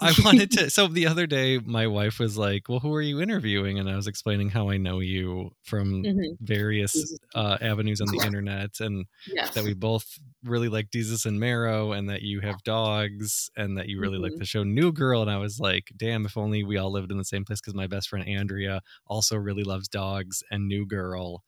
I 0.00 0.12
wanted 0.24 0.50
to. 0.52 0.70
So 0.70 0.88
the 0.88 1.06
other 1.06 1.26
day, 1.26 1.58
my 1.58 1.86
wife 1.86 2.18
was 2.18 2.36
like, 2.38 2.68
"Well, 2.68 2.80
who 2.80 2.92
are 2.94 3.02
you 3.02 3.20
interviewing?" 3.20 3.78
And 3.78 3.88
I 3.90 3.96
was 3.96 4.06
explaining 4.06 4.50
how 4.50 4.68
I 4.70 4.76
know 4.76 5.00
you 5.00 5.50
from 5.62 6.06
Mhm. 6.06 6.38
various 6.40 7.16
uh, 7.34 7.58
avenues 7.60 8.00
on 8.00 8.10
the 8.10 8.22
internet, 8.22 8.80
and 8.80 9.06
Yes. 9.26 9.54
that 9.54 9.64
we 9.64 9.74
both 9.74 10.18
really 10.42 10.68
like 10.68 10.90
Desus 10.90 11.26
and 11.26 11.38
Mero, 11.40 11.92
and 11.92 12.08
that 12.10 12.22
you 12.22 12.40
have 12.40 12.62
dogs, 12.64 13.50
and 13.56 13.76
that 13.78 13.88
you 13.88 14.00
really 14.00 14.18
like 14.18 14.34
Mhm. 14.34 14.38
the 14.38 14.44
show 14.46 14.64
New 14.64 14.92
Girl. 14.92 15.22
And 15.22 15.30
I 15.30 15.38
was 15.38 15.58
like, 15.60 15.92
"Damn, 15.96 16.26
if 16.26 16.36
only 16.36 16.64
we 16.64 16.76
all 16.76 16.90
lived 16.92 17.10
in 17.12 17.18
the 17.18 17.24
same 17.24 17.44
place." 17.44 17.60
Because 17.60 17.74
my 17.74 17.86
best 17.86 18.08
friend 18.08 18.28
Andrea 18.28 18.82
also 19.06 19.36
really 19.36 19.64
loves 19.64 19.88
dogs 19.88 20.42
and 20.50 20.68
New 20.68 20.86
Girl, 20.86 21.44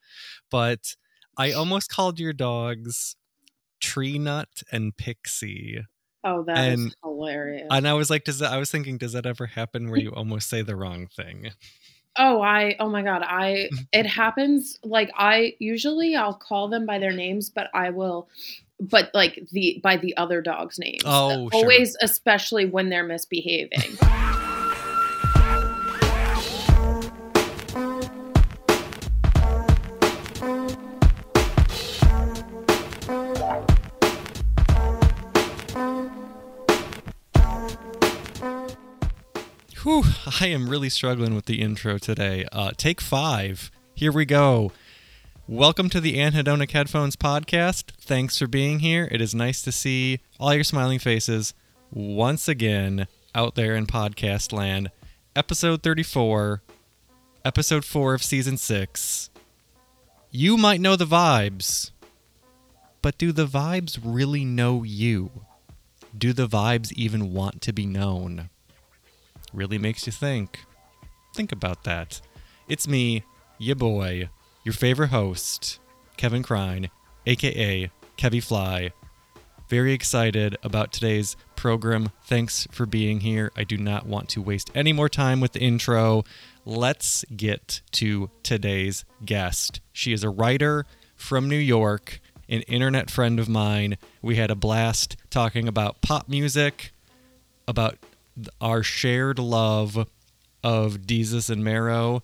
but 0.50 0.96
I 1.38 1.52
almost 1.52 1.90
called 1.90 2.20
your 2.20 2.32
dogs 2.34 3.16
Tree 3.80 4.18
Nut 4.18 4.62
and 4.72 4.96
Pixie. 4.96 5.80
Oh, 6.26 6.42
that 6.42 6.72
is 6.72 6.80
and- 6.80 6.94
hilarious. 7.02 7.68
And 7.70 7.88
I 7.88 7.94
was 7.94 8.10
like, 8.10 8.24
does 8.24 8.40
that? 8.40 8.52
I 8.52 8.58
was 8.58 8.70
thinking, 8.70 8.98
does 8.98 9.12
that 9.12 9.26
ever 9.26 9.46
happen 9.46 9.88
where 9.90 10.00
you 10.00 10.10
almost 10.10 10.48
say 10.48 10.62
the 10.62 10.76
wrong 10.76 11.06
thing? 11.06 11.50
Oh, 12.18 12.40
I 12.40 12.76
oh 12.80 12.88
my 12.88 13.02
god, 13.02 13.22
I 13.24 13.68
it 13.92 14.06
happens 14.06 14.78
like 14.82 15.10
I 15.14 15.54
usually 15.58 16.16
I'll 16.16 16.34
call 16.34 16.68
them 16.68 16.86
by 16.86 16.98
their 16.98 17.12
names, 17.12 17.50
but 17.50 17.68
I 17.74 17.90
will 17.90 18.28
but 18.80 19.10
like 19.14 19.38
the 19.52 19.80
by 19.82 19.96
the 19.96 20.16
other 20.16 20.42
dog's 20.42 20.78
names. 20.78 21.02
Oh, 21.04 21.48
sure. 21.50 21.60
always 21.60 21.96
especially 22.02 22.66
when 22.66 22.88
they're 22.88 23.06
misbehaving. 23.06 23.98
I 40.40 40.48
am 40.48 40.68
really 40.68 40.88
struggling 40.88 41.36
with 41.36 41.44
the 41.44 41.62
intro 41.62 41.98
today. 41.98 42.46
Uh, 42.50 42.72
take 42.76 43.00
five. 43.00 43.70
Here 43.94 44.10
we 44.10 44.24
go. 44.24 44.72
Welcome 45.46 45.88
to 45.90 46.00
the 46.00 46.16
Anhedonic 46.18 46.72
Headphones 46.72 47.14
podcast. 47.14 47.92
Thanks 48.00 48.36
for 48.36 48.48
being 48.48 48.80
here. 48.80 49.08
It 49.12 49.20
is 49.20 49.36
nice 49.36 49.62
to 49.62 49.70
see 49.70 50.18
all 50.40 50.52
your 50.52 50.64
smiling 50.64 50.98
faces 50.98 51.54
once 51.92 52.48
again 52.48 53.06
out 53.36 53.54
there 53.54 53.76
in 53.76 53.86
podcast 53.86 54.52
land. 54.52 54.90
Episode 55.36 55.84
34, 55.84 56.60
episode 57.44 57.84
4 57.84 58.14
of 58.14 58.22
season 58.24 58.56
6. 58.56 59.30
You 60.32 60.56
might 60.56 60.80
know 60.80 60.96
the 60.96 61.04
vibes, 61.04 61.92
but 63.00 63.16
do 63.16 63.30
the 63.30 63.46
vibes 63.46 64.00
really 64.02 64.44
know 64.44 64.82
you? 64.82 65.30
Do 66.18 66.32
the 66.32 66.48
vibes 66.48 66.90
even 66.94 67.32
want 67.32 67.62
to 67.62 67.72
be 67.72 67.86
known? 67.86 68.50
Really 69.56 69.78
makes 69.78 70.06
you 70.06 70.12
think. 70.12 70.60
Think 71.34 71.50
about 71.50 71.82
that. 71.84 72.20
It's 72.68 72.86
me, 72.86 73.24
ya 73.58 73.74
boy, 73.74 74.28
your 74.62 74.74
favorite 74.74 75.08
host, 75.08 75.80
Kevin 76.16 76.42
Crine, 76.42 76.90
aka 77.26 77.90
Kevy 78.16 78.42
Fly. 78.42 78.90
Very 79.68 79.92
excited 79.92 80.56
about 80.62 80.92
today's 80.92 81.36
program. 81.56 82.12
Thanks 82.24 82.68
for 82.70 82.86
being 82.86 83.20
here. 83.20 83.50
I 83.56 83.64
do 83.64 83.76
not 83.76 84.06
want 84.06 84.28
to 84.30 84.42
waste 84.42 84.70
any 84.74 84.92
more 84.92 85.08
time 85.08 85.40
with 85.40 85.52
the 85.52 85.60
intro. 85.60 86.22
Let's 86.64 87.24
get 87.36 87.80
to 87.92 88.30
today's 88.42 89.04
guest. 89.24 89.80
She 89.92 90.12
is 90.12 90.22
a 90.22 90.30
writer 90.30 90.86
from 91.16 91.48
New 91.48 91.56
York, 91.58 92.20
an 92.48 92.62
internet 92.62 93.10
friend 93.10 93.40
of 93.40 93.48
mine. 93.48 93.96
We 94.22 94.36
had 94.36 94.50
a 94.50 94.54
blast 94.54 95.16
talking 95.30 95.66
about 95.66 96.00
pop 96.00 96.28
music, 96.28 96.92
about 97.66 97.98
our 98.60 98.82
shared 98.82 99.38
love 99.38 100.06
of 100.62 100.98
Desus 101.02 101.48
and 101.50 101.62
Mero, 101.64 102.22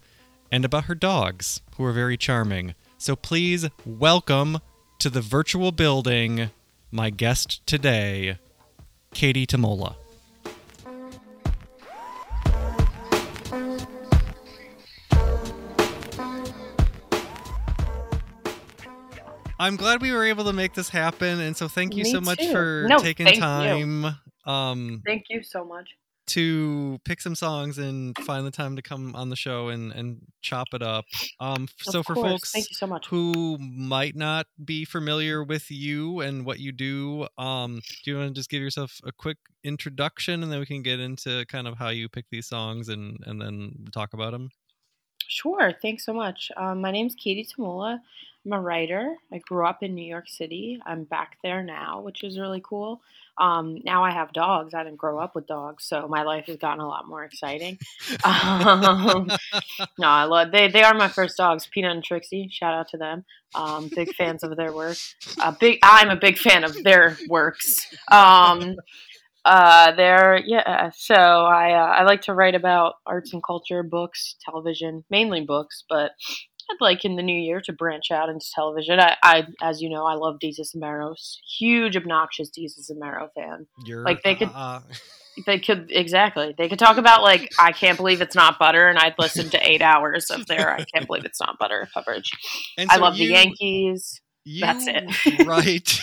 and 0.51 0.65
about 0.65 0.85
her 0.85 0.95
dogs, 0.95 1.61
who 1.77 1.85
are 1.85 1.93
very 1.93 2.17
charming. 2.17 2.75
So 2.99 3.17
please 3.17 3.69
welcome 3.87 4.59
to 4.99 5.09
the 5.11 5.21
virtual 5.21 5.73
building 5.73 6.51
my 6.91 7.11
guest 7.11 7.67
today, 7.67 8.39
Katie 9.15 9.47
Tamola. 9.47 9.95
I'm 19.59 19.77
glad 19.77 20.03
we 20.03 20.11
were 20.13 20.25
able 20.25 20.45
to 20.45 20.53
make 20.53 20.75
this 20.75 20.89
happen, 20.89 21.39
and 21.41 21.57
so 21.57 21.69
thank 21.69 21.95
you 21.95 22.03
Me 22.05 22.11
so 22.11 22.21
much 22.21 22.39
too. 22.41 22.51
for 22.53 22.87
No, 22.89 22.99
taking 22.99 23.27
thank 23.27 23.37
you. 23.37 23.43
time. 23.43 24.05
Um, 24.45 25.03
Thank 25.07 25.27
you 25.31 25.43
so 25.45 25.65
much. 25.65 25.89
To 26.29 26.99
pick 27.05 27.21
some 27.21 27.35
songs 27.35 27.79
and 27.79 28.17
find 28.23 28.47
the 28.47 28.51
time 28.53 28.77
to 28.77 28.83
come 28.83 29.15
on 29.17 29.29
the 29.29 29.37
show 29.37 29.69
and 29.69 29.93
and 29.93 30.23
chop 30.41 30.73
it 30.73 30.81
up. 30.83 31.05
Um, 31.41 31.69
so 31.81 32.01
Of 32.01 32.05
for 32.05 32.15
course. 32.15 32.33
folks 32.33 32.53
thank 32.53 32.71
you 32.71 32.75
so 32.77 32.87
much. 32.87 33.11
who 33.11 33.59
might 33.59 34.15
not 34.17 34.47
be 34.65 34.85
familiar 34.85 35.43
with 35.45 35.71
you 35.71 36.21
and 36.21 36.47
what 36.47 36.61
you 36.61 36.71
do, 36.73 37.27
um, 37.39 37.83
do 38.05 38.11
you 38.13 38.17
want 38.19 38.29
to 38.35 38.39
just 38.39 38.51
give 38.51 38.63
yourself 38.63 39.01
a 39.05 39.13
quick 39.13 39.39
introduction 39.65 40.43
and 40.43 40.53
then 40.53 40.61
we 40.61 40.67
can 40.67 40.83
get 40.83 41.01
into 41.01 41.45
kind 41.47 41.67
of 41.67 41.77
how 41.79 41.89
you 41.89 42.09
pick 42.09 42.27
these 42.31 42.47
songs 42.47 42.89
and 42.89 43.19
and 43.27 43.41
then 43.43 43.87
talk 43.93 44.15
about 44.15 44.31
them? 44.33 44.51
Sure. 45.27 45.73
Thanks 45.81 46.05
so 46.05 46.13
much. 46.13 46.51
Um, 46.57 46.81
my 46.81 46.91
name's 46.91 47.15
Katie 47.15 47.45
Tamola. 47.47 48.01
I'm 48.45 48.53
a 48.53 48.61
writer. 48.61 49.17
I 49.33 49.39
grew 49.39 49.67
up 49.67 49.83
in 49.83 49.95
New 49.95 50.05
York 50.05 50.29
City. 50.29 50.81
I'm 50.85 51.05
back 51.05 51.39
there 51.43 51.63
now, 51.63 52.01
which 52.01 52.23
is 52.25 52.39
really 52.39 52.61
cool. 52.63 53.01
Um, 53.39 53.79
now 53.85 54.05
I 54.05 54.11
have 54.11 54.33
dogs. 54.33 54.75
I 54.75 54.85
didn't 54.85 54.99
grow 54.99 55.19
up 55.19 55.35
with 55.35 55.47
dogs, 55.47 55.85
so 55.85 56.07
my 56.09 56.23
life 56.23 56.47
has 56.47 56.57
gotten 56.57 56.81
a 56.81 56.89
lot 56.89 57.09
more 57.09 57.25
exciting. 57.25 57.79
um, 58.25 59.29
no, 59.99 60.09
I 60.09 60.25
love 60.25 60.53
they. 60.53 60.69
They 60.69 60.83
are 60.83 60.95
my 60.95 61.09
first 61.09 61.37
dogs, 61.37 61.67
Peanut 61.73 61.93
and 61.93 62.05
Trixie. 62.05 62.49
Shout 62.51 62.75
out 62.75 62.89
to 62.91 62.99
them. 62.99 63.25
Um, 63.55 63.91
big 63.95 64.15
fans 64.15 64.43
of 64.43 64.57
their 64.57 64.73
work. 64.73 64.97
Uh, 65.41 65.53
big. 65.59 65.79
I'm 65.83 66.11
a 66.11 66.17
big 66.17 66.39
fan 66.39 66.65
of 66.65 66.83
their 66.83 67.17
works. 67.29 67.87
Um, 68.11 68.77
uh, 69.45 69.93
they're 69.93 70.41
yeah. 70.45 70.91
So 70.95 71.15
I 71.15 71.73
uh, 71.73 71.87
I 71.87 72.03
like 72.05 72.23
to 72.23 72.35
write 72.35 72.55
about 72.55 72.95
arts 73.07 73.33
and 73.33 73.43
culture, 73.43 73.83
books, 73.83 74.37
television, 74.45 75.05
mainly 75.11 75.41
books, 75.41 75.85
but 75.89 76.13
I'd 76.73 76.81
like 76.81 77.05
in 77.05 77.17
the 77.17 77.23
new 77.23 77.39
year 77.39 77.61
to 77.63 77.73
branch 77.73 78.11
out 78.11 78.29
into 78.29 78.47
television. 78.55 78.99
I, 79.01 79.17
I 79.23 79.47
as 79.63 79.81
you 79.83 79.89
know, 79.91 80.05
I 80.07 80.15
love 80.15 80.39
Desus 80.43 80.73
and 80.75 80.81
Mero's 80.81 81.41
huge, 81.59 81.97
obnoxious 81.97 82.51
Desus 82.51 82.89
and 82.91 82.99
Mero 82.99 83.29
fan. 83.35 83.67
You're 83.85 84.05
Like, 84.05 84.23
they 84.23 84.35
could- 84.35 84.51
uh, 84.55 84.81
They 85.47 85.59
could 85.59 85.91
exactly. 85.91 86.55
They 86.59 86.69
could 86.69 86.79
talk 86.79 86.99
about 86.99 87.23
like 87.23 87.51
I 87.59 87.73
can't 87.73 87.97
believe 87.97 88.21
it's 88.21 88.35
not 88.35 88.59
butter, 88.59 88.87
and 88.89 88.99
I'd 88.99 89.15
listen 89.19 89.49
to 89.51 89.67
eight 89.71 89.81
hours 89.81 90.31
of 90.31 90.47
their 90.47 90.71
I 90.75 90.85
can't 90.85 91.07
believe 91.07 91.25
it's 91.25 91.41
not 91.41 91.59
butter 91.59 91.89
coverage. 91.95 92.33
and 92.79 92.91
I 92.91 92.97
love 92.97 93.17
you- 93.17 93.29
the 93.29 93.33
Yankees. 93.35 94.21
You 94.45 94.61
That's 94.61 94.87
it. 94.89 95.47
Right. 95.47 96.01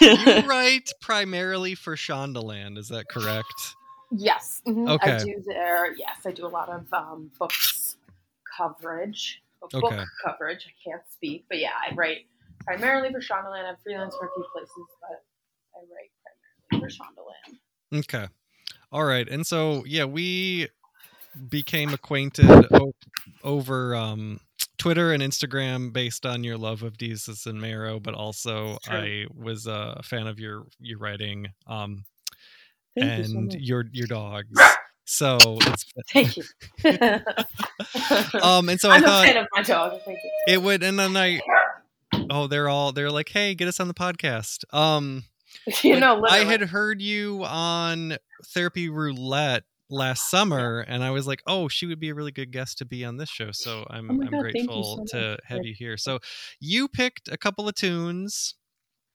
you 0.00 0.46
write 0.46 0.92
primarily 1.00 1.74
for 1.74 1.96
Shondaland, 1.96 2.78
is 2.78 2.88
that 2.88 3.08
correct? 3.08 3.74
Yes. 4.12 4.62
mhm, 4.66 4.90
Okay. 4.90 5.12
I 5.14 5.18
do 5.24 5.42
there. 5.44 5.92
yes, 5.94 6.18
I 6.24 6.30
do 6.30 6.46
a 6.46 6.48
lot 6.48 6.68
of 6.68 6.86
um, 6.92 7.30
books 7.38 7.96
coverage. 8.56 9.42
Book 9.72 9.92
Okay. 9.92 10.04
coverage. 10.24 10.66
I 10.66 10.90
can't 10.90 11.02
speak, 11.12 11.44
but 11.48 11.58
yeah, 11.58 11.72
I 11.74 11.94
write 11.94 12.26
primarily 12.64 13.10
for 13.12 13.20
Shondaland. 13.20 13.68
I'm 13.68 13.76
freelance 13.82 14.14
for 14.18 14.26
a 14.26 14.30
few 14.34 14.44
places, 14.52 14.86
but 15.00 15.24
I 15.74 15.80
write 15.92 16.10
primarily 16.70 16.90
for 16.90 17.04
Shondaland. 17.04 18.00
Okay. 18.00 18.26
All 18.92 19.04
right. 19.04 19.28
And 19.28 19.46
so, 19.46 19.84
yeah, 19.86 20.04
we 20.04 20.68
became 21.48 21.92
acquainted 21.92 22.50
o- 22.72 22.94
over 23.44 23.94
um, 23.94 24.40
Twitter 24.78 25.12
and 25.12 25.22
Instagram 25.22 25.92
based 25.92 26.24
on 26.26 26.44
your 26.44 26.56
love 26.56 26.82
of 26.82 26.96
Desus 26.96 27.46
and 27.46 27.60
Mero, 27.60 28.00
but 28.00 28.14
also 28.14 28.78
True. 28.82 28.96
I 28.96 29.26
was 29.34 29.66
a 29.66 30.00
fan 30.02 30.26
of 30.26 30.38
your 30.38 30.66
your 30.80 30.98
writing 30.98 31.48
um, 31.66 32.04
Thank 32.98 33.18
you 33.18 33.24
so 33.24 33.38
and 33.38 33.52
your 33.54 33.84
your 33.92 34.06
dogs. 34.06 34.60
So 35.06 35.38
it's 35.62 35.86
Thank 36.12 36.36
you. 36.36 36.42
um 38.42 38.68
and 38.68 38.80
so 38.80 38.90
I 38.90 38.96
I'm 38.96 39.04
a 39.04 39.06
thought 39.06 39.26
fan 39.26 39.36
of 39.38 39.46
my 39.52 39.62
dog. 39.62 40.00
Thank 40.04 40.18
you. 40.22 40.30
it 40.48 40.62
would 40.62 40.82
and 40.82 40.98
then 40.98 41.16
I 41.16 41.40
oh 42.30 42.46
they're 42.46 42.68
all 42.68 42.92
they're 42.92 43.10
like 43.10 43.28
hey 43.28 43.54
get 43.54 43.68
us 43.68 43.80
on 43.80 43.88
the 43.88 43.94
podcast 43.94 44.64
um 44.74 45.24
you 45.82 45.98
know, 45.98 46.22
I 46.28 46.44
had 46.44 46.60
heard 46.60 47.00
you 47.00 47.44
on 47.44 48.16
Therapy 48.46 48.88
Roulette 48.88 49.64
last 49.88 50.30
summer, 50.30 50.84
and 50.86 51.02
I 51.02 51.10
was 51.10 51.26
like, 51.26 51.42
"Oh, 51.46 51.68
she 51.68 51.86
would 51.86 52.00
be 52.00 52.10
a 52.10 52.14
really 52.14 52.32
good 52.32 52.52
guest 52.52 52.78
to 52.78 52.84
be 52.84 53.04
on 53.04 53.16
this 53.16 53.28
show." 53.28 53.50
So 53.52 53.86
I'm 53.90 54.10
Oh 54.10 54.14
I'm 54.14 54.30
God, 54.30 54.40
grateful 54.40 55.04
so 55.06 55.18
to 55.18 55.38
have 55.44 55.64
you 55.64 55.74
here. 55.76 55.96
So 55.96 56.20
you 56.60 56.88
picked 56.88 57.28
a 57.28 57.36
couple 57.36 57.68
of 57.68 57.74
tunes 57.74 58.54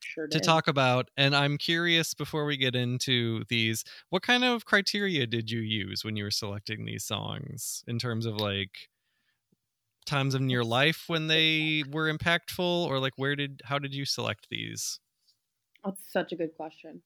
sure 0.04 0.28
to 0.28 0.40
talk 0.40 0.68
about, 0.68 1.10
and 1.18 1.36
I'm 1.36 1.58
curious 1.58 2.14
before 2.14 2.46
we 2.46 2.58
get 2.58 2.76
into 2.76 3.44
these, 3.50 3.84
what 4.10 4.24
kind 4.24 4.44
of 4.44 4.66
criteria 4.66 5.28
did 5.28 5.52
you 5.52 5.60
use 5.62 6.04
when 6.04 6.16
you 6.16 6.24
were 6.24 6.32
selecting 6.32 6.86
these 6.86 7.04
songs 7.04 7.84
in 7.88 8.00
terms 8.00 8.26
of 8.26 8.36
like 8.38 8.90
times 10.06 10.36
in 10.36 10.50
your 10.50 10.64
life 10.64 11.04
when 11.08 11.28
they 11.28 11.84
were 11.92 12.12
impactful, 12.12 12.86
or 12.88 13.00
like 13.00 13.14
where 13.18 13.36
did 13.36 13.62
how 13.66 13.78
did 13.80 13.94
you 13.94 14.06
select 14.06 14.48
these? 14.50 15.00
That's 15.84 16.12
such 16.12 16.32
a 16.32 16.36
good 16.36 16.56
question. 16.56 17.02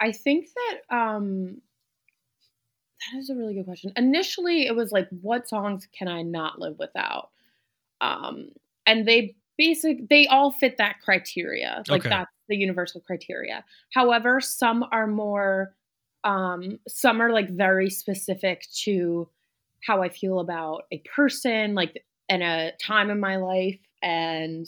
I 0.00 0.12
think 0.12 0.48
that 0.54 0.96
um 0.96 1.62
that 3.12 3.18
is 3.18 3.30
a 3.30 3.34
really 3.34 3.54
good 3.54 3.66
question. 3.66 3.92
Initially, 3.96 4.66
it 4.66 4.74
was 4.74 4.92
like, 4.92 5.08
what 5.20 5.48
songs 5.48 5.86
can 5.92 6.08
I 6.08 6.22
not 6.22 6.58
live 6.58 6.78
without? 6.78 7.30
Um, 8.00 8.50
and 8.86 9.06
they 9.06 9.36
basic 9.56 10.08
they 10.08 10.26
all 10.26 10.50
fit 10.52 10.76
that 10.78 11.00
criteria. 11.02 11.82
Like 11.88 12.00
Okay. 12.02 12.10
that's 12.10 12.30
the 12.48 12.56
universal 12.56 13.00
criteria. 13.00 13.64
However, 13.92 14.40
some 14.40 14.84
are 14.92 15.06
more 15.06 15.74
um 16.24 16.78
some 16.88 17.20
are 17.20 17.30
like 17.30 17.50
very 17.50 17.90
specific 17.90 18.66
to 18.84 19.28
how 19.86 20.02
I 20.02 20.08
feel 20.08 20.40
about 20.40 20.84
a 20.92 21.02
person, 21.14 21.74
like 21.74 22.02
in 22.28 22.42
a 22.42 22.72
time 22.82 23.10
in 23.10 23.20
my 23.20 23.36
life 23.36 23.78
and 24.02 24.66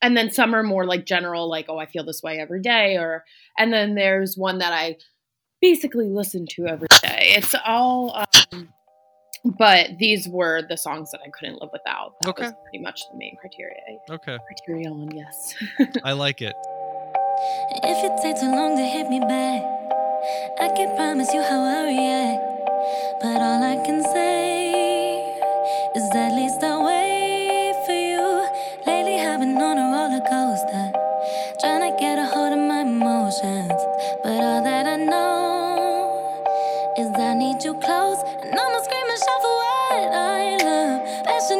and 0.00 0.16
then 0.16 0.30
some 0.30 0.54
are 0.54 0.62
more 0.62 0.84
like 0.84 1.06
general 1.06 1.48
like 1.48 1.66
oh 1.68 1.78
I 1.78 1.86
feel 1.86 2.04
this 2.04 2.22
way 2.22 2.38
every 2.38 2.60
day 2.60 2.96
or 2.96 3.24
and 3.58 3.72
then 3.72 3.94
there's 3.94 4.36
one 4.36 4.58
that 4.58 4.72
I 4.72 4.96
basically 5.60 6.08
listen 6.08 6.46
to 6.50 6.66
every 6.66 6.88
day. 7.02 7.34
It's 7.36 7.54
all 7.64 8.24
um 8.52 8.68
but 9.44 9.98
these 9.98 10.28
were 10.28 10.62
the 10.62 10.76
songs 10.76 11.10
that 11.10 11.20
I 11.26 11.30
couldn't 11.30 11.60
live 11.60 11.70
without. 11.72 12.14
That 12.20 12.30
Okay. 12.30 12.44
was 12.44 12.52
pretty 12.62 12.78
much 12.78 13.02
the 13.10 13.16
main 13.18 13.36
criteria. 13.36 13.80
Okay. 14.10 14.38
Criterion, 14.46 15.10
yes. 15.14 15.54
I 16.04 16.12
like 16.12 16.42
it. 16.42 16.54
If 17.82 18.04
it 18.04 18.22
takes 18.22 18.40
too 18.40 18.46
long 18.50 18.76
to 18.76 18.84
hit 18.84 19.08
me 19.08 19.18
back, 19.20 19.62
I 20.60 20.68
can 20.76 20.94
promise 20.96 21.32
you 21.34 21.42
how 21.42 21.60
I 21.64 21.82
react. 21.86 22.48
But 23.20 23.36
all 23.42 23.62
I 23.62 23.76
can 23.84 24.02
say 24.02 24.70
is 25.96 26.10
at 26.14 26.34
least 26.34 26.62
I 26.62 26.76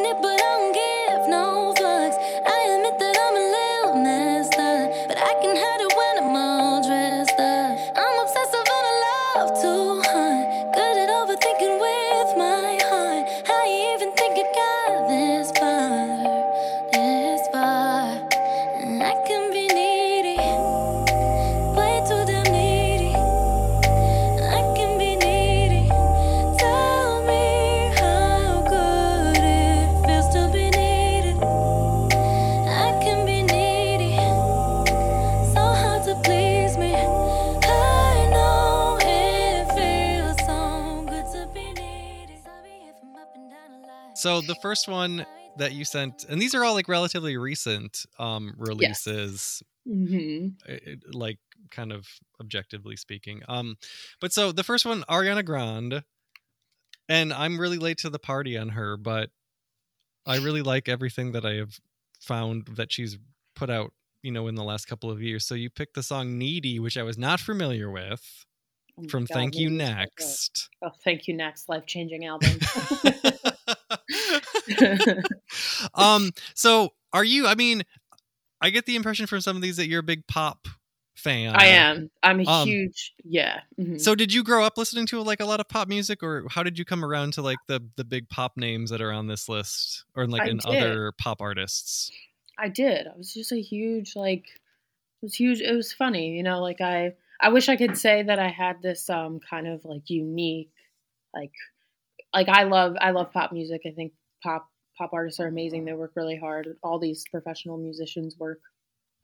Passionate, 0.03 0.21
but 0.21 0.42
So 44.41 44.41
the 44.41 44.55
first 44.55 44.87
one 44.87 45.25
that 45.55 45.73
you 45.73 45.85
sent, 45.85 46.23
and 46.27 46.41
these 46.41 46.55
are 46.55 46.63
all 46.63 46.73
like 46.73 46.87
relatively 46.87 47.37
recent 47.37 48.05
um 48.19 48.53
releases, 48.57 49.61
hmm 49.85 50.47
i- 50.67 50.71
i- 50.87 50.97
like 51.11 51.39
kind 51.71 51.91
of 51.91 52.07
objectively 52.39 52.95
speaking. 52.95 53.41
Um, 53.47 53.77
but 54.19 54.33
so 54.33 54.51
the 54.51 54.63
first 54.63 54.85
one, 54.85 55.03
Ariana 55.09 55.45
Grande, 55.45 56.03
and 57.09 57.33
I'm 57.33 57.59
really 57.59 57.77
late 57.77 57.97
to 57.99 58.09
the 58.09 58.19
party 58.19 58.57
on 58.57 58.69
her, 58.69 58.97
but 58.97 59.29
I 60.25 60.37
really 60.37 60.61
like 60.61 60.87
everything 60.89 61.31
that 61.33 61.45
I 61.45 61.53
have 61.55 61.79
found 62.21 62.67
that 62.75 62.91
she's 62.91 63.17
put 63.55 63.69
out, 63.69 63.93
you 64.21 64.31
know, 64.31 64.47
in 64.47 64.55
the 64.55 64.63
last 64.63 64.85
couple 64.85 65.11
of 65.11 65.21
years. 65.21 65.45
So 65.45 65.55
you 65.55 65.69
picked 65.69 65.95
the 65.95 66.03
song 66.03 66.37
"Needy," 66.37 66.79
which 66.79 66.97
I 66.97 67.03
was 67.03 67.17
not 67.17 67.39
familiar 67.39 67.89
with, 67.91 68.45
from 69.09 69.27
"Thank 69.27 69.57
You 69.57 69.69
Next." 69.69 70.69
Oh, 70.81 70.91
thank 71.03 71.27
you 71.27 71.33
next. 71.35 71.69
Life 71.69 71.85
changing 71.85 72.25
album. 72.25 72.59
um 75.95 76.31
so 76.53 76.89
are 77.11 77.23
you 77.23 77.47
i 77.47 77.55
mean 77.55 77.83
i 78.61 78.69
get 78.69 78.85
the 78.85 78.95
impression 78.95 79.25
from 79.27 79.41
some 79.41 79.55
of 79.55 79.61
these 79.61 79.77
that 79.77 79.87
you're 79.87 79.99
a 80.01 80.03
big 80.03 80.25
pop 80.27 80.67
fan 81.15 81.55
I 81.55 81.67
am. 81.67 82.09
I'm 82.21 82.41
a 82.41 82.43
Um, 82.45 82.67
huge 82.67 83.13
yeah. 83.23 83.61
mhm. 83.79 84.01
so 84.01 84.13
did 84.13 84.33
you 84.33 84.43
grow 84.43 84.63
up 84.65 84.77
listening 84.77 85.05
to 85.07 85.21
like 85.21 85.39
a 85.39 85.45
lot 85.45 85.59
of 85.61 85.69
pop 85.69 85.87
music 85.87 86.21
or 86.21 86.45
how 86.49 86.63
did 86.63 86.77
you 86.77 86.83
come 86.83 87.05
around 87.05 87.33
to 87.33 87.41
like 87.41 87.59
the 87.67 87.81
the 87.95 88.03
big 88.03 88.27
pop 88.29 88.57
names 88.57 88.89
that 88.89 89.01
are 89.01 89.11
on 89.11 89.27
this 89.27 89.47
list 89.47 90.03
or 90.15 90.27
like 90.27 90.41
I 90.41 90.47
in 90.49 90.57
did. 90.57 90.65
other 90.83 91.11
pop 91.13 91.41
artists 91.41 92.11
I 92.57 92.67
did. 92.67 93.07
I 93.07 93.15
was 93.17 93.33
just 93.33 93.51
a 93.53 93.61
huge 93.61 94.15
like 94.15 94.43
it 94.45 95.25
was 95.27 95.35
huge. 95.35 95.61
It 95.61 95.73
was 95.73 95.93
funny, 95.93 96.31
you 96.35 96.43
know, 96.43 96.61
like 96.61 96.81
I 96.81 97.13
I 97.39 97.49
wish 97.49 97.69
I 97.69 97.77
could 97.77 97.97
say 97.97 98.23
that 98.23 98.39
I 98.39 98.49
had 98.49 98.81
this 98.81 99.09
um 99.09 99.39
kind 99.39 99.67
of 99.67 99.85
like 99.85 100.09
unique 100.09 100.71
like 101.33 101.53
like 102.33 102.49
I 102.49 102.63
love 102.63 102.95
I 102.99 103.11
love 103.11 103.31
pop 103.31 103.51
music. 103.51 103.81
I 103.85 103.91
think 103.91 104.13
pop 104.41 104.67
pop 104.97 105.11
artists 105.13 105.39
are 105.39 105.47
amazing. 105.47 105.85
They 105.85 105.93
work 105.93 106.13
really 106.15 106.37
hard. 106.37 106.75
All 106.83 106.99
these 106.99 107.23
professional 107.31 107.77
musicians 107.77 108.37
work 108.37 108.59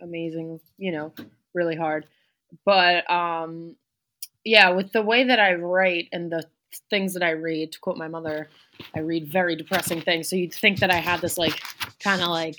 amazing, 0.01 0.59
you 0.77 0.91
know, 0.91 1.13
really 1.53 1.75
hard. 1.75 2.05
But 2.65 3.09
um 3.09 3.75
yeah, 4.45 4.69
with 4.69 4.91
the 4.93 5.01
way 5.01 5.25
that 5.25 5.39
I 5.39 5.55
write 5.55 6.07
and 6.11 6.31
the 6.31 6.43
things 6.89 7.13
that 7.13 7.23
I 7.23 7.31
read, 7.31 7.71
to 7.73 7.79
quote 7.79 7.97
my 7.97 8.07
mother, 8.07 8.47
I 8.95 8.99
read 8.99 9.27
very 9.27 9.55
depressing 9.55 10.01
things. 10.01 10.29
So 10.29 10.35
you'd 10.35 10.53
think 10.53 10.79
that 10.79 10.91
I 10.91 10.97
had 10.97 11.21
this 11.21 11.37
like 11.37 11.61
kind 11.99 12.21
of 12.21 12.29
like 12.29 12.57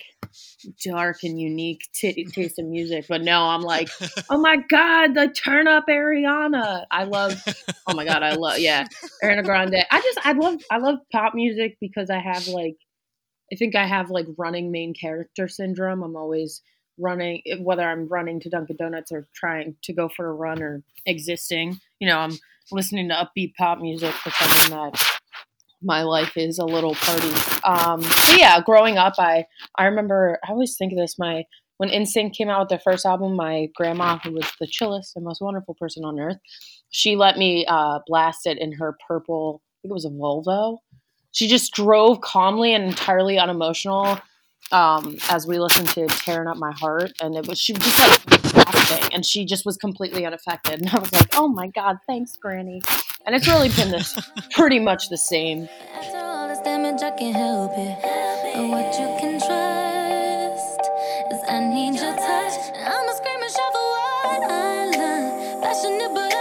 dark 0.85 1.23
and 1.25 1.41
unique 1.41 1.89
t- 1.93 2.25
taste 2.27 2.59
in 2.59 2.71
music, 2.71 3.07
but 3.09 3.23
no, 3.23 3.43
I'm 3.43 3.63
like, 3.63 3.89
oh 4.29 4.39
my 4.39 4.57
god, 4.57 5.17
like 5.17 5.35
turn 5.35 5.67
up 5.67 5.87
Ariana. 5.89 6.85
I 6.91 7.05
love, 7.05 7.43
oh 7.87 7.95
my 7.95 8.05
god, 8.05 8.23
I 8.23 8.35
love, 8.35 8.59
yeah, 8.59 8.87
Ariana 9.23 9.45
Grande. 9.45 9.85
I 9.91 10.01
just, 10.01 10.19
I 10.25 10.33
love, 10.33 10.61
I 10.71 10.79
love 10.79 10.99
pop 11.13 11.35
music 11.35 11.79
because 11.81 12.11
I 12.11 12.19
have 12.19 12.47
like, 12.49 12.77
I 13.53 13.57
think 13.57 13.75
I 13.75 13.87
have 13.87 14.11
like 14.11 14.27
running 14.39 14.71
main 14.71 14.95
character 14.95 15.49
syndrome. 15.49 16.03
I'm 16.03 16.17
always 16.17 16.63
running, 16.99 17.43
eh, 17.47 17.57
whether 17.57 17.89
I'm 17.89 18.07
running 18.07 18.41
to 18.41 18.51
Dunkin' 18.51 18.77
Donuts 18.77 19.11
or 19.11 19.27
trying 19.35 19.77
to 19.83 19.93
go 19.93 20.09
for 20.09 20.29
a 20.29 20.33
run 20.33 20.63
or 20.63 20.83
existing. 21.07 21.81
You 21.99 22.09
know, 22.09 22.19
I'm 22.19 22.39
listening 22.71 23.09
to 23.09 23.15
upbeat 23.15 23.55
pop 23.57 23.81
music, 23.81 24.15
pretending 24.15 24.71
that 24.71 25.10
my 25.83 26.03
life 26.03 26.37
is 26.37 26.59
a 26.59 26.65
little 26.65 26.95
party. 26.95 27.29
Um, 27.65 28.01
but 28.01 28.39
yeah, 28.39 28.61
growing 28.61 28.99
up, 28.99 29.15
I 29.19 29.47
I 29.77 29.87
remember 29.87 30.39
I 30.45 30.51
always 30.51 30.77
think 30.77 30.93
of 30.93 30.99
this. 30.99 31.19
My 31.19 31.45
when 31.79 31.89
NSYNC 31.89 32.35
came 32.35 32.51
out 32.51 32.61
with 32.61 32.69
their 32.69 32.79
first 32.79 33.07
album, 33.07 33.37
my 33.37 33.69
grandma, 33.75 34.19
who 34.19 34.33
was 34.33 34.45
the 34.61 34.67
chillest 34.67 35.17
and 35.17 35.25
most 35.25 35.41
wonderful 35.41 35.75
person 35.81 36.05
on 36.05 36.21
earth, 36.21 36.37
she 36.91 37.17
let 37.17 37.39
me 37.39 37.65
uh, 37.67 38.01
blast 38.07 38.47
it 38.47 38.59
in 38.59 38.73
her 38.73 38.99
purple. 39.09 39.63
I 39.63 39.81
think 39.83 39.93
it 39.93 39.95
was 39.95 40.05
a 40.05 40.11
Volvo. 40.11 40.79
She 41.33 41.49
just 41.49 41.73
drove 41.73 42.21
calmly 42.21 42.75
and 42.75 42.85
entirely 42.85 43.39
unemotional 43.39 44.21
um, 44.73 45.17
as 45.29 45.47
we 45.47 45.59
listened 45.59 45.89
to 45.91 46.07
"Tearing 46.07 46.49
Up 46.49 46.57
My 46.57 46.73
Heart," 46.73 47.13
and 47.21 47.37
it 47.37 47.47
was 47.47 47.59
she 47.59 47.73
was 47.73 47.83
just 47.83 48.31
like 48.31 48.43
blasting, 48.53 49.15
and 49.15 49.25
she 49.27 49.45
just 49.45 49.65
was 49.67 49.77
completely 49.77 50.25
unaffected. 50.27 50.81
And 50.81 50.89
I 50.91 50.99
was 50.99 51.13
like, 51.13 51.29
"Oh 51.35 51.49
my 51.49 51.69
god, 51.69 51.99
thanks, 52.07 52.37
Granny." 52.37 52.83
And 53.27 53.35
it's 53.35 53.47
really 53.47 53.69
been 53.71 53.91
this 53.91 54.19
pretty 54.53 54.79
much 54.79 55.09
the 55.09 55.19
same. 55.19 55.69
Damage, 56.63 57.01
I 57.03 57.11
can't 57.13 57.35
help 57.35 57.73
it. 57.75 57.99
But 58.03 58.69
what 58.69 58.93
you 59.01 59.07
can 59.19 59.41
trust 59.41 60.81
is 61.33 61.41
I 61.49 61.61
need 61.73 61.95
your 61.95 62.15
touch. 62.15 62.55
I'ma 62.77 63.13
scream 63.15 63.41
and 63.41 63.51
shout 63.51 63.73
for 63.73 63.81
what 63.81 64.51
I. 64.51 65.61
Passionate, 65.63 66.13
but 66.15 66.40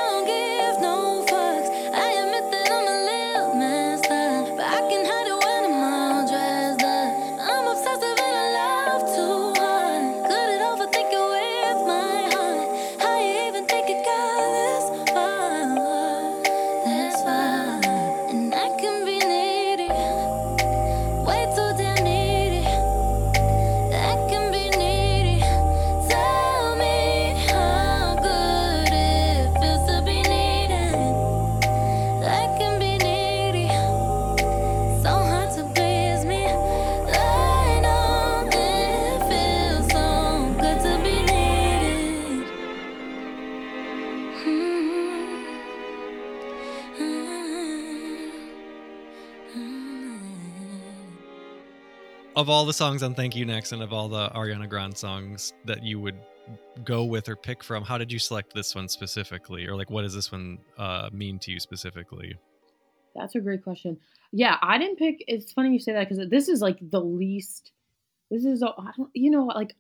of 52.40 52.50
all 52.50 52.66
the 52.66 52.72
songs 52.72 53.04
on 53.04 53.14
Thank 53.14 53.36
You 53.36 53.46
Next 53.46 53.74
and 53.74 53.84
of 53.84 53.92
all 53.92 54.08
the 54.08 54.30
Ariana 54.30 54.70
Grande 54.70 54.98
songs 54.98 55.52
that 55.66 55.84
you 55.84 56.00
would 56.00 56.16
go 56.86 57.04
with 57.04 57.28
or 57.28 57.36
pick 57.36 57.62
from, 57.62 57.84
how 57.84 57.98
did 57.98 58.10
you 58.10 58.18
select 58.18 58.54
this 58.54 58.74
one 58.74 58.88
specifically? 58.88 59.68
Or 59.68 59.76
like 59.76 59.90
what 59.90 60.04
does 60.04 60.16
this 60.16 60.32
one 60.32 60.58
uh, 60.78 61.10
mean 61.12 61.38
to 61.40 61.52
you 61.52 61.60
specifically? 61.60 62.38
That's 63.14 63.36
a 63.36 63.42
great 63.42 63.62
question. 63.62 63.98
Yeah, 64.32 64.56
I 64.62 64.78
didn't 64.78 64.96
pick. 64.96 65.22
It's 65.28 65.52
funny 65.52 65.74
you 65.74 65.80
say 65.80 65.92
that 65.92 66.08
because 66.08 66.30
this 66.30 66.48
is 66.48 66.62
like 66.62 66.78
the 66.80 67.02
least. 67.02 67.74
This 68.32 68.46
is, 68.46 68.64
I 68.64 68.92
don't, 68.96 69.10
you 69.14 69.32
know, 69.32 69.48
like 69.48 69.76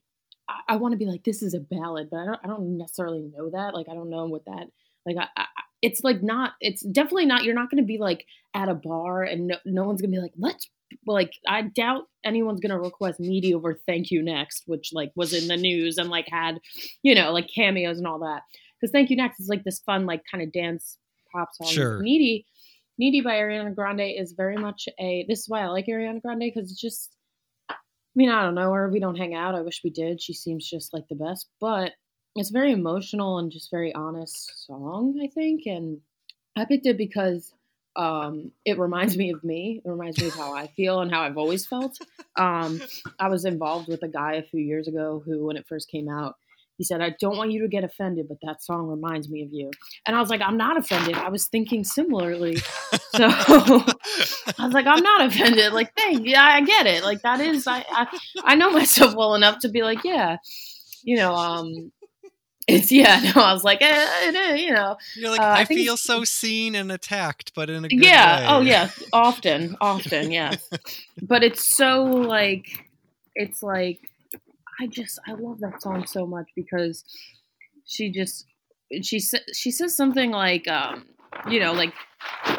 I, 0.49 0.73
I 0.73 0.75
want 0.75 0.91
to 0.91 0.97
be 0.97 1.05
like 1.05 1.23
this 1.23 1.41
is 1.41 1.53
a 1.53 1.61
ballad, 1.61 2.09
but 2.11 2.17
I 2.17 2.25
don't, 2.25 2.39
I 2.43 2.47
don't 2.47 2.77
necessarily 2.77 3.21
know 3.37 3.51
that. 3.51 3.73
Like 3.73 3.87
I 3.87 3.93
don't 3.93 4.09
know 4.09 4.25
what 4.25 4.43
that, 4.45 4.67
like 5.05 5.15
I, 5.15 5.27
I 5.37 5.45
it's 5.81 6.03
like 6.03 6.21
not. 6.21 6.55
It's 6.59 6.81
definitely 6.81 7.25
not. 7.25 7.45
You're 7.45 7.55
not 7.55 7.71
going 7.71 7.81
to 7.81 7.87
be 7.87 7.99
like 7.99 8.25
at 8.53 8.67
a 8.67 8.75
bar 8.75 9.23
and 9.23 9.47
no, 9.47 9.55
no 9.63 9.85
one's 9.85 10.01
going 10.01 10.11
to 10.11 10.17
be 10.17 10.21
like 10.21 10.33
let's. 10.37 10.67
Well 11.05 11.15
like 11.15 11.33
I 11.47 11.61
doubt 11.63 12.03
anyone's 12.23 12.59
gonna 12.59 12.79
request 12.79 13.19
"Needy" 13.19 13.53
over 13.53 13.79
"Thank 13.87 14.11
You 14.11 14.21
Next," 14.21 14.63
which 14.65 14.91
like 14.93 15.11
was 15.15 15.33
in 15.33 15.47
the 15.47 15.57
news 15.57 15.97
and 15.97 16.09
like 16.09 16.27
had, 16.29 16.59
you 17.03 17.15
know, 17.15 17.31
like 17.31 17.49
cameos 17.53 17.97
and 17.97 18.07
all 18.07 18.19
that. 18.19 18.43
Because 18.79 18.91
"Thank 18.91 19.09
You 19.09 19.17
Next" 19.17 19.39
is 19.39 19.49
like 19.49 19.63
this 19.63 19.79
fun, 19.79 20.05
like 20.05 20.23
kind 20.29 20.43
of 20.43 20.51
dance 20.51 20.97
pop 21.31 21.49
song. 21.53 21.67
Sure. 21.67 22.01
"Needy," 22.01 22.45
Needy 22.97 23.21
by 23.21 23.35
Ariana 23.35 23.73
Grande 23.73 24.01
is 24.01 24.33
very 24.33 24.57
much 24.57 24.89
a. 24.99 25.25
This 25.27 25.39
is 25.39 25.49
why 25.49 25.61
I 25.61 25.67
like 25.67 25.87
Ariana 25.87 26.21
Grande 26.21 26.51
because 26.53 26.71
it's 26.71 26.81
just. 26.81 27.15
I 27.69 27.75
mean, 28.15 28.29
I 28.29 28.41
don't 28.41 28.55
know 28.55 28.73
her. 28.73 28.89
We 28.89 28.99
don't 28.99 29.17
hang 29.17 29.35
out. 29.35 29.55
I 29.55 29.61
wish 29.61 29.81
we 29.83 29.91
did. 29.91 30.21
She 30.21 30.33
seems 30.33 30.67
just 30.67 30.93
like 30.93 31.07
the 31.07 31.15
best, 31.15 31.47
but 31.61 31.93
it's 32.35 32.49
very 32.49 32.71
emotional 32.71 33.37
and 33.37 33.51
just 33.51 33.71
very 33.71 33.93
honest 33.93 34.65
song. 34.65 35.19
I 35.23 35.27
think, 35.27 35.67
and 35.67 35.99
I 36.57 36.65
picked 36.65 36.87
it 36.87 36.97
because 36.97 37.53
um, 37.99 38.53
it 38.63 38.79
reminds 38.79 39.17
me 39.17 39.31
of 39.31 39.43
me. 39.43 39.81
It 39.83 39.89
reminds 39.89 40.21
me 40.21 40.27
of 40.27 40.33
how 40.33 40.55
I 40.55 40.67
feel 40.67 41.01
and 41.01 41.11
how 41.11 41.21
I've 41.21 41.37
always 41.37 41.65
felt. 41.65 41.97
Um, 42.37 42.81
I 43.19 43.27
was 43.27 43.43
involved 43.43 43.89
with 43.89 44.01
a 44.03 44.07
guy 44.07 44.35
a 44.35 44.43
few 44.43 44.61
years 44.61 44.87
ago 44.87 45.21
who, 45.25 45.45
when 45.45 45.57
it 45.57 45.67
first 45.67 45.91
came 45.91 46.07
out, 46.07 46.35
he 46.77 46.85
said, 46.85 47.01
I 47.01 47.13
don't 47.19 47.35
want 47.35 47.51
you 47.51 47.61
to 47.63 47.67
get 47.67 47.83
offended, 47.83 48.27
but 48.29 48.37
that 48.41 48.63
song 48.63 48.87
reminds 48.87 49.27
me 49.27 49.43
of 49.43 49.49
you. 49.51 49.69
And 50.07 50.15
I 50.15 50.21
was 50.21 50.29
like, 50.29 50.39
I'm 50.39 50.55
not 50.55 50.77
offended. 50.77 51.15
I 51.15 51.27
was 51.27 51.47
thinking 51.47 51.83
similarly. 51.83 52.55
So 53.15 53.25
I 53.25 54.65
was 54.65 54.73
like, 54.73 54.85
I'm 54.85 55.03
not 55.03 55.25
offended. 55.25 55.73
Like, 55.73 55.93
thank 55.97 56.25
yeah, 56.25 56.43
I 56.43 56.61
get 56.61 56.85
it. 56.85 57.03
Like 57.03 57.21
that 57.23 57.41
is 57.41 57.67
I, 57.67 57.83
I 57.89 58.19
I 58.45 58.55
know 58.55 58.71
myself 58.71 59.13
well 59.13 59.35
enough 59.35 59.59
to 59.59 59.69
be 59.69 59.81
like, 59.81 60.05
yeah, 60.05 60.37
you 61.03 61.17
know, 61.17 61.33
um 61.33 61.91
it's 62.69 62.91
yeah, 62.91 63.31
no, 63.35 63.41
I 63.41 63.53
was 63.53 63.63
like, 63.63 63.81
eh, 63.81 63.85
eh, 64.23 64.31
eh, 64.35 64.55
you 64.55 64.71
know. 64.73 64.97
You're 65.15 65.29
like, 65.31 65.41
Uh, 65.41 65.45
I 65.45 65.59
I, 65.61 65.65
feel 65.65 65.97
so 65.97 66.23
seen 66.23 66.75
and 66.75 66.91
attacked, 66.91 67.53
but 67.55 67.69
in 67.69 67.85
a 67.85 67.89
good 67.89 68.01
Yeah, 68.01 68.39
way. 68.39 68.45
oh 68.49 68.61
yeah, 68.61 68.89
often, 69.13 69.75
often, 69.81 70.31
yes. 70.39 70.67
but 71.21 71.43
it's 71.43 71.63
so 71.63 72.03
like 72.03 72.67
it's 73.35 73.61
like 73.63 73.99
I 74.79 74.87
just 74.87 75.19
I 75.27 75.33
love 75.33 75.59
that 75.59 75.81
song 75.81 76.05
so 76.05 76.25
much 76.25 76.47
because 76.55 77.03
she 77.85 78.11
just 78.11 78.45
she 79.01 79.19
she 79.53 79.71
says 79.71 79.95
something 79.95 80.31
like 80.31 80.67
um 80.67 81.05
you 81.49 81.59
know 81.59 81.73
like 81.73 81.93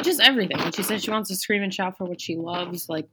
just 0.03 0.21
everything. 0.21 0.59
When 0.59 0.73
she 0.73 0.83
says 0.83 1.03
she 1.03 1.11
wants 1.11 1.29
to 1.31 1.37
scream 1.37 1.63
and 1.63 1.73
shout 1.73 1.97
for 1.99 2.05
what 2.05 2.21
she 2.21 2.37
loves, 2.37 2.89
like 2.89 3.09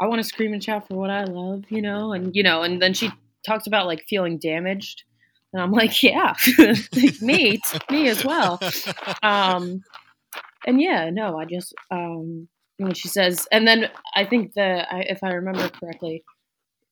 I 0.00 0.06
want 0.06 0.20
to 0.20 0.28
scream 0.28 0.52
and 0.52 0.62
shout 0.62 0.88
for 0.88 0.94
what 0.94 1.10
I 1.10 1.24
love, 1.24 1.64
you 1.68 1.82
know, 1.82 2.12
and 2.12 2.34
you 2.34 2.42
know, 2.42 2.62
and 2.62 2.80
then 2.82 2.94
she 2.94 3.10
talks 3.46 3.66
about 3.66 3.86
like 3.86 4.04
feeling 4.08 4.38
damaged, 4.38 5.04
and 5.54 5.62
I'm 5.62 5.70
like, 5.70 6.02
yeah, 6.02 6.34
me, 7.22 7.60
me 7.88 8.08
as 8.08 8.24
well. 8.24 8.58
Um, 9.22 9.84
and 10.66 10.80
yeah, 10.80 11.10
no, 11.10 11.38
I 11.38 11.44
just 11.44 11.72
um, 11.92 12.48
when 12.78 12.92
she 12.92 13.06
says, 13.06 13.46
and 13.52 13.66
then 13.66 13.88
I 14.16 14.24
think 14.24 14.54
the 14.54 14.84
I, 14.92 15.02
if 15.02 15.22
I 15.22 15.30
remember 15.30 15.68
correctly, 15.68 16.24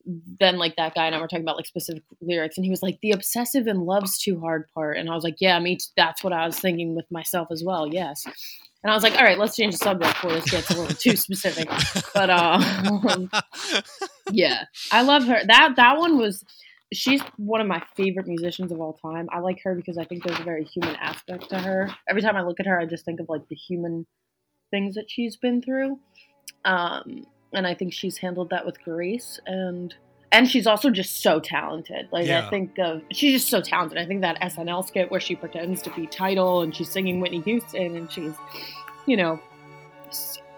then 0.06 0.58
like 0.58 0.76
that 0.76 0.94
guy 0.94 1.06
and 1.06 1.14
I 1.14 1.20
were 1.20 1.26
talking 1.26 1.44
about 1.44 1.56
like 1.56 1.66
specific 1.66 2.04
lyrics, 2.20 2.56
and 2.56 2.64
he 2.64 2.70
was 2.70 2.84
like 2.84 3.00
the 3.02 3.10
obsessive 3.10 3.66
and 3.66 3.82
loves 3.82 4.16
too 4.16 4.38
hard 4.38 4.68
part, 4.74 4.96
and 4.96 5.10
I 5.10 5.14
was 5.16 5.24
like, 5.24 5.36
yeah, 5.40 5.58
me, 5.58 5.78
that's 5.96 6.22
what 6.22 6.32
I 6.32 6.46
was 6.46 6.56
thinking 6.56 6.94
with 6.94 7.10
myself 7.10 7.48
as 7.50 7.64
well, 7.64 7.88
yes. 7.88 8.24
And 8.84 8.92
I 8.92 8.94
was 8.94 9.02
like, 9.02 9.14
all 9.14 9.24
right, 9.24 9.38
let's 9.38 9.56
change 9.56 9.74
the 9.74 9.84
subject 9.84 10.14
before 10.14 10.32
this 10.32 10.50
gets 10.50 10.70
a 10.70 10.80
little 10.80 10.96
too 10.96 11.16
specific. 11.16 11.68
But 12.14 12.30
um, 12.30 13.28
yeah, 14.30 14.66
I 14.92 15.02
love 15.02 15.24
her. 15.24 15.40
That 15.46 15.74
that 15.76 15.98
one 15.98 16.16
was. 16.16 16.44
She's 16.92 17.20
one 17.36 17.60
of 17.60 17.66
my 17.66 17.82
favorite 17.96 18.26
musicians 18.26 18.70
of 18.72 18.80
all 18.80 18.92
time. 18.94 19.28
I 19.32 19.38
like 19.40 19.60
her 19.64 19.74
because 19.74 19.98
I 19.98 20.04
think 20.04 20.24
there's 20.24 20.38
a 20.38 20.44
very 20.44 20.64
human 20.64 20.94
aspect 20.96 21.48
to 21.50 21.58
her. 21.58 21.90
Every 22.08 22.22
time 22.22 22.36
I 22.36 22.42
look 22.42 22.60
at 22.60 22.66
her, 22.66 22.78
I 22.78 22.86
just 22.86 23.04
think 23.04 23.20
of 23.20 23.28
like 23.28 23.48
the 23.48 23.56
human 23.56 24.06
things 24.70 24.94
that 24.94 25.10
she's 25.10 25.36
been 25.36 25.62
through. 25.62 25.98
Um, 26.64 27.26
and 27.52 27.66
I 27.66 27.74
think 27.74 27.92
she's 27.92 28.16
handled 28.18 28.50
that 28.50 28.64
with 28.64 28.82
grace 28.82 29.38
and 29.46 29.94
and 30.30 30.48
she's 30.48 30.66
also 30.66 30.88
just 30.88 31.22
so 31.22 31.40
talented. 31.40 32.08
Like 32.10 32.26
Yeah. 32.26 32.46
I 32.46 32.50
think 32.50 32.78
of 32.78 33.02
she's 33.12 33.32
just 33.32 33.48
so 33.50 33.60
talented. 33.60 33.98
I 33.98 34.06
think 34.06 34.22
that 34.22 34.40
SNL 34.40 34.86
skit 34.86 35.10
where 35.10 35.20
she 35.20 35.36
pretends 35.36 35.82
to 35.82 35.90
be 35.90 36.06
Title 36.06 36.62
and 36.62 36.74
she's 36.74 36.88
singing 36.90 37.20
Whitney 37.20 37.40
Houston 37.42 37.96
and 37.96 38.10
she's, 38.10 38.32
you 39.06 39.16
know, 39.18 39.38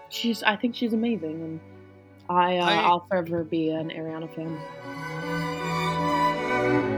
she's. 0.09 0.43
I 0.43 0.55
think 0.55 0.75
she's 0.75 0.93
amazing 0.93 1.41
and 1.41 1.59
I, 2.29 2.57
uh, 2.57 2.63
I- 2.65 2.83
I'll 2.83 3.05
forever 3.07 3.43
be 3.43 3.69
an 3.71 3.89
Ariana 3.89 4.33
fan. 4.33 4.57
Yeah. 6.55 6.94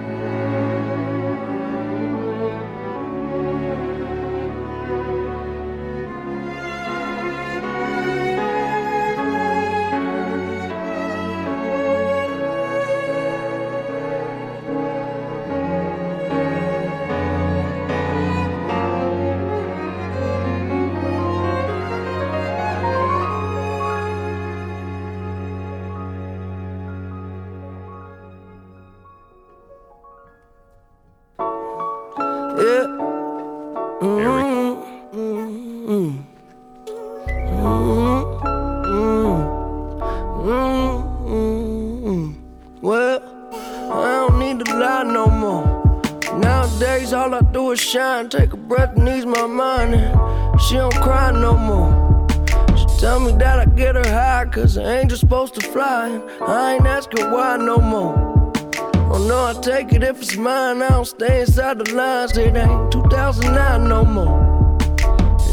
The 61.74 61.94
lines. 61.94 62.38
It 62.38 62.56
ain't 62.56 62.92
2009 62.92 63.88
no 63.88 64.06
more. 64.06 64.78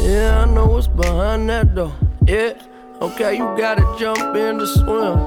Yeah, 0.01 0.43
I 0.43 0.45
know 0.53 0.67
what's 0.67 0.87
behind 0.87 1.49
that 1.49 1.73
door. 1.75 1.93
Yeah, 2.27 2.53
okay, 3.01 3.33
you 3.37 3.43
gotta 3.57 3.83
jump 3.99 4.35
in 4.35 4.59
to 4.59 4.67
swim. 4.67 5.17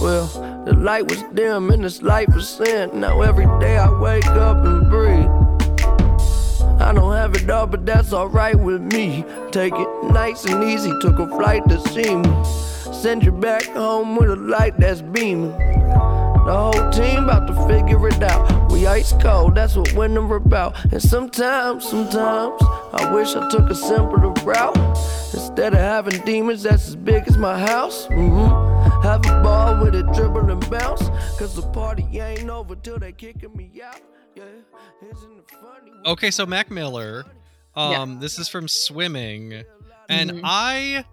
Well, 0.00 0.26
the 0.66 0.74
light 0.74 1.08
was 1.08 1.22
dim 1.34 1.70
and 1.70 1.84
this 1.84 2.02
life 2.02 2.28
was 2.34 2.48
sin. 2.48 3.00
Now 3.00 3.22
every 3.22 3.46
day 3.60 3.76
I 3.76 3.88
wake 4.00 4.26
up 4.26 4.64
and 4.64 4.90
breathe. 4.90 5.30
I 6.80 6.92
don't 6.92 7.14
have 7.14 7.34
it 7.34 7.48
all, 7.48 7.66
but 7.66 7.86
that's 7.86 8.12
alright 8.12 8.58
with 8.58 8.82
me. 8.82 9.24
Take 9.50 9.74
it 9.74 9.88
nice 10.04 10.44
and 10.44 10.62
easy, 10.64 10.92
took 11.00 11.18
a 11.18 11.26
flight 11.28 11.66
to 11.68 11.80
see 11.88 12.16
me. 12.16 12.44
Send 12.92 13.24
you 13.24 13.32
back 13.32 13.64
home 13.64 14.16
with 14.16 14.30
a 14.30 14.36
light 14.36 14.78
that's 14.78 15.00
beaming. 15.00 15.75
The 16.46 16.56
whole 16.56 16.90
team 16.90 17.24
about 17.24 17.46
to 17.48 17.54
figure 17.66 18.06
it 18.08 18.22
out. 18.22 18.70
We 18.70 18.86
ice 18.86 19.12
cold, 19.20 19.56
that's 19.56 19.74
what 19.76 19.92
winter 19.94 20.36
about. 20.36 20.76
And 20.92 21.02
sometimes, 21.02 21.88
sometimes, 21.88 22.62
I 22.92 23.10
wish 23.12 23.34
I 23.34 23.48
took 23.50 23.68
a 23.68 23.74
simpler 23.74 24.30
route. 24.44 24.76
Instead 25.34 25.74
of 25.74 25.80
having 25.80 26.20
demons 26.24 26.62
that's 26.62 26.88
as 26.88 26.96
big 26.96 27.24
as 27.26 27.36
my 27.36 27.58
house. 27.58 28.06
hmm 28.06 28.46
Have 29.02 29.26
a 29.26 29.42
ball 29.42 29.82
with 29.84 29.94
it, 29.94 30.06
dribble 30.14 30.48
and 30.50 30.70
bounce. 30.70 31.08
Cause 31.38 31.54
the 31.56 31.62
party 31.72 32.06
ain't 32.20 32.48
over 32.48 32.76
till 32.76 32.98
they 32.98 33.12
kicking 33.12 33.54
me 33.56 33.70
out. 33.84 34.00
Yeah, 34.36 34.44
isn't 35.10 35.38
it 35.38 35.50
funny? 35.50 35.90
Okay, 36.06 36.30
so 36.30 36.46
Mac 36.46 36.70
Miller, 36.70 37.24
Yeah. 37.76 38.02
um, 38.02 38.20
this 38.20 38.38
is 38.38 38.48
from 38.48 38.68
Swimming, 38.68 39.64
and 40.08 40.30
Mhm. 40.30 40.40
I 40.44 41.04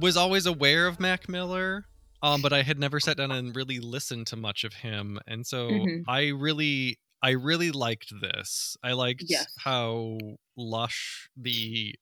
was 0.00 0.16
always 0.16 0.46
aware 0.46 0.86
of 0.86 0.98
Mac 0.98 1.28
Miller, 1.28 1.86
um, 2.22 2.42
but 2.42 2.52
I 2.52 2.62
had 2.62 2.78
never 2.78 3.00
sat 3.00 3.16
down 3.16 3.30
and 3.30 3.54
really 3.54 3.78
listened 3.80 4.26
to 4.28 4.36
much 4.36 4.64
of 4.64 4.72
him, 4.74 5.18
and 5.26 5.46
so 5.46 5.68
Mhm. 5.70 6.04
I 6.08 6.28
really, 6.28 6.98
I 7.22 7.30
really 7.30 7.70
liked 7.70 8.12
this. 8.20 8.76
I 8.82 8.92
liked 8.92 9.24
Yes. 9.26 9.46
how 9.58 10.18
lush 10.56 11.28
the 11.36 11.94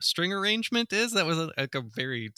string 0.00 0.32
arrangement 0.32 0.92
is. 0.92 1.12
That 1.12 1.26
was 1.26 1.38
a, 1.38 1.52
like 1.56 1.74
a 1.74 1.80
very 1.82 2.30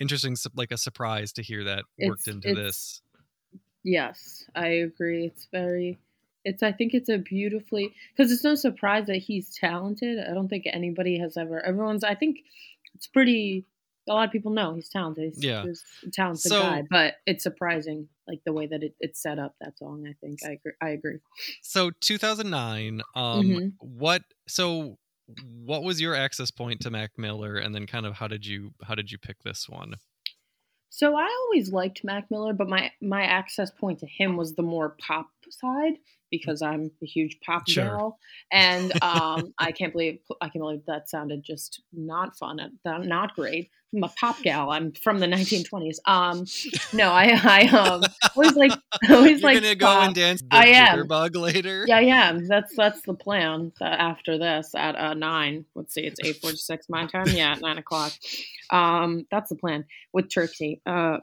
interesting, 0.00 0.36
like 0.54 0.70
a 0.72 0.76
surprise 0.78 1.32
to 1.34 1.42
hear 1.42 1.64
that 1.64 1.84
worked 1.98 2.22
It's- 2.22 2.34
into 2.34 2.48
it's- 2.50 2.64
this. 2.66 3.02
Yes, 3.84 4.44
I 4.54 4.68
agree. 4.68 5.26
It's 5.26 5.46
very 5.52 5.98
it's 6.44 6.62
I 6.62 6.70
think 6.70 6.94
it's 6.94 7.08
a 7.08 7.18
beautifully 7.18 7.92
cuz 8.16 8.30
it's 8.30 8.44
no 8.44 8.54
surprise 8.54 9.06
that 9.06 9.16
he's 9.16 9.52
talented. 9.54 10.18
I 10.20 10.32
don't 10.32 10.46
think 10.48 10.64
anybody 10.66 11.18
has 11.18 11.36
ever 11.36 11.60
everyone's 11.64 12.04
I 12.04 12.14
think 12.14 12.44
it's 12.94 13.06
pretty 13.08 13.64
a 14.08 14.12
lot 14.12 14.26
of 14.26 14.32
people 14.32 14.52
know 14.52 14.74
he's 14.74 14.88
talented. 14.88 15.32
He's, 15.34 15.44
Yeah. 15.44 15.64
he's 15.64 15.82
a 16.06 16.10
talented 16.10 16.50
So- 16.52 16.60
guy, 16.62 16.82
but 16.90 17.16
it's 17.26 17.42
surprising 17.42 18.08
like 18.28 18.40
the 18.44 18.52
way 18.52 18.66
that 18.66 18.82
it, 18.82 18.94
it's 19.00 19.20
set 19.22 19.38
up 19.38 19.54
that 19.60 19.78
song, 19.78 20.06
I 20.08 20.14
think. 20.20 20.40
I 20.44 20.52
agree. 20.52 20.72
I 20.82 20.88
agree. 20.90 21.18
So 21.62 21.90
2009. 21.90 23.02
Um, 23.14 23.42
Mhm. 23.46 23.72
what? 23.80 24.22
So 24.48 24.98
what 25.64 25.82
was 25.82 26.00
your 26.00 26.14
access 26.14 26.50
point 26.50 26.80
to 26.82 26.90
Mac 26.90 27.18
Miller, 27.18 27.56
and 27.56 27.74
then 27.74 27.86
kind 27.86 28.06
of 28.06 28.14
how 28.14 28.28
did 28.28 28.46
you 28.46 28.74
how 28.84 28.94
did 28.94 29.10
you 29.10 29.18
pick 29.18 29.42
this 29.42 29.68
one? 29.68 29.94
So 30.88 31.14
I 31.16 31.24
always 31.44 31.72
liked 31.72 32.04
Mac 32.04 32.30
Miller, 32.30 32.52
but 32.52 32.68
my 32.68 32.92
my 33.02 33.22
access 33.22 33.70
point 33.70 33.98
to 34.00 34.06
him 34.06 34.36
was 34.36 34.54
the 34.54 34.62
more 34.62 34.96
pop 35.00 35.26
side 35.50 35.94
because 36.30 36.62
I'm 36.62 36.90
a 37.02 37.06
huge 37.06 37.38
pop 37.40 37.68
Sure. 37.68 37.84
gal, 37.84 38.18
and 38.52 38.92
um, 39.02 39.52
I 39.58 39.72
can't 39.72 39.92
believe 39.92 40.20
I 40.40 40.48
can't 40.48 40.62
believe 40.62 40.84
that 40.86 41.08
sounded 41.10 41.42
just 41.44 41.82
not 41.92 42.36
fun, 42.36 42.60
uh, 42.84 42.98
not 42.98 43.34
great. 43.34 43.70
I'm 43.96 44.04
a 44.04 44.08
pop 44.08 44.40
gal. 44.42 44.70
I'm 44.70 44.92
from 44.92 45.18
the 45.18 45.26
1920s. 45.36 45.96
Um, 46.06 46.44
no, 46.92 47.10
I 47.10 47.32
I 47.42 47.60
um 47.68 48.02
always 48.36 48.54
like 48.54 48.72
always 49.10 49.40
You're 49.40 49.50
like 49.52 49.62
gonna 49.62 49.74
go 49.74 50.00
and 50.02 50.14
dance 50.14 50.42
the 50.42 50.48
I 50.50 50.64
am. 50.66 50.98
jitterbug 50.98 51.36
later. 51.36 51.84
Yeah, 51.88 52.00
yeah. 52.00 52.38
That's 52.46 52.74
that's 52.76 53.00
the 53.02 53.14
plan. 53.14 53.72
uh, 53.80 53.84
after 53.84 54.38
this, 54.38 54.74
at 54.74 54.96
uh, 54.96 55.14
nine. 55.14 55.64
Let's 55.74 55.94
see, 55.94 56.02
it's 56.02 56.20
eight 56.24 56.36
forty 56.40 56.56
six 56.56 56.88
my 56.88 57.06
time. 57.06 57.26
Yeah, 57.28 57.52
at 57.52 57.60
nine 57.60 57.78
o'clock. 57.78 58.12
Um, 58.70 59.26
that's 59.30 59.48
the 59.48 59.56
plan 59.56 59.84
with 60.12 60.32
Turkey. 60.32 60.80
Uh, 60.84 61.18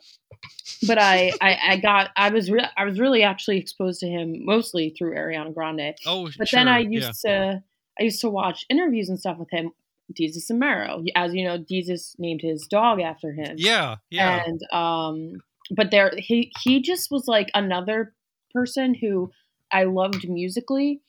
but 0.87 0.97
I, 0.97 1.31
I, 1.41 1.57
I 1.71 1.77
got, 1.77 2.09
I 2.15 2.29
was, 2.29 2.49
re- 2.49 2.69
I 2.77 2.85
was 2.85 2.99
really 2.99 3.23
actually 3.23 3.57
exposed 3.57 3.99
to 4.01 4.07
him 4.07 4.45
mostly 4.45 4.95
through 4.97 5.15
Ariana 5.15 5.53
Grande. 5.53 5.95
Oh, 6.05 6.29
But 6.37 6.47
sure. 6.49 6.59
then 6.59 6.67
I 6.67 6.79
yeah. 6.79 6.89
used 6.89 7.21
to, 7.25 7.63
I 7.99 8.03
used 8.03 8.21
to 8.21 8.29
watch 8.29 8.65
interviews 8.69 9.09
and 9.09 9.19
stuff 9.19 9.37
with 9.37 9.49
him. 9.51 9.71
Desus 10.11 10.49
and 10.49 11.09
as 11.15 11.33
you 11.33 11.45
know, 11.45 11.57
Desus 11.57 12.15
named 12.19 12.41
his 12.41 12.67
dog 12.67 12.99
after 12.99 13.31
him. 13.33 13.55
Yeah, 13.57 13.97
yeah. 14.09 14.43
And 14.45 14.61
um, 14.71 15.41
but 15.71 15.91
there 15.91 16.11
he 16.17 16.51
he 16.59 16.81
just 16.81 17.11
was 17.11 17.27
like 17.27 17.49
another 17.53 18.13
person 18.53 18.93
who 18.93 19.31
I 19.71 19.85
loved 19.85 20.27
musically, 20.27 21.01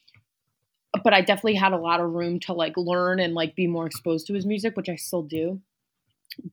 but 1.02 1.12
I 1.12 1.20
definitely 1.20 1.56
had 1.56 1.72
a 1.72 1.78
lot 1.78 2.00
of 2.00 2.10
room 2.10 2.40
to 2.40 2.52
like 2.52 2.76
learn 2.76 3.20
and 3.20 3.34
like 3.34 3.56
be 3.56 3.66
more 3.66 3.86
exposed 3.86 4.26
to 4.28 4.34
his 4.34 4.46
music, 4.46 4.76
which 4.76 4.88
I 4.88 4.96
still 4.96 5.22
do. 5.22 5.60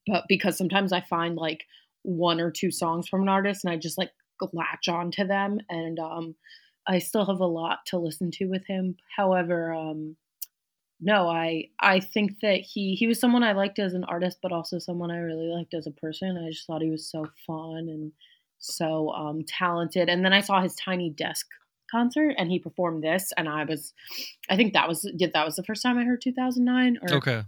But 0.08 0.26
because 0.28 0.58
sometimes 0.58 0.92
I 0.92 1.02
find 1.02 1.36
like 1.36 1.66
one 2.04 2.40
or 2.40 2.52
two 2.52 2.72
songs 2.72 3.08
from 3.08 3.22
an 3.22 3.30
artist 3.30 3.64
and 3.64 3.72
I 3.72 3.78
just 3.78 3.98
like 3.98 4.12
latch 4.54 4.88
on 4.88 5.12
to 5.12 5.24
them 5.24 5.60
and 5.70 6.00
um 6.00 6.36
I 6.88 6.98
still 6.98 7.26
have 7.28 7.40
a 7.40 7.46
lot 7.46 7.86
to 7.88 8.00
listen 8.00 8.32
to 8.32 8.46
with 8.46 8.66
him. 8.66 8.98
However, 9.16 9.74
um 9.74 10.18
no, 11.02 11.28
I 11.28 11.70
I 11.80 12.00
think 12.00 12.40
that 12.42 12.62
he 12.62 12.96
he 12.96 13.08
was 13.08 13.20
someone 13.20 13.44
I 13.44 13.54
liked 13.54 13.80
as 13.80 13.94
an 13.94 14.04
artist, 14.04 14.38
but 14.42 14.52
also 14.52 14.80
someone 14.80 15.12
I 15.12 15.18
really 15.18 15.48
liked 15.48 15.74
as 15.74 15.88
a 15.88 15.92
person. 15.92 16.38
I 16.38 16.52
just 16.52 16.68
thought 16.68 16.82
he 16.82 16.92
was 16.92 17.10
so 17.10 17.26
fun 17.46 17.88
and 17.90 18.12
so 18.60 19.10
um, 19.10 19.44
talented. 19.48 20.10
And 20.10 20.24
then 20.24 20.34
I 20.34 20.42
saw 20.42 20.62
his 20.62 20.76
Tiny 20.76 21.10
Desk 21.10 21.48
concert, 21.90 22.36
and 22.38 22.52
he 22.52 22.60
performed 22.60 23.04
this, 23.04 23.34
and 23.36 23.50
I 23.50 23.66
was, 23.66 23.94
I 24.50 24.56
think 24.56 24.74
that 24.74 24.88
was 24.88 25.10
yeah, 25.18 25.28
that 25.34 25.46
was 25.46 25.56
the 25.56 25.64
first 25.64 25.82
time 25.82 25.98
I 25.98 26.04
heard 26.04 26.22
2009. 26.22 27.00
Or, 27.02 27.18
okay. 27.18 27.44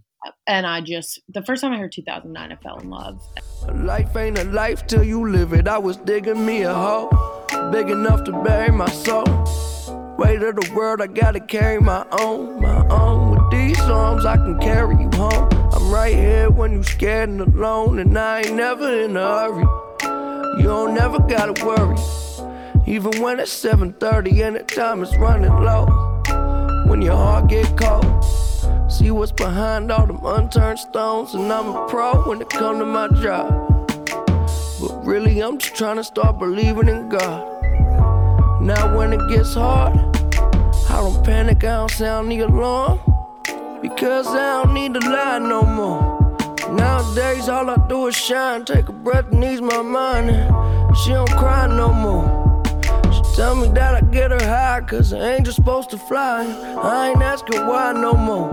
And 0.48 0.66
I 0.66 0.82
just 0.82 1.22
the 1.30 1.44
first 1.44 1.62
time 1.62 1.74
I 1.74 1.78
heard 1.78 1.92
2009, 1.92 2.52
I 2.52 2.56
fell 2.56 2.80
in 2.80 2.90
love. 2.90 3.22
Life 3.74 4.16
ain't 4.16 4.40
a 4.40 4.46
life 4.46 4.88
till 4.88 5.04
you 5.04 5.30
live 5.30 5.54
it. 5.54 5.68
I 5.68 5.78
was 5.78 5.98
digging 5.98 6.46
me 6.46 6.64
a 6.64 6.74
hole 6.74 7.10
big 7.72 7.90
enough 7.90 8.24
to 8.24 8.32
bury 8.44 8.72
my 8.72 8.90
soul. 8.90 9.26
Weight 10.18 10.42
of 10.44 10.56
the 10.56 10.72
world, 10.76 11.02
I 11.02 11.08
gotta 11.08 11.40
carry 11.40 11.80
my 11.80 12.06
own, 12.12 12.62
my 12.62 12.88
own. 12.88 13.33
Arms, 13.90 14.26
I 14.26 14.38
can 14.38 14.60
carry 14.60 14.96
you 14.96 15.10
home. 15.16 15.50
I'm 15.74 15.92
right 15.92 16.16
here 16.16 16.50
when 16.50 16.74
you're 16.74 16.84
scared 16.84 17.30
and 17.30 17.42
alone, 17.42 18.00
and 18.00 18.18
I 18.18 18.42
ain't 18.42 18.56
never 18.56 19.02
in 19.02 19.18
a 19.18 19.22
hurry. 19.22 19.66
You 20.58 20.64
don't 20.64 20.94
never 20.94 21.20
gotta 21.20 21.54
worry, 21.66 21.98
even 22.86 23.20
when 23.22 23.40
it's 23.40 23.52
7:30 23.52 24.42
and 24.42 24.56
the 24.56 24.64
time 24.64 25.02
is 25.02 25.16
running 25.18 25.52
low. 25.64 25.86
When 26.88 27.02
your 27.02 27.16
heart 27.16 27.48
get 27.48 27.76
cold. 27.78 28.06
See 28.90 29.10
what's 29.10 29.32
behind 29.32 29.92
all 29.92 30.06
them 30.06 30.20
unturned 30.24 30.80
stones, 30.80 31.34
and 31.34 31.52
I'm 31.52 31.76
a 31.76 31.88
pro 31.88 32.22
when 32.28 32.42
it 32.42 32.50
come 32.50 32.78
to 32.80 32.86
my 32.86 33.08
job. 33.08 33.48
But 34.80 35.06
really, 35.06 35.40
I'm 35.42 35.58
just 35.58 35.76
trying 35.76 35.96
to 35.96 36.04
start 36.04 36.38
believing 36.38 36.88
in 36.88 37.10
God. 37.10 37.42
Now, 38.62 38.96
when 38.96 39.14
it 39.14 39.22
gets 39.30 39.56
hard, 39.56 39.98
I 40.90 40.98
don't 40.98 41.24
panic, 41.24 41.64
I 41.64 41.78
don't 41.78 41.92
sound 41.92 42.32
the 42.32 42.42
alarm. 42.42 43.00
Because 43.84 44.28
I 44.28 44.64
don't 44.64 44.74
need 44.74 44.94
to 44.94 45.02
lie 45.02 45.40
no 45.40 45.64
more. 45.64 46.02
Nowadays, 46.72 47.50
all 47.50 47.70
I 47.70 47.76
do 47.90 48.08
is 48.08 48.16
shine, 48.16 48.64
take 48.64 48.88
a 48.88 48.94
breath 48.94 49.30
and 49.30 49.44
ease 49.44 49.60
my 49.60 49.82
mind. 49.82 50.30
She 51.00 51.10
don't 51.10 51.30
cry 51.32 51.68
no 51.68 51.92
more. 51.92 52.24
She 53.12 53.22
tell 53.36 53.56
me 53.58 53.68
that 53.74 53.96
I 53.96 54.02
get 54.02 54.32
her 54.32 54.42
high, 54.42 54.80
cause 54.88 55.12
an 55.12 55.22
angel's 55.22 55.58
supposed 55.58 55.90
to 55.90 55.98
fly. 55.98 56.46
I 56.82 57.10
ain't 57.10 57.22
asking 57.22 57.68
why 57.68 57.92
no 57.92 58.14
more. 58.14 58.50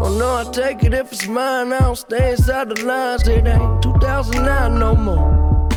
Oh 0.00 0.16
no, 0.16 0.36
I 0.36 0.44
take 0.52 0.84
it 0.84 0.94
if 0.94 1.12
it's 1.12 1.26
mine. 1.26 1.72
I 1.72 1.80
don't 1.80 1.96
stay 1.96 2.30
inside 2.30 2.68
the 2.68 2.84
lines. 2.84 3.26
It 3.26 3.44
ain't 3.44 3.82
2009 3.82 4.78
no 4.78 4.94
more. 4.94 5.68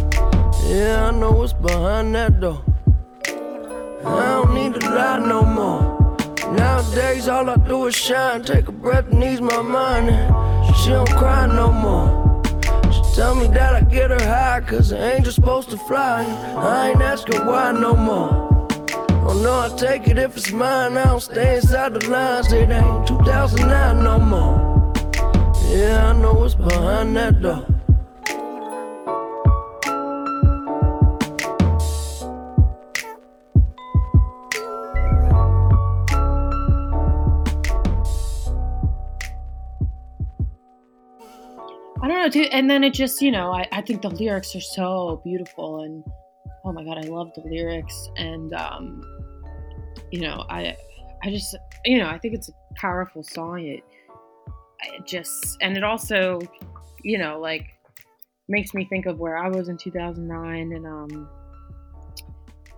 Yeah, 0.68 1.08
I 1.08 1.12
know 1.12 1.32
what's 1.32 1.54
behind 1.54 2.14
that 2.14 2.40
door. 2.40 2.62
I 4.06 4.26
don't 4.34 4.54
need 4.54 4.80
to 4.80 4.88
lie 4.88 5.18
no 5.18 5.44
more. 5.44 6.01
Nowadays, 6.52 7.28
all 7.28 7.50
I 7.50 7.56
do 7.56 7.86
is 7.86 7.96
shine. 7.96 8.44
Take 8.44 8.68
a 8.68 8.72
breath 8.72 9.08
and 9.12 9.24
ease 9.24 9.42
my 9.42 9.62
mind. 9.62 10.10
She 10.78 10.90
don't 10.90 11.10
cry 11.12 11.46
no 11.48 11.72
more. 11.72 12.42
She 12.92 13.02
tell 13.16 13.36
me 13.36 13.48
that 13.48 13.76
I 13.76 13.82
get 13.82 14.10
her 14.12 14.22
high, 14.22 14.62
cause 14.62 14.92
an 14.92 15.00
angel's 15.00 15.36
supposed 15.36 15.70
to 15.70 15.78
fly. 15.78 16.24
I 16.58 16.90
ain't 16.90 17.02
asking 17.02 17.46
why 17.46 17.72
no 17.72 17.96
more. 17.96 18.50
Oh 19.24 19.40
no, 19.42 19.60
I 19.62 19.70
take 19.78 20.08
it 20.08 20.18
if 20.18 20.36
it's 20.36 20.52
mine. 20.52 20.98
I 20.98 21.06
don't 21.06 21.22
stay 21.22 21.56
inside 21.56 21.94
the 21.94 22.10
lines. 22.10 22.52
It 22.52 22.70
ain't 22.70 23.08
2009 23.08 24.04
no 24.04 24.20
more. 24.20 24.72
Yeah, 25.70 26.10
I 26.10 26.14
know 26.14 26.34
what's 26.34 26.56
behind 26.56 27.16
that 27.16 27.42
door. 27.42 27.66
Know. 42.30 42.42
And 42.52 42.70
then 42.70 42.84
it 42.84 42.94
just, 42.94 43.22
you 43.22 43.32
know, 43.32 43.52
I, 43.52 43.68
I 43.72 43.82
think 43.82 44.02
the 44.02 44.10
lyrics 44.10 44.56
are 44.56 44.62
so 44.62 45.22
beautiful, 45.24 45.82
and 45.82 46.04
oh 46.66 46.72
my 46.72 46.84
god, 46.84 46.98
I 46.98 47.08
love 47.08 47.32
the 47.36 47.42
lyrics, 47.42 48.10
and 48.18 48.54
um, 48.54 49.04
you 50.12 50.22
know, 50.22 50.46
I, 50.50 50.76
I 51.24 51.30
just, 51.30 51.56
you 51.86 51.98
know, 51.98 52.08
I 52.08 52.18
think 52.18 52.34
it's 52.34 52.50
a 52.50 52.54
powerful 52.76 53.24
song. 53.24 53.66
It, 53.66 53.84
it 54.84 55.06
just, 55.06 55.58
and 55.62 55.78
it 55.78 55.84
also, 55.84 56.40
you 57.04 57.18
know, 57.18 57.40
like 57.40 57.68
makes 58.48 58.74
me 58.74 58.86
think 58.86 59.06
of 59.06 59.20
where 59.20 59.38
I 59.38 59.48
was 59.48 59.70
in 59.70 59.78
2009, 59.78 60.72
and 60.74 60.86
um, 60.86 61.30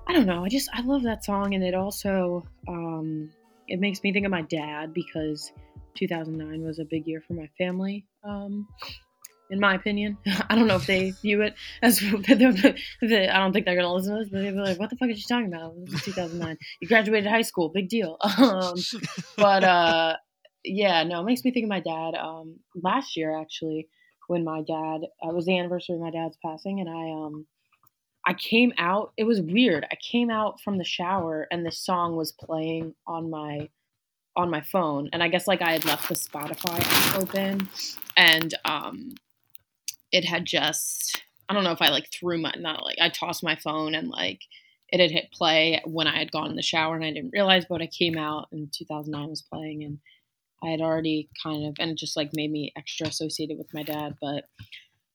I 0.08 0.14
don't 0.14 0.26
know, 0.26 0.44
I 0.46 0.50
just, 0.50 0.70
I 0.74 0.82
love 0.82 1.04
that 1.04 1.24
song, 1.24 1.54
and 1.54 1.64
it 1.64 1.74
also, 1.74 2.46
um, 2.68 3.30
it 3.68 3.80
makes 3.80 4.04
me 4.04 4.12
think 4.12 4.26
of 4.26 4.32
my 4.32 4.42
dad 4.44 4.94
because 4.94 5.52
2009 5.96 6.64
was 6.64 6.80
a 6.80 6.86
big 6.86 7.08
year 7.08 7.24
for 7.26 7.34
my 7.34 7.50
family. 7.58 8.06
Um, 8.24 8.68
in 9.50 9.60
my 9.60 9.76
opinion. 9.76 10.18
I 10.50 10.56
don't 10.56 10.68
know 10.68 10.76
if 10.76 10.88
they 10.88 11.12
view 11.12 11.42
it 11.42 11.56
as. 11.82 12.02
I 12.14 12.34
don't 12.34 13.54
think 13.54 13.66
they're 13.66 13.76
gonna 13.76 13.94
listen 13.94 14.14
to 14.14 14.20
this, 14.20 14.30
but 14.30 14.42
they'll 14.42 14.54
be 14.54 14.60
like, 14.60 14.80
"What 14.80 14.90
the 14.90 14.96
fuck 14.98 15.10
is 15.10 15.20
she 15.20 15.28
talking 15.28 15.48
about?" 15.48 15.74
This 15.86 15.96
is 15.96 16.06
2009. 16.06 16.58
You 16.82 16.88
graduated 16.88 17.30
high 17.30 17.42
school, 17.42 17.70
big 17.70 17.90
deal. 17.90 18.18
Um, 18.44 18.76
but 19.38 19.64
uh, 19.64 20.16
yeah, 20.64 21.04
no, 21.04 21.22
it 21.22 21.26
makes 21.26 21.44
me 21.44 21.52
think 21.52 21.64
of 21.64 21.70
my 21.70 21.80
dad. 21.80 22.16
Um, 22.16 22.60
last 22.76 23.16
year, 23.16 23.40
actually, 23.40 23.88
when 24.28 24.44
my 24.44 24.62
dad, 24.62 25.02
uh, 25.24 25.30
it 25.30 25.36
was 25.36 25.46
the 25.46 25.58
anniversary 25.58 25.96
of 25.96 26.02
my 26.02 26.12
dad's 26.12 26.38
passing, 26.44 26.80
and 26.82 26.90
I 26.90 27.12
um, 27.12 27.46
I 28.26 28.34
came 28.34 28.74
out. 28.78 29.14
It 29.18 29.24
was 29.24 29.42
weird. 29.42 29.86
I 29.92 29.96
came 29.96 30.30
out 30.30 30.62
from 30.62 30.78
the 30.78 30.84
shower, 30.84 31.48
and 31.52 31.66
this 31.66 31.80
song 31.80 32.16
was 32.16 32.32
playing 32.34 32.96
on 33.08 33.30
my 33.30 33.70
on 34.36 34.50
my 34.50 34.62
phone, 34.62 35.10
and 35.14 35.22
I 35.22 35.28
guess 35.28 35.48
like 35.48 35.62
I 35.62 35.72
had 35.74 35.86
left 35.86 36.10
the 36.10 36.16
Spotify 36.16 36.80
app 36.80 37.22
open, 37.22 37.70
and 38.18 38.54
um 38.66 39.14
it 40.14 40.24
had 40.24 40.46
just 40.46 41.22
I 41.50 41.54
don't 41.54 41.66
know 41.66 41.72
if 41.72 41.82
I 41.82 41.90
like 41.90 42.10
threw 42.10 42.38
my 42.38 42.54
not 42.58 42.84
like 42.84 42.98
I 43.02 43.10
tossed 43.10 43.44
my 43.44 43.58
phone 43.58 43.96
and 43.96 44.08
like 44.08 44.40
it 44.90 45.02
had 45.02 45.12
hit 45.12 45.32
play 45.34 45.82
when 45.86 46.08
I 46.08 46.18
had 46.18 46.32
gone 46.32 46.50
in 46.50 46.56
the 46.56 46.62
shower 46.62 46.96
and 46.96 47.04
I 47.04 47.12
didn't 47.12 47.34
realize 47.34 47.66
but 47.68 47.82
I 47.82 47.88
came 47.88 48.18
out 48.18 48.48
and 48.52 48.72
2009 48.72 49.30
was 49.30 49.42
playing 49.42 49.84
and 49.84 50.00
I 50.64 50.68
had 50.70 50.80
already 50.80 51.28
kind 51.42 51.66
of 51.66 51.76
and 51.80 51.92
it 51.92 51.98
just 51.98 52.16
like 52.16 52.30
made 52.34 52.52
me 52.52 52.72
extra 52.78 53.08
associated 53.08 53.58
with 53.58 53.74
my 53.74 53.84
dad 53.84 54.16
but 54.22 54.46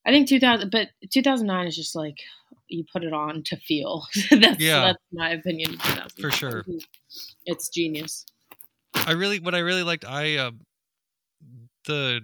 I 0.05 0.11
think 0.11 0.29
2000, 0.29 0.71
but 0.71 0.89
2009 1.11 1.67
is 1.67 1.77
just 1.77 1.95
like 1.95 2.19
you 2.69 2.85
put 2.91 3.05
it 3.05 3.13
on 3.13 3.43
to 3.45 3.57
feel. 3.57 4.07
that's 4.31 4.59
Yeah. 4.59 4.81
that's 4.81 4.99
my 5.13 5.31
opinion. 5.31 5.77
For 6.19 6.31
sure. 6.31 6.65
it's 7.45 7.69
genius. 7.69 8.25
I 8.95 9.13
really 9.13 9.39
what 9.39 9.55
I 9.55 9.59
really 9.59 9.83
liked 9.83 10.05
I 10.07 10.37
uh, 10.37 10.51
the 11.85 12.21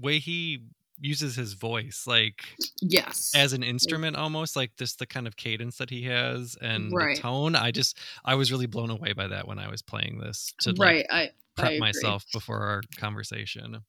way 0.00 0.18
he 0.18 0.62
uses 0.98 1.36
his 1.36 1.52
voice 1.54 2.04
like 2.06 2.42
Yes, 2.80 3.32
as 3.34 3.52
an 3.52 3.62
instrument 3.62 4.16
almost 4.16 4.56
like 4.56 4.76
just 4.76 4.98
the 4.98 5.06
kind 5.06 5.26
of 5.26 5.36
cadence 5.36 5.78
that 5.78 5.90
he 5.90 6.02
has 6.04 6.56
and 6.60 6.92
Right. 6.92 7.16
the 7.16 7.22
tone 7.22 7.54
I 7.54 7.70
just 7.70 7.98
I 8.24 8.34
was 8.34 8.50
really 8.50 8.66
blown 8.66 8.90
away 8.90 9.12
by 9.12 9.26
that 9.28 9.46
when 9.46 9.58
I 9.58 9.70
was 9.70 9.82
playing 9.82 10.18
this 10.18 10.52
to 10.60 10.70
like, 10.70 10.78
right. 10.80 11.06
I 11.10 11.20
I 11.22 11.30
prep 11.56 11.68
agree. 11.68 11.80
myself 11.80 12.24
before 12.32 12.60
our 12.60 12.82
conversation. 12.98 13.82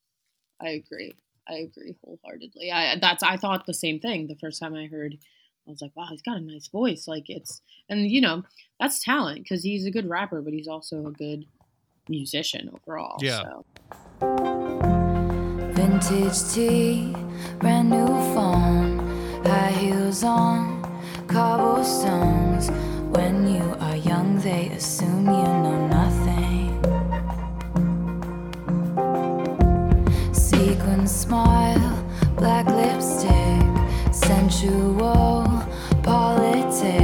I 0.61 0.69
agree. 0.69 1.15
I 1.49 1.55
agree 1.55 1.95
wholeheartedly. 2.03 2.71
I 2.71 2.97
that's 2.99 3.23
I 3.23 3.37
thought 3.37 3.65
the 3.65 3.73
same 3.73 3.99
thing 3.99 4.27
the 4.27 4.35
first 4.35 4.59
time 4.59 4.73
I 4.73 4.87
heard. 4.87 5.17
I 5.67 5.71
was 5.71 5.81
like, 5.81 5.91
wow, 5.95 6.07
he's 6.09 6.21
got 6.21 6.37
a 6.37 6.41
nice 6.41 6.67
voice. 6.67 7.07
Like 7.07 7.29
it's 7.29 7.61
and 7.89 8.09
you 8.09 8.21
know 8.21 8.43
that's 8.79 9.03
talent 9.03 9.43
because 9.43 9.63
he's 9.63 9.85
a 9.85 9.91
good 9.91 10.09
rapper, 10.09 10.41
but 10.41 10.53
he's 10.53 10.67
also 10.67 11.07
a 11.07 11.11
good 11.11 11.45
musician 12.09 12.69
overall. 12.73 13.17
Yeah. 13.21 13.43
So. 14.21 14.36
Vintage 15.77 16.41
tea, 16.55 17.13
brand 17.59 17.91
new 17.91 18.07
phone, 18.33 18.97
high 19.45 19.69
heels 19.73 20.23
on, 20.23 20.81
cobblestones. 21.27 22.71
When 23.15 23.45
you 23.45 23.75
are 23.79 23.95
young, 23.95 24.39
they 24.39 24.69
assume 24.69 25.27
you 25.27 25.49
know 25.63 25.87
nothing. 25.87 26.81
Sequin 30.33 31.05
smile, 31.07 32.03
black 32.37 32.65
lipstick, 32.65 33.61
sensual 34.11 35.45
politics. 36.01 36.96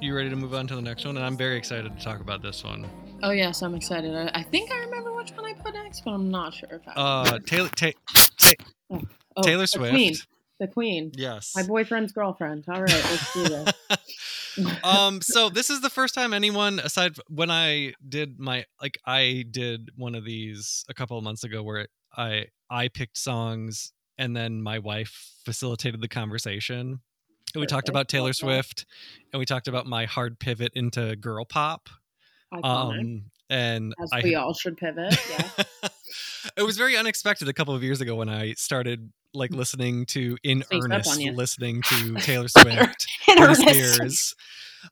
You 0.00 0.16
ready 0.16 0.30
to 0.30 0.36
move 0.36 0.54
on 0.54 0.66
to 0.68 0.74
the 0.74 0.80
next 0.80 1.04
one? 1.04 1.18
And 1.18 1.26
I'm 1.26 1.36
very 1.36 1.58
excited 1.58 1.94
to 1.94 2.02
talk 2.02 2.20
about 2.20 2.40
this 2.40 2.64
one. 2.64 2.86
Oh 3.22 3.30
yes, 3.30 3.60
I'm 3.60 3.74
excited. 3.74 4.14
I, 4.16 4.30
I 4.32 4.42
think 4.42 4.72
I 4.72 4.78
remember 4.78 5.12
which 5.14 5.32
one 5.32 5.44
I 5.44 5.52
put 5.52 5.74
next, 5.74 6.00
but 6.02 6.12
I'm 6.12 6.30
not 6.30 6.54
sure 6.54 6.70
if 6.72 6.80
I. 6.88 6.92
Uh 6.92 7.38
Taylor 7.40 7.68
Ta- 7.68 7.90
oh, 8.90 9.02
Taylor 9.42 9.64
the 9.64 9.66
Swift. 9.66 9.92
Queen. 9.92 10.14
The 10.60 10.66
Queen. 10.68 11.12
Yes. 11.14 11.52
My 11.54 11.62
boyfriend's 11.62 12.12
girlfriend. 12.12 12.64
All 12.68 12.80
right, 12.80 12.90
let's 12.90 13.34
do 13.34 13.42
this. 13.44 13.72
um 14.84 15.20
so 15.22 15.48
this 15.48 15.70
is 15.70 15.80
the 15.80 15.90
first 15.90 16.14
time 16.14 16.32
anyone 16.32 16.78
aside 16.80 17.16
when 17.28 17.50
i 17.50 17.92
did 18.08 18.38
my 18.38 18.64
like 18.80 18.98
i 19.06 19.44
did 19.50 19.90
one 19.96 20.14
of 20.14 20.24
these 20.24 20.84
a 20.88 20.94
couple 20.94 21.16
of 21.18 21.24
months 21.24 21.44
ago 21.44 21.62
where 21.62 21.86
i 22.16 22.46
i 22.70 22.88
picked 22.88 23.16
songs 23.16 23.92
and 24.16 24.36
then 24.36 24.62
my 24.62 24.78
wife 24.78 25.34
facilitated 25.44 26.00
the 26.00 26.08
conversation 26.08 27.00
and 27.54 27.60
we 27.60 27.66
talked 27.66 27.88
about 27.88 28.08
taylor 28.08 28.32
swift 28.32 28.86
and 29.32 29.38
we 29.40 29.44
talked 29.46 29.68
about 29.68 29.86
my 29.86 30.04
hard 30.04 30.38
pivot 30.38 30.72
into 30.74 31.16
girl 31.16 31.44
pop 31.44 31.88
Iconic. 32.52 33.00
um 33.00 33.22
and 33.50 33.94
As 34.02 34.10
i 34.12 34.20
we 34.22 34.34
all 34.34 34.54
should 34.54 34.76
pivot. 34.76 35.16
Yeah. 35.30 35.64
it 36.56 36.62
was 36.62 36.76
very 36.76 36.96
unexpected 36.96 37.48
a 37.48 37.52
couple 37.52 37.74
of 37.74 37.82
years 37.82 38.00
ago 38.00 38.14
when 38.16 38.28
i 38.28 38.52
started 38.54 39.12
like 39.34 39.50
listening 39.52 40.06
to 40.06 40.36
in 40.42 40.64
earnest 40.72 41.18
listening 41.34 41.82
to 41.82 42.14
taylor 42.20 42.48
swift 42.48 43.06
Britney. 43.28 43.54
Spears. 43.56 44.34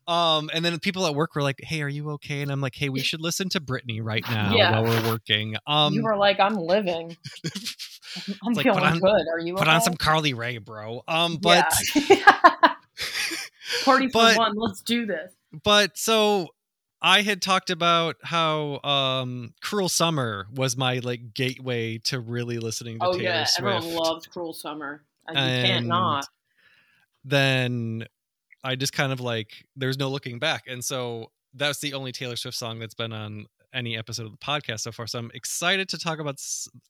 Um, 0.08 0.50
and 0.52 0.64
then 0.64 0.78
people 0.80 1.06
at 1.06 1.14
work 1.14 1.34
were 1.36 1.42
like, 1.42 1.60
"Hey, 1.62 1.80
are 1.80 1.88
you 1.88 2.10
okay?" 2.10 2.42
And 2.42 2.50
I'm 2.50 2.60
like, 2.60 2.74
"Hey, 2.74 2.88
we 2.88 3.00
should 3.00 3.20
listen 3.20 3.48
to 3.50 3.60
Britney 3.60 4.00
right 4.02 4.22
now 4.30 4.52
Yeah. 4.54 4.72
while 4.72 4.84
we're 4.84 5.08
working." 5.08 5.54
Um, 5.66 5.94
you 5.94 6.02
were 6.02 6.16
like, 6.16 6.40
I'm 6.40 6.56
living. 6.56 7.16
I'm 8.44 8.52
like, 8.54 8.64
feeling 8.64 8.82
on- 8.82 8.98
good. 8.98 9.24
Are 9.32 9.38
you 9.38 9.54
put 9.54 9.68
on 9.68 9.80
some 9.80 9.94
Carly 9.94 10.34
Rae, 10.34 10.58
bro. 10.58 11.02
Um, 11.06 11.36
but 11.40 11.72
Yeah. 11.94 12.74
party 13.84 14.08
for 14.08 14.12
But- 14.22 14.36
one. 14.38 14.52
Let's 14.56 14.82
do 14.82 15.06
this. 15.06 15.32
but 15.64 15.96
so 15.96 16.48
I 17.02 17.22
had 17.22 17.42
talked 17.42 17.70
about 17.70 18.16
how 18.22 18.80
um, 18.82 19.54
"Cruel 19.60 19.88
Summer" 19.88 20.46
was 20.54 20.76
my 20.76 20.98
like 20.98 21.34
gateway 21.34 21.98
to 22.04 22.20
really 22.20 22.58
listening 22.58 22.98
to 22.98 23.06
Taylor 23.06 23.12
Swift. 23.12 23.20
Oh 23.20 23.22
Taylor 23.22 23.34
yeah, 23.34 23.44
Swift. 23.44 23.76
everyone 23.76 24.04
loves 24.04 24.26
Cruel 24.26 24.52
Summer. 24.52 25.04
And 25.28 25.36
you 25.36 25.68
can't 25.68 25.86
not. 25.86 26.26
Then 27.24 28.06
I 28.62 28.76
just 28.76 28.92
kind 28.92 29.12
of 29.12 29.20
like 29.20 29.66
there's 29.74 29.98
no 29.98 30.08
looking 30.08 30.38
back, 30.38 30.64
and 30.66 30.84
so 30.84 31.30
that's 31.54 31.80
the 31.80 31.94
only 31.94 32.12
Taylor 32.12 32.36
Swift 32.36 32.56
song 32.56 32.78
that's 32.78 32.94
been 32.94 33.12
on 33.12 33.46
any 33.74 33.96
episode 33.96 34.26
of 34.26 34.32
the 34.32 34.38
podcast 34.38 34.80
so 34.80 34.92
far. 34.92 35.06
So 35.06 35.18
I'm 35.18 35.30
excited 35.34 35.88
to 35.90 35.98
talk 35.98 36.18
about 36.18 36.40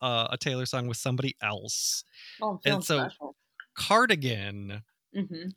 uh, 0.01 0.29
a 0.31 0.37
Taylor 0.37 0.67
song 0.67 0.87
with 0.87 0.99
somebody 0.99 1.37
else. 1.43 2.05
Oh, 2.41 2.61
and 2.65 2.85
so- 2.85 3.01
special. 3.09 3.37
Cardigan 3.75 4.83
hmm 5.15 5.49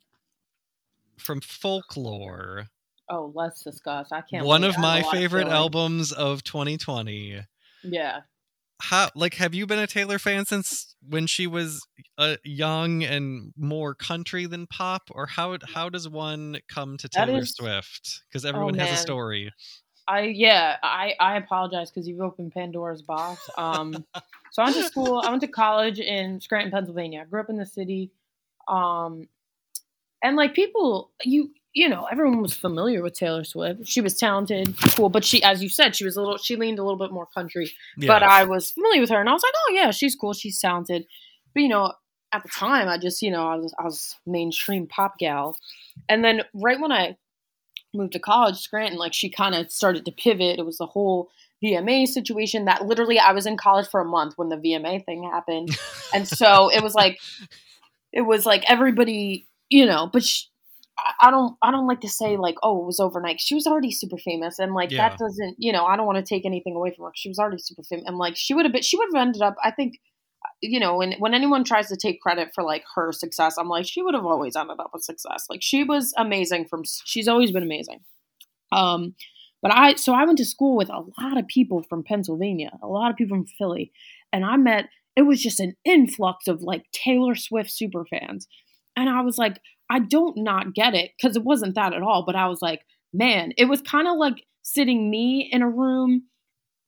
from 1.17 1.41
Folklore, 1.41 2.67
Oh, 3.09 3.31
let's 3.33 3.63
discuss. 3.63 4.11
I 4.11 4.21
can't. 4.21 4.45
one 4.45 4.63
of 4.63 4.75
I 4.77 4.97
have 4.97 5.05
a 5.05 5.07
my 5.07 5.11
favorite 5.11 5.47
albums 5.47 6.11
of 6.11 6.43
2020. 6.43 7.41
Yeah. 7.83 8.21
How 8.81 9.09
like 9.13 9.33
have 9.35 9.53
you 9.53 9.65
been 9.65 9.79
a 9.79 9.87
Taylor 9.87 10.19
fan 10.19 10.45
since 10.45 10.95
when 11.07 11.27
she 11.27 11.47
was 11.47 11.85
uh, 12.17 12.37
young 12.45 13.03
and 13.03 13.51
more 13.57 13.93
country 13.93 14.45
than 14.45 14.67
pop, 14.67 15.09
or 15.11 15.25
how 15.25 15.57
how 15.65 15.89
does 15.89 16.07
one 16.07 16.59
come 16.69 16.97
to 16.97 17.09
Taylor 17.09 17.39
is- 17.39 17.55
Swift? 17.55 18.21
Because 18.29 18.45
everyone 18.45 18.75
has 18.75 18.91
a 18.91 18.95
story. 18.95 19.51
I 20.07 20.21
yeah, 20.21 20.77
I 20.81 21.13
I 21.19 21.35
apologize 21.35 21.91
because 21.91 22.07
you've 22.07 22.21
opened 22.21 22.53
Pandora's 22.53 23.01
box. 23.01 23.49
Um, 23.57 24.05
so 24.51 24.61
I 24.61 24.65
went 24.65 24.77
to 24.77 24.83
school. 24.83 25.21
I 25.23 25.29
went 25.29 25.41
to 25.41 25.47
college 25.47 25.99
in 25.99 26.39
Scranton, 26.39 26.71
Pennsylvania. 26.71 27.21
I 27.21 27.25
grew 27.25 27.41
up 27.41 27.49
in 27.49 27.57
the 27.57 27.65
city, 27.65 28.11
um, 28.67 29.27
and 30.23 30.35
like 30.35 30.53
people, 30.53 31.11
you 31.23 31.51
you 31.79 31.87
know, 31.87 32.09
everyone 32.11 32.41
was 32.41 32.53
familiar 32.53 33.01
with 33.01 33.13
Taylor 33.13 33.45
Swift. 33.45 33.87
She 33.87 34.01
was 34.01 34.13
talented, 34.13 34.75
cool, 34.97 35.07
but 35.07 35.23
she, 35.23 35.41
as 35.43 35.63
you 35.63 35.69
said, 35.69 35.95
she 35.95 36.03
was 36.03 36.17
a 36.17 36.19
little. 36.19 36.37
She 36.37 36.57
leaned 36.57 36.77
a 36.77 36.83
little 36.83 36.99
bit 36.99 37.13
more 37.13 37.25
country. 37.25 37.71
But 37.97 38.21
I 38.21 38.43
was 38.43 38.71
familiar 38.71 38.99
with 38.99 39.09
her, 39.11 39.19
and 39.21 39.29
I 39.29 39.31
was 39.31 39.41
like, 39.41 39.53
oh 39.55 39.71
yeah, 39.73 39.91
she's 39.91 40.13
cool, 40.13 40.33
she's 40.33 40.59
talented. 40.59 41.05
But 41.53 41.63
you 41.63 41.69
know, 41.69 41.93
at 42.33 42.43
the 42.43 42.49
time, 42.49 42.89
I 42.89 42.97
just 42.97 43.21
you 43.21 43.31
know 43.31 43.47
I 43.47 43.55
was 43.55 43.73
I 43.79 43.83
was 43.83 44.17
mainstream 44.27 44.87
pop 44.87 45.17
gal, 45.19 45.57
and 46.09 46.21
then 46.21 46.41
right 46.53 46.77
when 46.81 46.91
I 46.91 47.15
moved 47.93 48.11
to 48.11 48.19
college, 48.19 48.57
Scranton, 48.57 48.99
like 48.99 49.13
she 49.13 49.29
kind 49.29 49.55
of 49.55 49.71
started 49.71 50.03
to 50.03 50.11
pivot. 50.11 50.59
It 50.59 50.65
was 50.65 50.79
the 50.79 50.85
whole 50.85 51.29
VMA 51.63 52.09
situation 52.09 52.65
that 52.65 52.87
literally 52.87 53.19
I 53.19 53.31
was 53.31 53.45
in 53.45 53.55
college 53.55 53.87
for 53.87 54.01
a 54.01 54.05
month 54.05 54.33
when 54.35 54.49
the 54.49 54.57
VMA 54.57 55.05
thing 55.05 55.23
happened, 55.23 55.69
and 56.13 56.27
so 56.27 56.69
it 56.69 56.83
was 56.83 56.93
like 56.93 57.21
it 58.11 58.23
was 58.23 58.45
like 58.45 58.69
everybody, 58.69 59.47
you 59.69 59.85
know, 59.85 60.09
but. 60.11 60.25
She, 60.25 60.48
I- 61.21 61.31
don't. 61.31 61.55
I 61.61 61.71
don't 61.71 61.87
like 61.87 62.01
to 62.01 62.09
say 62.09 62.37
like, 62.37 62.55
oh, 62.63 62.81
it 62.81 62.85
was 62.85 62.99
overnight. 62.99 63.39
She 63.39 63.55
was 63.55 63.67
already 63.67 63.91
super 63.91 64.17
famous, 64.17 64.59
and 64.59 64.73
like 64.73 64.91
Yeah. 64.91 65.09
that 65.09 65.17
doesn't. 65.17 65.55
You 65.59 65.71
know, 65.71 65.85
I 65.85 65.95
don't 65.95 66.05
want 66.05 66.17
to 66.17 66.23
take 66.23 66.45
anything 66.45 66.75
away 66.75 66.93
from 66.95 67.05
her. 67.05 67.11
She 67.15 67.29
was 67.29 67.39
already 67.39 67.57
super 67.59 67.83
famous, 67.83 68.05
and 68.07 68.17
like 68.17 68.35
she 68.35 68.53
would 68.53 68.65
have 68.65 68.71
been. 68.73 68.81
She 68.81 68.97
would 68.97 69.09
have 69.13 69.21
ended 69.27 69.41
up. 69.41 69.55
I 69.63 69.71
think, 69.71 69.99
you 70.61 70.79
know, 70.79 70.97
when 70.97 71.13
when 71.19 71.33
anyone 71.33 71.63
tries 71.63 71.87
to 71.89 71.97
take 71.97 72.21
credit 72.21 72.49
for 72.55 72.63
like 72.63 72.83
her 72.95 73.11
success, 73.11 73.57
I'm 73.57 73.67
like, 73.69 73.85
she 73.85 74.01
would 74.01 74.13
have 74.15 74.25
always 74.25 74.55
ended 74.55 74.79
up 74.79 74.91
with 74.93 75.03
success. 75.03 75.45
Like 75.49 75.61
she 75.61 75.83
was 75.83 76.13
amazing. 76.17 76.65
From 76.69 76.83
she's 77.05 77.27
always 77.27 77.51
been 77.51 77.63
amazing. 77.63 77.99
Um, 78.71 79.15
but 79.61 79.71
I 79.71 79.95
so 79.95 80.13
I 80.13 80.23
went 80.25 80.37
to 80.37 80.45
school 80.45 80.75
with 80.77 80.89
a 80.89 81.03
lot 81.21 81.37
of 81.37 81.47
people 81.47 81.83
from 81.83 82.03
Pennsylvania, 82.03 82.71
a 82.81 82.87
lot 82.87 83.11
of 83.11 83.17
people 83.17 83.37
from 83.37 83.45
Philly, 83.57 83.91
and 84.31 84.45
I 84.45 84.57
met. 84.57 84.85
It 85.15 85.23
was 85.23 85.41
just 85.41 85.59
an 85.59 85.75
influx 85.83 86.47
of 86.47 86.61
like 86.61 86.85
Taylor 86.93 87.35
Swift 87.35 87.69
super 87.71 88.05
fans, 88.05 88.47
and 88.95 89.09
I 89.09 89.21
was 89.21 89.37
like, 89.37 89.59
I 89.89 89.99
don't 89.99 90.37
not 90.37 90.73
get 90.73 90.93
it 90.93 91.11
because 91.17 91.35
it 91.35 91.43
wasn't 91.43 91.75
that 91.75 91.93
at 91.93 92.01
all. 92.01 92.23
But 92.25 92.35
I 92.35 92.47
was 92.47 92.61
like, 92.61 92.81
man, 93.13 93.53
it 93.57 93.65
was 93.65 93.81
kind 93.81 94.07
of 94.07 94.17
like 94.17 94.43
sitting 94.61 95.09
me 95.09 95.49
in 95.51 95.61
a 95.61 95.69
room 95.69 96.23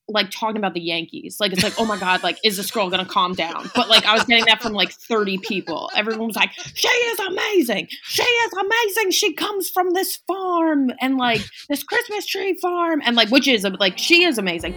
like 0.08 0.30
talking 0.30 0.58
about 0.58 0.74
the 0.74 0.82
Yankees. 0.82 1.38
Like 1.40 1.54
it's 1.54 1.64
like, 1.64 1.80
oh 1.80 1.86
my 1.86 1.98
god, 1.98 2.24
like 2.24 2.38
is 2.44 2.58
this 2.58 2.70
girl 2.70 2.90
gonna 2.90 3.06
calm 3.06 3.34
down? 3.34 3.70
But 3.74 3.90
like 3.90 4.06
I 4.06 4.14
was 4.14 4.24
getting 4.26 4.46
that 4.46 4.62
from 4.62 4.74
like 4.74 4.92
30 4.92 5.40
people. 5.40 5.90
Everyone 5.96 6.28
was 6.28 6.36
like, 6.36 6.52
she 6.74 6.88
is 6.88 7.20
amazing. 7.20 7.88
She 8.04 8.24
is 8.24 8.54
amazing. 8.54 9.12
She 9.12 9.34
comes 9.34 9.70
from 9.70 9.92
this 9.92 10.18
farm 10.28 10.92
and 11.00 11.18
like 11.18 11.42
this 11.70 11.84
Christmas 11.84 12.26
tree 12.26 12.58
farm 12.62 13.02
and 13.04 13.16
like 13.16 13.30
which 13.30 13.48
is 13.48 13.66
like 13.80 13.98
she 13.98 14.24
is 14.24 14.38
amazing. 14.38 14.76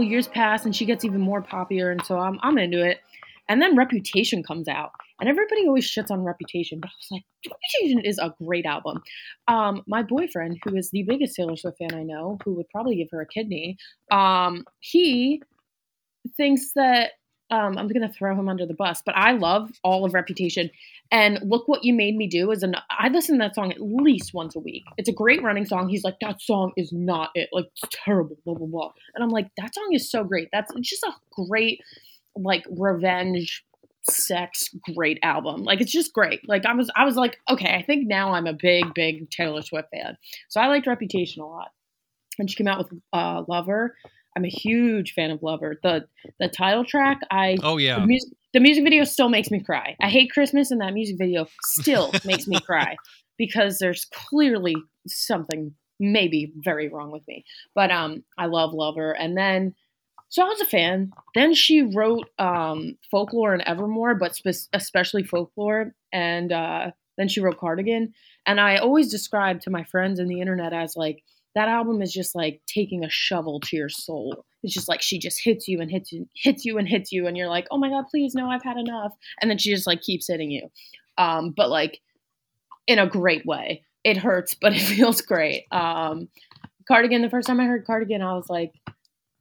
Couple 0.00 0.10
years 0.10 0.28
pass 0.28 0.64
and 0.64 0.74
she 0.74 0.86
gets 0.86 1.04
even 1.04 1.20
more 1.20 1.42
popular 1.42 1.90
and 1.90 2.02
so 2.04 2.18
I'm 2.18 2.38
I'm 2.42 2.58
into 2.58 2.82
it. 2.84 3.00
And 3.48 3.60
then 3.60 3.76
Reputation 3.76 4.44
comes 4.44 4.68
out. 4.68 4.92
And 5.18 5.28
everybody 5.28 5.66
always 5.66 5.84
shits 5.84 6.10
on 6.10 6.22
Reputation, 6.22 6.78
but 6.80 6.88
I 6.88 6.92
was 6.98 7.08
like, 7.10 7.24
Reputation 7.44 8.04
is 8.04 8.18
a 8.18 8.32
great 8.42 8.64
album. 8.64 9.02
Um, 9.48 9.82
my 9.88 10.02
boyfriend, 10.02 10.58
who 10.64 10.76
is 10.76 10.90
the 10.90 11.02
biggest 11.02 11.34
Taylor 11.34 11.56
Swift 11.56 11.78
fan 11.78 11.92
I 11.92 12.04
know, 12.04 12.38
who 12.44 12.54
would 12.54 12.68
probably 12.70 12.96
give 12.96 13.08
her 13.10 13.20
a 13.20 13.26
kidney, 13.26 13.76
um, 14.10 14.64
he 14.78 15.42
thinks 16.36 16.72
that 16.74 17.10
um, 17.50 17.76
I'm 17.76 17.88
gonna 17.88 18.12
throw 18.12 18.38
him 18.38 18.48
under 18.48 18.64
the 18.64 18.74
bus, 18.74 19.02
but 19.04 19.16
I 19.16 19.32
love 19.32 19.70
all 19.82 20.04
of 20.04 20.14
Reputation. 20.14 20.70
And 21.12 21.40
look 21.42 21.66
what 21.66 21.84
you 21.84 21.92
made 21.92 22.16
me 22.16 22.28
do 22.28 22.52
is 22.52 22.62
an 22.62 22.76
I 22.90 23.08
listen 23.08 23.36
to 23.36 23.44
that 23.44 23.54
song 23.54 23.72
at 23.72 23.80
least 23.80 24.32
once 24.32 24.54
a 24.54 24.60
week. 24.60 24.84
It's 24.96 25.08
a 25.08 25.12
great 25.12 25.42
running 25.42 25.64
song. 25.64 25.88
He's 25.88 26.04
like, 26.04 26.16
that 26.20 26.40
song 26.40 26.72
is 26.76 26.92
not 26.92 27.30
it, 27.34 27.48
like 27.52 27.66
it's 27.66 27.82
terrible, 28.04 28.36
blah 28.44 28.54
blah 28.54 28.66
blah. 28.66 28.92
And 29.14 29.24
I'm 29.24 29.30
like, 29.30 29.48
that 29.56 29.74
song 29.74 29.88
is 29.92 30.10
so 30.10 30.22
great. 30.22 30.48
That's 30.52 30.72
it's 30.76 30.88
just 30.88 31.02
a 31.02 31.12
great 31.46 31.80
like 32.36 32.64
revenge 32.70 33.64
sex 34.08 34.68
great 34.94 35.18
album. 35.22 35.62
Like 35.64 35.80
it's 35.80 35.92
just 35.92 36.12
great. 36.12 36.48
Like 36.48 36.64
I 36.64 36.74
was 36.74 36.90
I 36.96 37.04
was 37.04 37.16
like, 37.16 37.38
okay, 37.50 37.74
I 37.74 37.82
think 37.82 38.06
now 38.06 38.32
I'm 38.32 38.46
a 38.46 38.52
big, 38.52 38.94
big 38.94 39.30
Taylor 39.30 39.62
Swift 39.62 39.88
fan. 39.92 40.16
So 40.48 40.60
I 40.60 40.68
liked 40.68 40.86
Reputation 40.86 41.42
a 41.42 41.46
lot. 41.46 41.68
When 42.36 42.46
she 42.46 42.56
came 42.56 42.68
out 42.68 42.78
with 42.78 43.00
uh 43.12 43.42
Lover, 43.48 43.96
I'm 44.36 44.44
a 44.44 44.48
huge 44.48 45.12
fan 45.12 45.30
of 45.30 45.42
Lover. 45.42 45.78
The 45.82 46.06
the 46.38 46.48
title 46.48 46.84
track, 46.84 47.18
I 47.30 47.56
Oh 47.62 47.76
the 47.76 47.84
yeah. 47.84 48.04
music 48.04 48.32
the 48.52 48.60
music 48.60 48.84
video 48.84 49.04
still 49.04 49.28
makes 49.28 49.50
me 49.50 49.60
cry. 49.60 49.96
I 50.00 50.08
hate 50.08 50.32
Christmas 50.32 50.70
and 50.70 50.80
that 50.80 50.94
music 50.94 51.16
video 51.18 51.46
still 51.62 52.12
makes 52.24 52.46
me 52.46 52.58
cry 52.60 52.96
because 53.38 53.78
there's 53.78 54.06
clearly 54.06 54.76
something 55.06 55.74
maybe 55.98 56.52
very 56.56 56.88
wrong 56.88 57.10
with 57.10 57.22
me. 57.28 57.44
But 57.74 57.90
um 57.90 58.24
I 58.38 58.46
love 58.46 58.72
Lover 58.72 59.12
and 59.12 59.36
then 59.36 59.74
so 60.28 60.44
I 60.44 60.48
was 60.48 60.60
a 60.60 60.66
fan. 60.66 61.10
Then 61.34 61.54
she 61.54 61.82
wrote 61.82 62.28
um 62.38 62.96
Folklore 63.10 63.52
and 63.52 63.62
Evermore, 63.62 64.14
but 64.14 64.34
spe- 64.34 64.68
especially 64.72 65.22
Folklore 65.22 65.94
and 66.12 66.52
uh 66.52 66.90
then 67.18 67.28
she 67.28 67.40
wrote 67.40 67.58
Cardigan 67.58 68.12
and 68.46 68.60
I 68.60 68.78
always 68.78 69.10
describe 69.10 69.60
to 69.62 69.70
my 69.70 69.84
friends 69.84 70.18
in 70.18 70.28
the 70.28 70.40
internet 70.40 70.72
as 70.72 70.96
like 70.96 71.22
that 71.54 71.68
album 71.68 72.00
is 72.00 72.12
just 72.12 72.34
like 72.34 72.62
taking 72.66 73.04
a 73.04 73.10
shovel 73.10 73.60
to 73.60 73.76
your 73.76 73.88
soul. 73.88 74.44
It's 74.62 74.74
just 74.74 74.88
like 74.88 75.02
she 75.02 75.18
just 75.18 75.42
hits 75.42 75.68
you 75.68 75.80
and 75.80 75.90
hits 75.90 76.12
you, 76.12 76.28
hits 76.34 76.64
you 76.64 76.78
and 76.78 76.86
hits 76.88 77.12
you, 77.12 77.26
and 77.26 77.36
you're 77.36 77.48
like, 77.48 77.66
oh 77.70 77.78
my 77.78 77.88
god, 77.88 78.04
please 78.10 78.34
no, 78.34 78.48
I've 78.48 78.62
had 78.62 78.76
enough. 78.76 79.12
And 79.40 79.50
then 79.50 79.58
she 79.58 79.70
just 79.72 79.86
like 79.86 80.02
keeps 80.02 80.26
hitting 80.28 80.50
you, 80.50 80.68
um, 81.18 81.52
but 81.56 81.70
like 81.70 82.00
in 82.86 82.98
a 82.98 83.06
great 83.06 83.46
way. 83.46 83.84
It 84.02 84.16
hurts, 84.16 84.56
but 84.60 84.72
it 84.76 84.80
feels 84.80 85.22
great. 85.22 85.66
Um, 85.70 86.28
Cardigan. 86.88 87.22
The 87.22 87.30
first 87.30 87.46
time 87.46 87.60
I 87.60 87.66
heard 87.66 87.86
Cardigan, 87.86 88.22
I 88.22 88.34
was 88.34 88.48
like, 88.48 88.72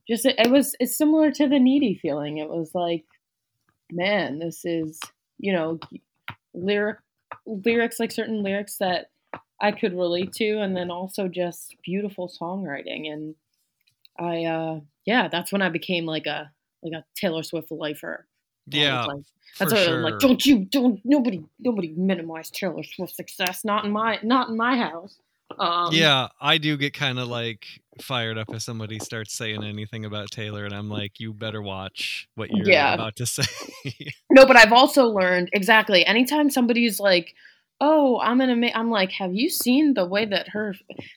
just 0.08 0.26
it, 0.26 0.36
it 0.38 0.52
was 0.52 0.76
it's 0.80 0.98
similar 0.98 1.32
to 1.32 1.48
the 1.48 1.60
needy 1.60 1.96
feeling. 1.96 2.38
It 2.38 2.50
was 2.50 2.72
like, 2.74 3.06
man, 3.92 4.40
this 4.40 4.66
is 4.66 5.00
you 5.38 5.54
know 5.54 5.80
lyric 6.54 6.98
lyrics 7.46 8.00
like 8.00 8.12
certain 8.12 8.44
lyrics 8.44 8.78
that 8.78 9.08
I 9.62 9.72
could 9.72 9.94
relate 9.94 10.34
to, 10.34 10.60
and 10.60 10.76
then 10.76 10.92
also 10.92 11.28
just 11.28 11.76
beautiful 11.84 12.32
songwriting. 12.42 13.12
And 13.12 13.36
I, 14.20 14.44
uh, 14.46 14.80
yeah, 15.06 15.28
that's 15.28 15.52
when 15.52 15.62
I 15.62 15.70
became 15.70 16.06
like 16.06 16.26
a 16.26 16.52
like 16.84 16.94
a 16.94 17.04
Taylor 17.16 17.44
Swift 17.44 17.72
lifer. 17.72 18.26
Yeah. 18.68 19.06
like- 19.06 19.24
that's 19.58 19.74
for 19.74 19.80
why 19.80 19.86
I'm 19.96 20.02
like, 20.04 20.20
don't 20.20 20.46
you, 20.46 20.60
don't 20.66 21.02
nobody, 21.04 21.44
nobody 21.60 21.90
minimize 21.98 22.52
Taylor 22.52 22.84
Swift's 22.84 23.18
success. 23.18 23.66
Not 23.66 23.84
in 23.84 23.92
my, 23.92 24.20
not 24.22 24.50
in 24.50 24.56
my 24.58 24.78
house. 24.78 25.18
Um, 25.58 25.90
yeah, 25.92 26.28
I 26.40 26.60
do 26.60 26.78
get 26.78 26.94
kind 26.94 27.18
of 27.18 27.28
like 27.28 27.66
fired 28.00 28.38
up 28.38 28.48
if 28.54 28.62
somebody 28.62 29.00
starts 29.00 29.34
saying 29.34 29.64
anything 29.64 30.06
about 30.06 30.30
Taylor, 30.30 30.64
and 30.66 30.74
I'm 30.74 30.88
like, 30.90 31.20
you 31.20 31.34
better 31.34 31.62
watch 31.64 32.30
what 32.36 32.52
you're 32.52 32.70
Yeah. 32.70 32.94
about 32.94 33.16
to 33.18 33.26
say. 33.26 33.44
No, 34.30 34.46
but 34.46 34.56
I've 34.56 34.72
also 34.72 35.08
learned 35.08 35.50
exactly. 35.52 36.06
Anytime 36.06 36.52
somebody's 36.52 37.00
like, 37.00 37.34
"Oh, 37.82 38.20
I'm 38.20 38.38
gonna 38.40 38.56
make," 38.56 38.76
I'm 38.76 38.90
like, 38.92 39.12
"Have 39.14 39.34
you 39.34 39.50
seen 39.50 39.94
the 39.94 40.06
way 40.06 40.26
that 40.26 40.50
her? 40.50 40.76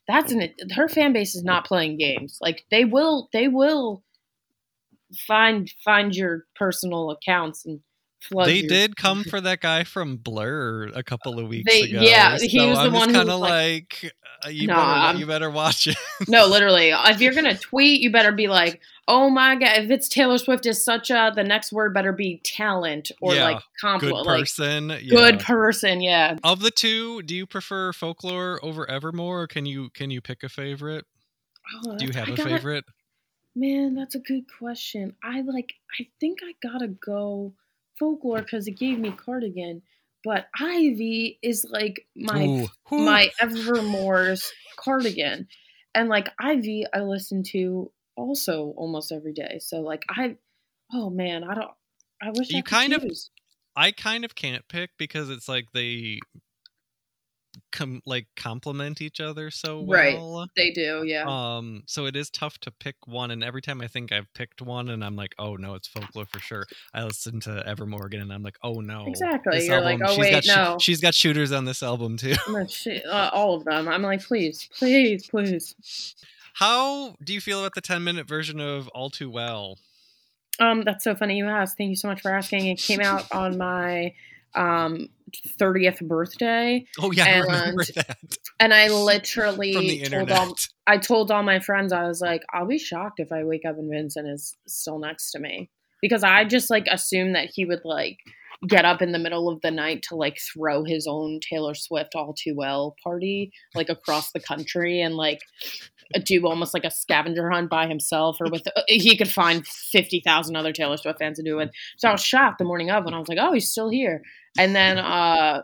That's 0.08 0.32
an 0.32 0.48
her 0.74 0.88
fan 0.88 1.12
base 1.12 1.34
is 1.34 1.44
not 1.44 1.66
playing 1.66 1.98
games. 1.98 2.38
Like 2.40 2.64
they 2.70 2.84
will, 2.84 3.28
they 3.32 3.48
will 3.48 4.02
find 5.26 5.70
find 5.84 6.14
your 6.14 6.46
personal 6.56 7.10
accounts 7.10 7.64
and. 7.66 7.80
They 8.44 8.62
did 8.62 8.96
come 8.96 9.24
for 9.24 9.40
that 9.40 9.60
guy 9.60 9.84
from 9.84 10.16
Blur 10.16 10.90
a 10.94 11.02
couple 11.02 11.38
of 11.38 11.48
weeks 11.48 11.70
They- 11.72 11.82
ago. 11.90 12.00
yeah, 12.02 12.36
he 12.38 12.60
was 12.66 12.78
the 12.78 12.84
I'm 12.84 12.92
one 12.92 13.08
just 13.08 13.10
who 13.10 13.14
kind 13.16 13.30
of 13.30 13.40
was 13.40 13.50
like, 13.50 14.12
uh, 14.44 14.48
you 14.48 14.66
Nah, 14.66 15.08
better 15.08 15.18
you 15.18 15.26
better 15.26 15.50
watch 15.50 15.86
it. 15.86 15.96
No, 16.28 16.46
literally. 16.48 16.90
If 16.90 17.20
you're 17.20 17.34
gonna 17.34 17.56
tweet, 17.56 18.00
you 18.00 18.10
better 18.10 18.32
be 18.32 18.48
like, 18.48 18.80
"Oh 19.06 19.30
my 19.30 19.54
god!" 19.56 19.70
If 19.84 19.90
it's 19.90 20.08
Taylor 20.08 20.38
Swift 20.38 20.66
is 20.66 20.82
such 20.84 21.10
a, 21.10 21.32
the 21.34 21.44
next 21.44 21.72
word 21.72 21.94
better 21.94 22.12
be 22.12 22.40
talent 22.44 23.10
or 23.20 23.34
Yeah, 23.34 23.44
like 23.44 23.56
Good 23.58 23.80
compliment, 23.80 24.26
like 24.26 24.40
person. 24.40 24.88
yeah. 24.90 24.96
good 25.10 25.38
person. 25.40 26.00
Yeah. 26.00 26.36
Of 26.42 26.60
the 26.60 26.70
two, 26.72 27.22
do 27.22 27.34
you 27.36 27.46
prefer 27.46 27.92
folklore 27.92 28.58
over 28.64 28.88
Evermore, 28.90 29.42
or 29.42 29.46
can 29.46 29.64
you 29.66 29.90
can 29.90 30.10
you 30.10 30.20
pick 30.20 30.42
a 30.42 30.48
favorite? 30.48 31.04
Oh, 31.86 31.96
Do 31.96 32.06
you 32.06 32.12
have 32.12 32.28
I 32.28 32.32
a 32.32 32.36
gotta- 32.36 32.50
favorite? 32.50 32.84
Man, 33.54 33.94
that's 33.94 34.14
a 34.14 34.18
good 34.18 34.44
question. 34.58 35.14
I 35.22 35.42
like. 35.42 35.74
I 36.00 36.06
think 36.18 36.40
I 36.42 36.54
gotta 36.66 36.88
go 36.88 37.52
folklore 37.98 38.42
because 38.42 38.66
it 38.66 38.78
gave 38.78 38.98
me 38.98 39.12
cardigan, 39.12 39.82
but 40.24 40.46
Ivy 40.58 41.38
is 41.42 41.66
like 41.68 42.06
my 42.16 42.44
Ooh. 42.44 42.68
Whew. 42.88 43.04
my 43.04 43.30
Evermore's 43.40 44.50
cardigan, 44.78 45.48
and 45.94 46.08
like 46.08 46.28
Ivy, 46.38 46.86
I 46.92 47.00
listen 47.00 47.42
to 47.52 47.90
also 48.16 48.74
almost 48.76 49.12
every 49.12 49.32
day. 49.32 49.58
So 49.60 49.80
like 49.80 50.02
I, 50.08 50.36
oh 50.92 51.10
man, 51.10 51.44
I 51.44 51.54
don't. 51.54 51.70
I 52.20 52.30
wish 52.30 52.52
I 52.52 52.58
You 52.58 52.62
could 52.62 52.70
kind 52.70 52.92
of- 52.92 53.04
I 53.74 53.90
kind 53.90 54.24
of 54.24 54.34
can't 54.34 54.68
pick 54.68 54.90
because 54.98 55.30
it's 55.30 55.48
like 55.48 55.64
they 55.72 56.20
com- 57.70 58.02
like 58.06 58.26
complement 58.36 59.00
each 59.00 59.20
other 59.20 59.50
so 59.50 59.80
well. 59.80 60.38
Right. 60.40 60.48
They 60.56 60.70
do, 60.70 61.02
yeah. 61.06 61.24
Um, 61.26 61.82
so 61.86 62.06
it 62.06 62.16
is 62.16 62.30
tough 62.30 62.58
to 62.60 62.70
pick 62.70 62.96
one, 63.06 63.30
and 63.30 63.42
every 63.44 63.62
time 63.62 63.80
I 63.80 63.86
think 63.86 64.12
I've 64.12 64.32
picked 64.34 64.62
one, 64.62 64.88
and 64.90 65.04
I'm 65.04 65.16
like, 65.16 65.34
oh 65.38 65.56
no, 65.56 65.74
it's 65.74 65.88
folklore 65.88 66.26
for 66.26 66.38
sure. 66.38 66.66
I 66.94 67.04
listen 67.04 67.40
to 67.40 67.62
Evermore 67.66 68.06
again, 68.06 68.20
and 68.22 68.32
I'm 68.32 68.42
like, 68.42 68.58
oh 68.62 68.80
no, 68.80 69.06
Exactly. 69.06 69.58
this 69.58 69.68
You're 69.68 69.80
like, 69.80 70.00
oh, 70.04 70.08
she's 70.10 70.18
wait, 70.18 70.44
got 70.46 70.56
no. 70.72 70.78
she's 70.78 71.00
got 71.00 71.14
shooters 71.14 71.52
on 71.52 71.64
this 71.64 71.82
album 71.82 72.16
too. 72.16 72.34
I'm 72.46 72.52
like, 72.54 72.70
shit, 72.70 73.04
uh, 73.06 73.30
all 73.32 73.54
of 73.56 73.64
them. 73.64 73.88
I'm 73.88 74.02
like, 74.02 74.22
please, 74.22 74.68
please, 74.76 75.26
please. 75.26 76.14
How 76.54 77.16
do 77.24 77.32
you 77.32 77.40
feel 77.40 77.60
about 77.60 77.74
the 77.74 77.80
10 77.80 78.04
minute 78.04 78.28
version 78.28 78.60
of 78.60 78.88
All 78.88 79.08
Too 79.10 79.30
Well? 79.30 79.78
Um, 80.60 80.82
that's 80.84 81.02
so 81.02 81.14
funny 81.14 81.38
you 81.38 81.46
asked. 81.48 81.78
Thank 81.78 81.90
you 81.90 81.96
so 81.96 82.08
much 82.08 82.20
for 82.20 82.30
asking. 82.30 82.66
It 82.66 82.78
came 82.78 83.00
out 83.00 83.24
on 83.32 83.56
my 83.56 84.12
um 84.54 85.08
30th 85.58 86.00
birthday, 86.02 86.84
Oh 87.00 87.10
yeah, 87.10 87.24
I 87.24 87.38
remember 87.38 87.82
And 87.84 87.94
that. 87.94 88.18
and 88.60 88.74
I 88.74 88.88
literally 88.90 90.02
told 90.04 90.30
all 90.30 90.56
I 90.86 90.98
told 90.98 91.30
all 91.30 91.42
my 91.42 91.60
friends 91.60 91.92
I 91.92 92.06
was 92.06 92.20
like, 92.20 92.42
I'll 92.52 92.66
be 92.66 92.78
shocked 92.78 93.20
if 93.20 93.32
I 93.32 93.44
wake 93.44 93.64
up 93.64 93.78
and 93.78 93.90
Vincent 93.90 94.28
is 94.28 94.56
still 94.66 94.98
next 94.98 95.30
to 95.32 95.38
me. 95.38 95.70
Because 96.00 96.24
I 96.24 96.44
just 96.44 96.68
like 96.68 96.86
assumed 96.90 97.36
that 97.36 97.50
he 97.54 97.64
would 97.64 97.84
like 97.84 98.18
get 98.68 98.84
up 98.84 99.02
in 99.02 99.12
the 99.12 99.18
middle 99.18 99.48
of 99.48 99.60
the 99.62 99.70
night 99.70 100.04
to 100.08 100.14
like 100.14 100.38
throw 100.52 100.84
his 100.84 101.06
own 101.08 101.40
Taylor 101.40 101.74
Swift 101.74 102.14
all 102.14 102.32
too 102.32 102.54
well 102.56 102.94
party 103.02 103.52
like 103.74 103.88
across 103.88 104.30
the 104.32 104.40
country 104.40 105.00
and 105.00 105.16
like 105.16 105.40
do 106.24 106.46
almost 106.46 106.74
like 106.74 106.84
a 106.84 106.90
scavenger 106.90 107.50
hunt 107.50 107.70
by 107.70 107.86
himself 107.86 108.36
or 108.40 108.50
with 108.50 108.62
he 108.86 109.16
could 109.16 109.30
find 109.30 109.66
50,000 109.66 110.54
other 110.54 110.72
Taylor 110.72 110.96
Swift 110.96 111.18
fans 111.18 111.38
to 111.38 111.42
do 111.42 111.58
it. 111.58 111.70
So 111.96 112.08
I 112.08 112.12
was 112.12 112.22
shocked 112.22 112.58
the 112.58 112.64
morning 112.64 112.90
of 112.90 113.04
when 113.04 113.14
I 113.14 113.18
was 113.18 113.28
like, 113.28 113.38
"Oh, 113.40 113.52
he's 113.52 113.70
still 113.70 113.88
here." 113.88 114.22
And 114.58 114.76
then 114.76 114.98
uh 114.98 115.62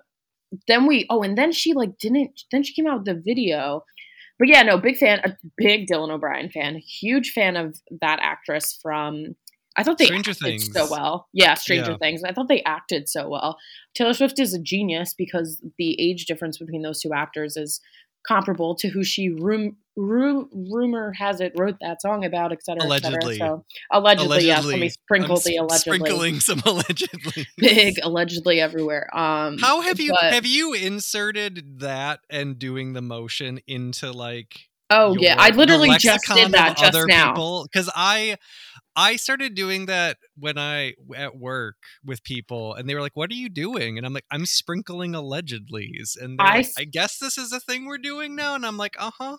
then 0.67 0.87
we 0.87 1.07
oh 1.11 1.23
and 1.23 1.37
then 1.37 1.53
she 1.53 1.75
like 1.75 1.99
didn't 1.99 2.43
then 2.51 2.63
she 2.63 2.75
came 2.75 2.87
out 2.87 2.99
with 2.99 3.07
the 3.07 3.23
video 3.23 3.85
but 4.39 4.49
yeah 4.49 4.63
no 4.63 4.79
big 4.79 4.97
fan 4.97 5.21
a 5.25 5.37
big 5.57 5.87
dylan 5.87 6.11
o'brien 6.11 6.51
fan 6.51 6.77
huge 6.77 7.33
fan 7.33 7.57
of 7.57 7.77
that 8.01 8.19
actress 8.23 8.79
from 8.83 9.37
i 9.79 9.83
thought 9.83 9.97
they 9.99 10.05
Stranger 10.07 10.33
acted 10.33 10.45
Things. 10.45 10.73
so 10.73 10.87
well 10.91 11.29
yeah 11.33 11.55
stranger 11.55 11.93
Yeah. 11.93 11.97
things 11.99 12.23
i 12.25 12.33
thought 12.33 12.49
they 12.49 12.63
acted 12.65 13.09
so 13.09 13.29
well 13.29 13.57
taylor 13.95 14.13
swift 14.13 14.39
is 14.39 14.53
a 14.53 14.59
genius 14.61 15.15
because 15.17 15.63
the 15.79 15.99
age 16.01 16.27
difference 16.27 16.59
between 16.59 16.83
those 16.83 17.01
two 17.01 17.13
actors 17.15 17.57
is 17.57 17.81
comparable 18.27 18.75
to 18.75 18.89
who 18.89 19.03
she 19.05 19.31
room, 19.31 19.77
ru- 19.97 20.51
rumor 20.53 21.13
has 21.13 21.41
it 21.41 21.53
wrote 21.57 21.77
that 21.81 22.03
song 22.03 22.25
about 22.27 22.53
et 22.53 22.63
cetera, 22.63 22.83
et 22.85 23.01
cetera. 23.01 23.11
Allegedly. 23.21 23.39
so 23.39 23.65
allegedly, 23.93 24.45
yes 24.45 24.57
let 24.57 24.65
Allegedly. 24.65 24.81
me 24.81 24.89
sprinkle 24.91 25.37
I'm 25.37 25.43
the 25.45 25.57
allegedly 25.57 25.99
Sprinkling 25.99 26.41
some 26.41 26.61
allegedly. 26.67 27.47
big 27.57 27.99
allegedly 28.03 28.61
everywhere 28.61 29.09
um 29.17 29.57
How 29.59 29.81
have 29.83 30.01
you 30.01 30.11
but- 30.21 30.33
have 30.35 30.45
you 30.45 30.75
inserted 30.75 31.79
that 31.81 32.21
and 32.29 32.59
doing 32.59 32.93
the 32.93 33.01
motion 33.03 33.61
into 33.67 34.11
like 34.13 34.69
oh 34.91 35.17
yeah 35.19 35.37
i 35.39 35.51
literally 35.51 35.91
just 35.99 36.25
did 36.35 36.53
that 36.53 36.77
just 36.77 36.95
other 36.95 37.07
now 37.07 37.31
people 37.33 37.67
because 37.71 37.89
I 37.95 38.37
I 38.97 39.17
started 39.17 39.55
doing 39.55 39.87
that 39.87 40.19
when 40.37 40.59
I 40.59 40.95
at 41.15 41.37
work 41.37 41.77
with 42.05 42.23
people 42.25 42.75
and 42.75 42.89
they 42.89 42.95
were 42.95 43.01
like, 43.01 43.17
"What 43.17 43.31
are 43.31 43.35
you 43.35 43.49
doing?" 43.49 43.97
And 43.97 44.07
I'm 44.07 44.13
like, 44.13 44.25
"I'm 44.31 44.47
sprinkling 44.47 45.13
allegedlys." 45.13 46.21
And 46.21 46.41
I 46.41 46.59
like, 46.59 46.69
I 46.79 46.85
guess 46.85 47.19
this 47.19 47.39
is 47.39 47.53
a 47.53 47.61
thing 47.61 47.87
we're 47.87 47.99
doing 47.99 48.35
now. 48.35 48.55
And 48.55 48.67
I'm 48.67 48.77
like, 48.77 48.97
"Uh 48.99 49.13
huh." 49.19 49.37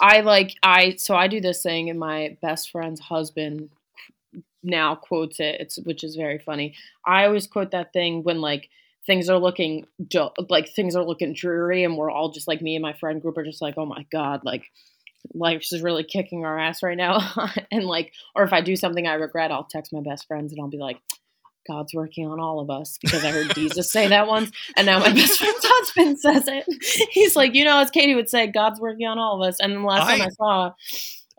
I 0.00 0.20
like 0.20 0.54
I 0.62 0.96
so 0.96 1.14
I 1.16 1.28
do 1.28 1.40
this 1.40 1.62
thing 1.62 1.88
and 1.90 1.98
my 1.98 2.36
best 2.42 2.70
friend's 2.70 3.00
husband 3.00 3.70
now 4.62 4.94
quotes 4.94 5.40
it 5.40 5.60
it's 5.60 5.78
which 5.80 6.04
is 6.04 6.16
very 6.16 6.38
funny. 6.38 6.74
I 7.06 7.24
always 7.24 7.46
quote 7.46 7.70
that 7.70 7.92
thing 7.92 8.22
when 8.22 8.40
like 8.40 8.68
things 9.06 9.28
are 9.28 9.38
looking 9.38 9.86
like 10.48 10.68
things 10.68 10.94
are 10.94 11.04
looking 11.04 11.34
dreary 11.34 11.84
and 11.84 11.96
we're 11.96 12.10
all 12.10 12.30
just 12.30 12.46
like 12.48 12.62
me 12.62 12.76
and 12.76 12.82
my 12.82 12.92
friend 12.92 13.20
group 13.20 13.36
are 13.36 13.44
just 13.44 13.62
like 13.62 13.74
oh 13.76 13.86
my 13.86 14.06
god 14.12 14.42
like 14.44 14.70
life 15.34 15.66
is 15.72 15.82
really 15.82 16.04
kicking 16.04 16.44
our 16.44 16.58
ass 16.58 16.82
right 16.82 16.96
now 16.96 17.20
and 17.70 17.84
like 17.84 18.12
or 18.34 18.44
if 18.44 18.52
I 18.52 18.60
do 18.60 18.76
something 18.76 19.06
I 19.06 19.14
regret 19.14 19.50
I'll 19.50 19.64
text 19.64 19.92
my 19.92 20.00
best 20.00 20.26
friends 20.26 20.52
and 20.52 20.60
I'll 20.60 20.68
be 20.68 20.78
like 20.78 20.98
God's 21.68 21.94
working 21.94 22.26
on 22.26 22.40
all 22.40 22.60
of 22.60 22.70
us 22.70 22.98
because 23.00 23.24
I 23.24 23.30
heard 23.30 23.54
Jesus 23.54 23.90
say 23.90 24.08
that 24.08 24.26
once, 24.26 24.50
and 24.76 24.86
now 24.86 24.98
my 24.98 25.12
best 25.12 25.38
friend's 25.38 25.60
husband 25.62 26.18
says 26.18 26.48
it. 26.48 26.64
He's 27.12 27.36
like, 27.36 27.54
you 27.54 27.64
know, 27.64 27.78
as 27.78 27.90
Katie 27.90 28.14
would 28.14 28.28
say, 28.28 28.48
God's 28.48 28.80
working 28.80 29.06
on 29.06 29.18
all 29.18 29.40
of 29.40 29.48
us. 29.48 29.60
And 29.60 29.76
the 29.76 29.80
last 29.80 30.08
time 30.08 30.22
I- 30.22 30.24
I 30.24 30.28
saw, 30.30 30.72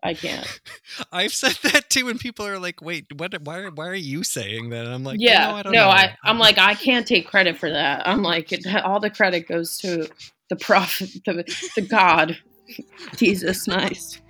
I 0.03 0.13
can't. 0.13 0.61
I've 1.11 1.33
said 1.33 1.57
that 1.71 1.89
too, 1.89 2.09
and 2.09 2.19
people 2.19 2.45
are 2.45 2.59
like, 2.59 2.81
"Wait, 2.81 3.05
what? 3.15 3.33
Why? 3.41 3.69
Why 3.69 3.87
are 3.87 3.95
you 3.95 4.23
saying 4.23 4.69
that?" 4.69 4.85
And 4.85 4.93
I'm 4.93 5.03
like, 5.03 5.19
yeah, 5.21 5.47
no, 5.47 5.55
I 5.55 5.63
don't 5.63 5.71
no, 5.71 5.79
know. 5.79 5.89
I, 5.89 6.17
I'm 6.25 6.39
like, 6.39 6.57
I 6.57 6.75
can't 6.75 7.07
take 7.07 7.25
credit 7.25 7.57
for 7.57 7.71
that. 7.71 8.05
I'm 8.05 8.21
like, 8.21 8.51
it, 8.51 8.67
all 8.83 8.99
the 8.99 9.09
credit 9.09 9.47
goes 9.47 9.77
to 9.77 10.09
the 10.49 10.57
prophet, 10.57 11.09
the, 11.25 11.69
the 11.75 11.81
God, 11.81 12.37
Jesus. 13.17 13.67
Nice. 13.67 14.21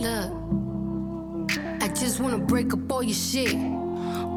Look, 0.00 0.32
I 1.82 1.88
just 1.94 2.20
wanna 2.20 2.38
break 2.38 2.72
up 2.72 2.90
all 2.92 3.02
your 3.02 3.14
shit. 3.14 3.56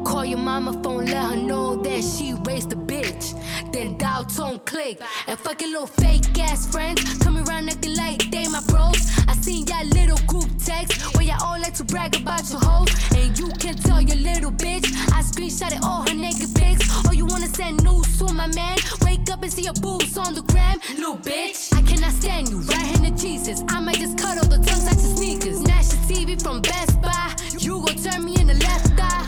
Call 0.04 0.24
your 0.24 0.38
mama 0.38 0.72
phone, 0.82 1.06
let 1.06 1.30
her 1.30 1.36
know 1.36 1.76
that 1.76 2.02
she 2.02 2.34
raised 2.44 2.72
a 2.72 2.76
bitch. 2.76 3.34
Then 3.72 3.98
dial 3.98 4.24
tone 4.24 4.58
click. 4.60 5.00
And 5.26 5.38
fucking 5.38 5.70
little 5.70 5.86
fake 5.86 6.38
ass 6.38 6.66
friends 6.70 7.02
coming 7.18 7.46
around 7.48 7.68
acting 7.68 7.96
like 7.96 8.30
they 8.30 8.48
my 8.48 8.62
bros. 8.68 8.98
I 9.28 9.34
seen 9.34 9.66
y'all 9.66 9.86
little 9.86 10.18
group 10.26 10.50
text 10.64 11.14
where 11.14 11.24
y'all 11.24 11.42
all 11.44 11.60
like 11.60 11.74
to 11.74 11.84
brag 11.84 12.16
about 12.16 12.48
your 12.50 12.60
hoes. 12.60 12.90
And 13.14 13.38
you 13.38 13.48
can 13.58 13.74
tell 13.76 14.00
your 14.00 14.16
little 14.16 14.50
bitch. 14.50 14.86
I 15.12 15.22
screenshotted 15.22 15.82
all 15.82 16.02
her 16.08 16.14
naked 16.14 16.54
pics. 16.54 16.84
Or 17.06 17.14
you 17.14 17.26
wanna 17.26 17.48
send 17.48 17.82
news 17.84 18.18
to 18.18 18.32
my 18.32 18.46
man? 18.48 18.78
Wake 19.02 19.30
up 19.30 19.42
and 19.42 19.52
see 19.52 19.62
your 19.62 19.74
boobs 19.74 20.16
on 20.18 20.34
the 20.34 20.42
gram, 20.42 20.78
little 20.96 21.16
bitch. 21.16 21.72
I 21.76 21.82
cannot 21.82 22.12
stand 22.12 22.48
you, 22.48 22.58
right 22.60 22.86
hand 22.90 23.04
to 23.04 23.22
Jesus. 23.22 23.62
I 23.68 23.80
might 23.80 23.98
just 23.98 24.18
cut 24.18 24.38
all 24.38 24.48
the 24.48 24.56
tongues 24.56 24.86
out 24.86 24.96
your 24.96 25.16
sneakers. 25.16 25.58
Snatch 25.58 25.88
the 25.88 25.96
TV 26.08 26.40
from 26.42 26.62
Best 26.62 27.00
Buy. 27.00 27.34
You 27.58 27.84
gon' 27.86 27.96
turn 27.96 28.24
me 28.24 28.34
in 28.40 28.46
the 28.46 28.54
left 28.54 29.00
eye. 29.00 29.19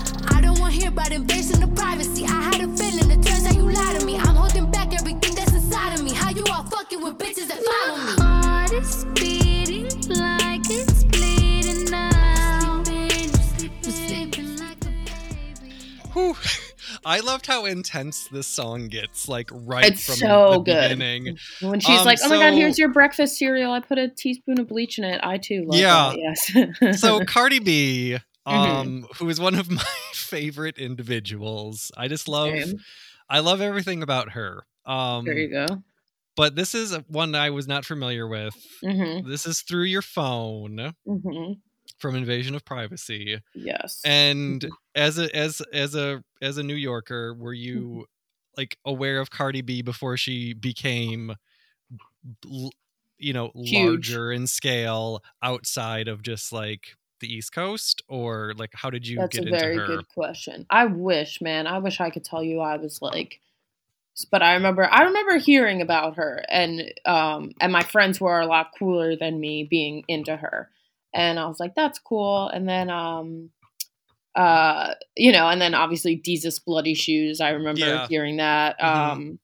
I 0.72 0.76
don't 0.76 0.80
wanna 0.80 0.80
hear 0.80 0.88
about 0.88 1.12
invasion 1.12 1.62
of 1.62 1.74
privacy. 1.74 2.24
I 2.24 2.28
had 2.28 2.60
a 2.62 2.68
feeling 2.76 3.10
it 3.10 3.22
turns 3.22 3.44
out 3.46 3.54
you 3.54 3.62
lie 3.70 3.96
to 3.98 4.06
me. 4.06 4.16
I'm 4.16 4.34
holding 4.34 4.70
back 4.70 4.94
everything 4.94 5.34
that's 5.34 5.52
inside 5.52 5.98
of 5.98 6.02
me. 6.02 6.12
How 6.14 6.30
you 6.30 6.44
all 6.50 6.64
fucking 6.64 7.02
with 7.02 7.18
bitches 7.18 7.48
that 7.48 7.60
follow 7.62 7.98
me? 7.98 8.22
Heart 8.22 8.72
is 8.72 9.04
beating 9.14 9.84
like 10.08 10.62
it's 10.70 11.04
bleeding 11.04 11.90
now. 11.90 12.82
You're 12.86 13.92
sleeping 13.92 14.56
like. 14.58 14.82
Whew. 16.14 16.36
I 17.04 17.20
loved 17.20 17.46
how 17.46 17.64
intense 17.66 18.28
this 18.28 18.46
song 18.46 18.88
gets, 18.88 19.28
like 19.28 19.50
right 19.52 19.84
It's 19.92 20.06
from 20.06 20.14
so 20.16 20.50
the 20.52 20.58
good. 20.60 20.64
beginning. 20.90 21.36
When 21.60 21.80
she's 21.80 21.98
Um, 21.98 22.04
like, 22.06 22.18
"Oh 22.22 22.28
my 22.30 22.36
god, 22.36 22.54
here's 22.54 22.78
your 22.78 22.88
breakfast 22.90 23.36
cereal. 23.38 23.72
I 23.72 23.80
put 23.80 23.98
a 23.98 24.08
teaspoon 24.08 24.58
of 24.60 24.68
bleach 24.68 24.98
in 24.98 25.04
it. 25.04 25.20
I 25.22 25.36
too 25.38 25.64
love 25.66 25.78
Yeah. 25.78 26.14
that." 26.14 26.78
Yes. 26.80 26.98
So 27.00 27.24
Cardi 27.24 27.58
B, 27.58 28.18
Mm-hmm. 28.46 28.80
um, 28.80 29.06
who 29.18 29.28
is 29.28 29.38
one 29.40 29.54
of 29.54 29.70
my 29.70 29.84
favorite 30.12 30.78
individuals. 30.78 31.90
I 31.96 32.08
just 32.08 32.28
love, 32.28 32.52
Same. 32.52 32.78
I 33.28 33.40
love 33.40 33.60
everything 33.60 34.02
about 34.02 34.30
her. 34.32 34.64
Um, 34.84 35.24
there 35.24 35.38
you 35.38 35.48
go. 35.48 35.82
but 36.36 36.56
this 36.56 36.74
is 36.74 36.96
one 37.08 37.34
I 37.34 37.50
was 37.50 37.68
not 37.68 37.84
familiar 37.84 38.26
with. 38.26 38.54
Mm-hmm. 38.84 39.28
This 39.28 39.46
is 39.46 39.62
through 39.62 39.84
your 39.84 40.02
phone 40.02 40.94
Mm-hmm. 41.06 41.52
from 41.98 42.14
Invasion 42.16 42.54
of 42.56 42.64
Privacy. 42.64 43.38
Yes. 43.54 44.00
And 44.04 44.66
as 44.94 45.18
a 45.18 45.34
as 45.36 45.62
as 45.72 45.94
a 45.94 46.22
as 46.40 46.56
a 46.58 46.62
New 46.64 46.74
Yorker, 46.74 47.34
were 47.34 47.52
you 47.54 47.80
Mm-hmm. 47.80 48.00
like 48.56 48.76
aware 48.84 49.20
of 49.20 49.30
Cardi 49.30 49.62
B 49.62 49.82
before 49.82 50.16
she 50.16 50.52
became 50.52 51.34
you 53.18 53.32
know 53.32 53.50
Huge. 53.54 54.10
larger 54.10 54.32
in 54.32 54.46
scale 54.46 55.22
outside 55.42 56.08
of 56.08 56.22
just 56.22 56.52
like 56.52 56.96
the 57.22 57.32
East 57.34 57.54
Coast 57.54 58.02
or 58.08 58.52
like 58.58 58.70
how 58.74 58.90
did 58.90 59.06
you 59.08 59.18
That's 59.20 59.38
get 59.38 59.46
a 59.46 59.50
very 59.50 59.78
good 59.78 60.06
question. 60.08 60.66
I 60.68 60.84
wish, 60.84 61.40
man, 61.40 61.66
I 61.66 61.78
wish 61.78 62.00
I 62.00 62.10
could 62.10 62.24
tell 62.24 62.42
you 62.42 62.60
I 62.60 62.76
was 62.76 63.00
like 63.00 63.40
but 64.30 64.42
I 64.42 64.54
remember 64.54 64.86
I 64.90 65.04
remember 65.04 65.38
hearing 65.38 65.80
about 65.80 66.16
her 66.16 66.44
and 66.50 66.82
um 67.06 67.52
and 67.60 67.72
my 67.72 67.82
friends 67.82 68.18
who 68.18 68.26
are 68.26 68.42
a 68.42 68.46
lot 68.46 68.72
cooler 68.78 69.16
than 69.16 69.40
me 69.40 69.64
being 69.64 70.04
into 70.06 70.36
her. 70.36 70.68
And 71.14 71.38
I 71.38 71.46
was 71.46 71.58
like, 71.58 71.74
that's 71.74 71.98
cool. 71.98 72.48
And 72.48 72.68
then 72.68 72.90
um 72.90 73.50
uh 74.34 74.94
you 75.16 75.32
know, 75.32 75.48
and 75.48 75.60
then 75.60 75.74
obviously 75.74 76.16
Jesus 76.16 76.58
Bloody 76.58 76.94
Shoes. 76.94 77.40
I 77.40 77.50
remember 77.50 77.80
Yeah. 77.80 78.06
hearing 78.08 78.36
that. 78.36 78.78
Mhm. 78.78 78.86
Um 78.86 79.38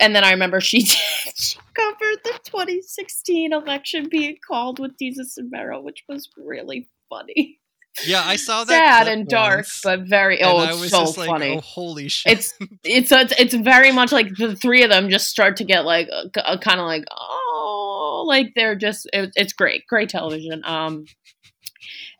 and 0.00 0.14
then 0.14 0.24
I 0.24 0.30
remember 0.32 0.60
she 0.60 0.78
did, 0.82 1.36
she 1.36 1.58
covered 1.74 2.18
the 2.24 2.38
2016 2.44 3.52
election 3.52 4.08
being 4.10 4.36
called 4.46 4.78
with 4.78 4.92
Desus 4.96 5.36
and 5.36 5.52
which 5.84 6.04
was 6.08 6.28
really 6.36 6.88
funny 7.08 7.58
Yeah, 8.06 8.22
I 8.24 8.36
saw 8.36 8.64
that 8.64 8.68
sad 8.68 9.08
and 9.08 9.26
dark, 9.26 9.58
once, 9.58 9.80
but 9.82 10.00
very 10.00 10.40
and 10.40 10.50
oh, 10.50 10.56
I 10.58 10.70
it's 10.70 10.80
was 10.80 10.90
so 10.90 11.00
just 11.00 11.18
like, 11.18 11.28
funny. 11.28 11.56
oh 11.56 11.60
holy 11.60 12.08
shit. 12.08 12.32
it's 12.32 12.54
it's 12.84 13.12
it's 13.12 13.34
it's 13.38 13.54
very 13.54 13.92
much 13.92 14.12
like 14.12 14.34
the 14.36 14.54
three 14.54 14.82
of 14.84 14.90
them 14.90 15.10
just 15.10 15.28
start 15.28 15.56
to 15.56 15.64
get 15.64 15.84
like 15.84 16.08
kind 16.34 16.80
of 16.80 16.86
like 16.86 17.04
oh, 17.10 18.24
like 18.26 18.52
they're 18.54 18.76
just 18.76 19.08
it, 19.12 19.32
it's 19.34 19.52
great, 19.52 19.86
great 19.88 20.08
television. 20.08 20.62
Um, 20.64 21.06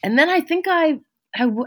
and 0.02 0.18
then 0.18 0.28
I 0.28 0.40
think 0.40 0.66
I 0.68 0.98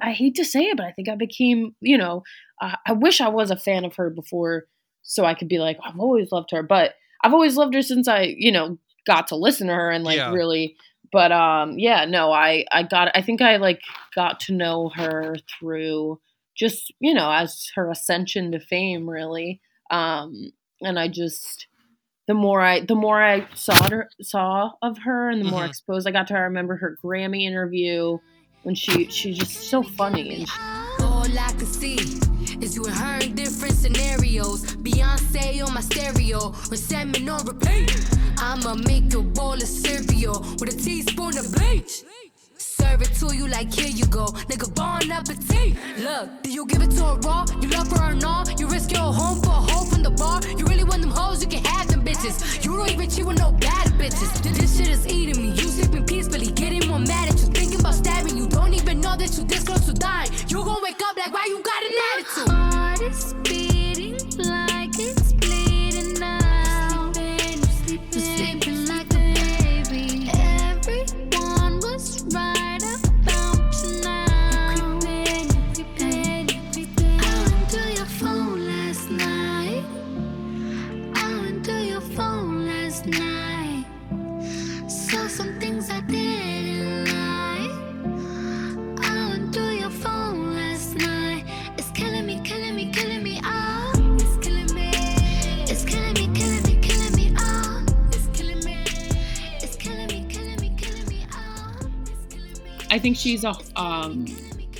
I 0.01 0.11
hate 0.11 0.35
to 0.35 0.45
say 0.45 0.65
it, 0.65 0.77
but 0.77 0.85
I 0.85 0.91
think 0.91 1.07
I 1.07 1.15
became, 1.15 1.75
you 1.79 1.97
know, 1.97 2.23
uh, 2.61 2.75
I 2.85 2.93
wish 2.93 3.21
I 3.21 3.29
was 3.29 3.51
a 3.51 3.55
fan 3.55 3.85
of 3.85 3.95
her 3.95 4.09
before 4.09 4.65
so 5.11 5.25
I 5.25 5.33
could 5.33 5.49
be 5.49 5.59
like, 5.59 5.77
I've 5.83 5.99
always 5.99 6.31
loved 6.31 6.51
her, 6.51 6.63
but 6.63 6.93
I've 7.21 7.33
always 7.33 7.57
loved 7.57 7.73
her 7.73 7.81
since 7.81 8.07
I, 8.07 8.33
you 8.37 8.49
know, 8.49 8.77
got 9.05 9.27
to 9.27 9.35
listen 9.35 9.67
to 9.67 9.73
her 9.73 9.91
and 9.91 10.05
like 10.05 10.17
Yeah. 10.17 10.31
really, 10.31 10.77
but 11.11 11.33
um, 11.33 11.77
yeah, 11.77 12.05
no, 12.05 12.31
I, 12.31 12.63
I 12.71 12.83
got, 12.83 13.11
I 13.13 13.21
think 13.21 13.41
I 13.41 13.57
like 13.57 13.81
got 14.15 14.39
to 14.41 14.53
know 14.53 14.89
her 14.95 15.35
through 15.59 16.21
just, 16.55 16.93
you 16.99 17.13
know, 17.13 17.29
as 17.29 17.69
her 17.75 17.91
ascension 17.91 18.53
to 18.53 18.59
fame 18.61 19.09
really. 19.09 19.59
Um, 19.89 20.53
and 20.81 20.97
I 20.97 21.09
just, 21.09 21.67
the 22.27 22.33
more 22.33 22.61
I 22.61 22.79
the 22.79 22.95
more 22.95 23.21
I 23.21 23.47
saw 23.53 23.89
her 23.89 24.09
saw 24.21 24.71
of 24.81 24.99
her 24.99 25.29
and 25.29 25.41
the 25.41 25.49
more 25.49 25.63
Mhm. 25.63 25.69
exposed 25.69 26.07
I 26.07 26.11
got 26.11 26.27
to 26.27 26.33
her, 26.35 26.39
I 26.39 26.43
remember 26.43 26.77
her 26.77 26.97
Grammy 27.03 27.41
interview 27.43 28.19
when 28.63 28.75
she 28.75 29.09
she's 29.09 29.37
just 29.37 29.69
so 29.69 29.83
funny 29.83 30.35
and 30.35 30.47
she, 30.47 30.55
All 31.03 31.25
I 31.27 31.51
can 31.57 31.65
see 31.65 32.30
is 32.63 32.75
you 32.75 32.85
and 32.85 32.95
her 32.95 33.19
in 33.19 33.35
different 33.35 33.75
scenarios. 33.75 34.63
Beyonce 34.77 35.65
on 35.65 35.73
my 35.73 35.81
stereo, 35.81 36.49
or 36.71 36.75
salmon 36.75 37.29
on 37.29 37.45
repeat. 37.45 37.91
I'ma 38.37 38.75
make 38.75 39.13
a 39.13 39.21
bowl 39.21 39.53
of 39.53 39.67
cereal 39.67 40.41
with 40.59 40.73
a 40.73 40.77
teaspoon 40.77 41.37
of 41.37 41.51
bleach. 41.53 42.03
Serve 42.57 43.01
it 43.01 43.13
to 43.15 43.35
you 43.35 43.47
like 43.47 43.73
here 43.73 43.87
you 43.87 44.05
go, 44.05 44.25
nigga. 44.49 44.73
Bon 44.75 45.11
appetit. 45.11 45.75
Look, 45.99 46.43
do 46.43 46.51
you 46.51 46.65
give 46.67 46.81
it 46.81 46.91
to 46.91 47.03
her 47.03 47.15
raw? 47.27 47.45
You 47.61 47.69
love 47.69 47.91
her 47.91 48.11
or 48.11 48.15
not? 48.15 48.59
You 48.59 48.67
risk 48.67 48.91
your 48.91 49.11
home 49.13 49.41
for 49.41 49.49
a 49.49 49.63
hoe 49.71 49.85
from 49.85 50.03
the 50.03 50.11
bar? 50.11 50.41
You 50.57 50.65
really 50.65 50.83
want 50.83 51.01
them 51.01 51.11
hoes? 51.11 51.41
You 51.43 51.49
can 51.49 51.63
have 51.65 51.87
them 51.87 52.03
bitches. 52.03 52.63
You 52.63 52.77
don't 52.77 52.89
even 52.89 53.09
cheat 53.09 53.25
with 53.25 53.39
no 53.39 53.51
bad 53.51 53.87
bitches. 53.99 54.31
This 54.43 54.77
shit 54.77 54.89
is 54.89 55.07
eating 55.07 55.41
me. 55.41 55.49
You 55.49 55.67
sleeping 55.67 56.05
peacefully, 56.05 56.20
know 59.11 59.25
that 59.25 59.37
you 59.37 59.43
this 59.43 59.63
close 59.63 59.85
to 59.85 59.93
dying. 59.93 60.31
You 60.47 60.63
gon' 60.63 60.81
wake 60.81 61.01
up 61.01 61.17
like 61.17 61.33
why 61.33 61.45
you 61.47 61.61
got 61.61 61.83
an 61.83 61.91
attitude? 62.13 62.49
Heart 62.49 63.01
is 63.01 63.33
beating 63.43 63.80
think 103.01 103.17
she's 103.17 103.43
a 103.43 103.53
um 103.75 104.25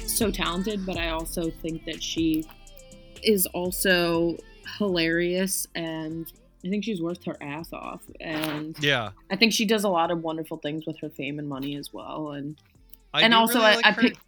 so 0.06 0.32
talented, 0.32 0.86
but 0.86 0.98
I 0.98 1.10
also 1.10 1.50
think 1.50 1.86
that 1.86 2.02
she 2.02 2.46
is 3.24 3.46
also 3.48 4.38
hilarious 4.78 5.68
and 5.76 6.32
I 6.64 6.70
think 6.70 6.84
she's 6.84 7.02
worth 7.02 7.24
her 7.26 7.36
ass 7.42 7.74
off 7.74 8.04
and 8.20 8.76
Yeah. 8.80 9.12
I 9.32 9.36
think 9.36 9.54
she 9.54 9.66
does 9.66 9.84
a 9.84 9.90
lot 9.90 10.12
of 10.12 10.22
wonderful 10.24 10.58
things 10.58 10.86
with 10.86 11.00
her 11.00 11.10
fame 11.10 11.40
and 11.40 11.50
money 11.50 11.76
as 11.76 11.92
well 11.92 12.32
and 12.32 12.56
I 13.14 13.24
and 13.24 13.34
also 13.34 13.56
really 13.56 13.66
I, 13.66 13.76
like 13.76 13.86
I 13.86 13.92
picked 13.94 14.20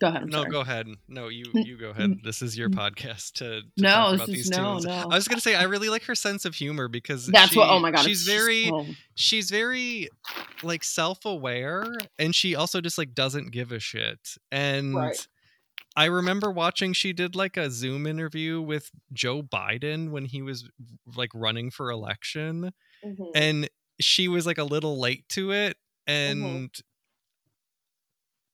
go 0.00 0.08
ahead 0.08 0.22
I'm 0.22 0.28
no, 0.28 0.38
sorry. 0.38 0.50
go 0.50 0.60
ahead. 0.60 0.86
No, 1.08 1.28
you 1.28 1.44
you 1.54 1.76
go 1.76 1.90
ahead. 1.90 2.18
This 2.24 2.42
is 2.42 2.56
your 2.56 2.68
podcast 2.82 3.32
to, 3.34 3.60
to 3.62 3.66
No, 3.76 4.14
about 4.14 4.26
these 4.26 4.50
no, 4.50 4.74
tunes. 4.74 4.84
no. 4.86 4.92
I 5.10 5.14
was 5.14 5.28
gonna 5.28 5.40
say 5.40 5.54
I 5.54 5.64
really 5.64 5.88
like 5.88 6.04
her 6.04 6.14
sense 6.14 6.44
of 6.44 6.54
humor 6.54 6.88
because 6.88 7.26
That's 7.26 7.54
what 7.56 7.68
oh 7.70 7.78
my 7.78 7.90
god 7.90 8.04
she's 8.04 8.22
very 8.22 8.70
oh. 8.72 8.86
she's 9.14 9.50
very 9.50 10.08
like 10.62 10.82
self-aware 10.84 11.84
and 12.18 12.34
she 12.34 12.54
also 12.54 12.80
just 12.80 12.98
like 12.98 13.14
doesn't 13.14 13.50
give 13.50 13.72
a 13.72 13.78
shit 13.78 14.36
and 14.50 14.94
Right. 14.94 15.26
i 15.96 16.06
remember 16.06 16.50
watching 16.50 16.92
she 16.92 17.12
did 17.12 17.34
like 17.36 17.56
a 17.56 17.70
zoom 17.70 18.06
interview 18.06 18.60
with 18.60 18.90
joe 19.12 19.42
biden 19.42 20.10
when 20.10 20.24
he 20.24 20.40
was 20.42 20.68
like 21.16 21.30
running 21.34 21.70
for 21.70 21.90
election 21.90 22.72
Mhm. 23.04 23.30
and 23.34 23.68
she 24.00 24.28
was 24.28 24.46
like 24.46 24.58
a 24.58 24.64
little 24.64 24.98
late 24.98 25.28
to 25.30 25.52
it 25.52 25.76
Mm-hmm. 26.08 26.64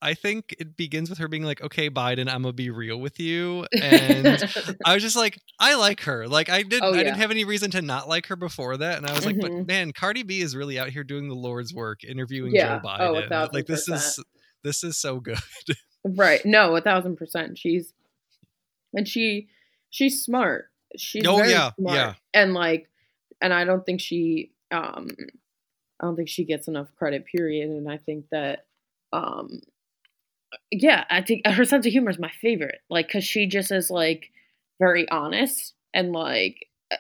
I 0.03 0.15
think 0.15 0.55
it 0.59 0.77
begins 0.77 1.09
with 1.11 1.19
her 1.19 1.29
being 1.29 1.43
like 1.43 1.61
okay 1.63 1.91
biden 1.91 2.29
i'm 2.29 2.43
gonna 2.43 2.53
be 2.53 2.71
real 2.71 2.99
with 3.01 3.19
you 3.21 3.67
and 3.83 4.27
I 4.85 4.95
was 4.95 5.03
just 5.03 5.17
like, 5.17 5.39
I 5.61 5.75
like 5.75 6.01
her. 6.03 6.27
Like 6.29 6.49
I 6.49 6.63
didn't 6.63 6.85
Oh, 6.85 6.95
I 6.95 7.03
didn't 7.03 7.17
have 7.19 7.31
any 7.31 7.45
reason 7.45 7.71
to 7.73 7.83
not 7.83 8.09
like 8.09 8.27
her 8.27 8.37
before 8.37 8.77
that. 8.79 8.97
And 8.99 9.07
I 9.07 9.13
was 9.13 9.27
like, 9.27 9.39
but 9.41 9.51
Mhm. 9.51 9.67
man, 9.67 9.93
Cardi 9.93 10.23
B 10.23 10.41
is 10.41 10.55
really 10.57 10.79
out 10.79 10.89
here 10.91 11.05
doing 11.05 11.29
the 11.29 11.35
Lord's 11.35 11.75
work, 11.75 12.05
interviewing 12.05 12.55
Yeah. 12.55 12.79
Joe 12.79 12.81
Oh, 12.85 12.89
Biden. 12.89 13.29
thousand 13.29 13.55
like 13.55 13.67
this 13.67 13.89
is 13.89 14.19
this 14.65 14.83
is 14.85 14.97
so 14.97 15.21
good. 15.21 15.39
Right. 16.05 16.45
No, 16.47 16.75
a 16.77 16.81
thousand 16.81 17.17
percent. 17.17 17.59
She's 17.59 17.93
and 18.95 19.07
she 19.07 19.49
she's 19.91 20.23
smart. 20.23 20.71
She's 20.97 21.27
Oh, 21.27 21.37
very 21.37 21.51
yeah, 21.51 21.73
smart. 21.79 21.97
yeah. 21.97 22.15
And 22.33 22.55
like 22.55 22.89
and 23.41 23.53
I 23.53 23.65
don't 23.65 23.85
think 23.85 24.01
she 24.01 24.53
um 24.71 25.09
I 26.01 26.07
don't 26.07 26.17
think 26.17 26.29
she 26.29 26.45
gets 26.45 26.69
enough 26.69 26.89
credit, 26.97 27.27
period. 27.27 27.69
And 27.71 27.91
I 27.91 27.99
think 27.99 28.27
that 28.31 28.67
um 29.13 29.61
yeah, 30.71 31.05
I 31.11 31.23
think 31.23 31.47
her 31.47 31.65
sense 31.65 31.87
of 31.87 31.93
humor 31.93 32.11
is 32.11 32.19
my 32.19 32.31
favorite. 32.41 32.81
Like 32.89 33.11
cause 33.11 33.25
she 33.25 33.47
just 33.47 33.71
is 33.71 33.91
like 33.91 34.31
very 34.79 35.09
honest 35.11 35.75
and 35.95 36.13
like 36.13 36.67
uh, 36.91 36.97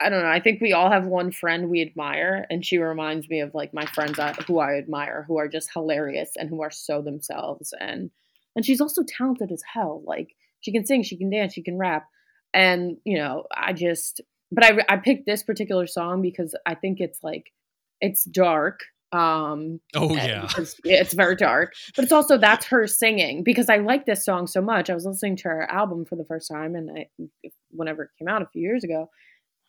I 0.00 0.08
don't 0.08 0.22
know. 0.22 0.30
I 0.30 0.40
think 0.40 0.60
we 0.60 0.72
all 0.72 0.90
have 0.90 1.04
one 1.04 1.30
friend 1.30 1.68
we 1.68 1.82
admire, 1.82 2.46
and 2.48 2.64
she 2.64 2.78
reminds 2.78 3.28
me 3.28 3.40
of 3.40 3.54
like 3.54 3.74
my 3.74 3.84
friends 3.86 4.18
I, 4.18 4.32
who 4.46 4.58
I 4.58 4.78
admire, 4.78 5.24
who 5.28 5.38
are 5.38 5.48
just 5.48 5.72
hilarious 5.72 6.30
and 6.36 6.48
who 6.48 6.62
are 6.62 6.70
so 6.70 7.02
themselves. 7.02 7.74
And 7.78 8.10
and 8.56 8.64
she's 8.64 8.80
also 8.80 9.02
talented 9.06 9.52
as 9.52 9.62
hell. 9.74 10.02
Like 10.04 10.34
she 10.60 10.72
can 10.72 10.86
sing, 10.86 11.02
she 11.02 11.16
can 11.16 11.30
dance, 11.30 11.52
she 11.52 11.62
can 11.62 11.78
rap, 11.78 12.06
and 12.54 12.96
you 13.04 13.18
know, 13.18 13.44
I 13.54 13.72
just. 13.72 14.20
But 14.52 14.64
I 14.64 14.78
I 14.88 14.96
picked 14.96 15.26
this 15.26 15.44
particular 15.44 15.86
song 15.86 16.22
because 16.22 16.56
I 16.66 16.74
think 16.74 16.98
it's 16.98 17.22
like 17.22 17.52
it's 18.00 18.24
dark. 18.24 18.80
Um, 19.12 19.80
Oh 19.96 20.14
yeah. 20.14 20.48
it's 20.84 21.14
very 21.14 21.34
dark. 21.36 21.72
But 21.96 22.04
it's 22.04 22.12
also 22.12 22.38
that's 22.38 22.66
her 22.66 22.86
singing 22.86 23.42
because 23.42 23.68
I 23.68 23.78
like 23.78 24.06
this 24.06 24.24
song 24.24 24.46
so 24.46 24.60
much. 24.60 24.88
I 24.88 24.94
was 24.94 25.04
listening 25.06 25.36
to 25.38 25.48
her 25.48 25.70
album 25.70 26.04
for 26.04 26.16
the 26.16 26.24
first 26.24 26.48
time, 26.50 26.74
and 26.74 26.90
I, 26.90 27.28
whenever 27.70 28.04
it 28.04 28.10
came 28.18 28.28
out 28.28 28.42
a 28.42 28.48
few 28.52 28.62
years 28.62 28.84
ago, 28.84 29.10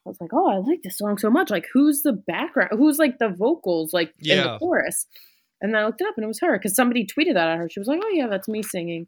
I 0.06 0.10
was 0.10 0.18
like, 0.22 0.32
oh, 0.34 0.50
I 0.50 0.58
like 0.58 0.82
this 0.84 0.98
song 0.98 1.18
so 1.18 1.30
much. 1.30 1.50
Like, 1.50 1.68
who's 1.74 2.02
the 2.02 2.14
background? 2.14 2.72
Who's 2.74 2.98
like 3.00 3.20
the 3.20 3.30
vocals, 3.30 3.94
like 3.94 4.14
in 4.20 4.38
the 4.54 4.58
chorus? 4.60 5.06
And 5.62 5.74
then 5.74 5.82
I 5.82 5.86
looked 5.86 6.02
it 6.02 6.08
up, 6.08 6.16
and 6.18 6.24
it 6.24 6.28
was 6.28 6.40
her 6.42 6.58
because 6.58 6.76
somebody 6.76 7.06
tweeted 7.06 7.36
that 7.36 7.48
at 7.50 7.58
her. 7.58 7.70
She 7.70 7.80
was 7.80 7.88
like, 7.88 8.02
oh 8.04 8.10
yeah, 8.10 8.28
that's 8.28 8.48
me 8.48 8.64
singing. 8.64 9.08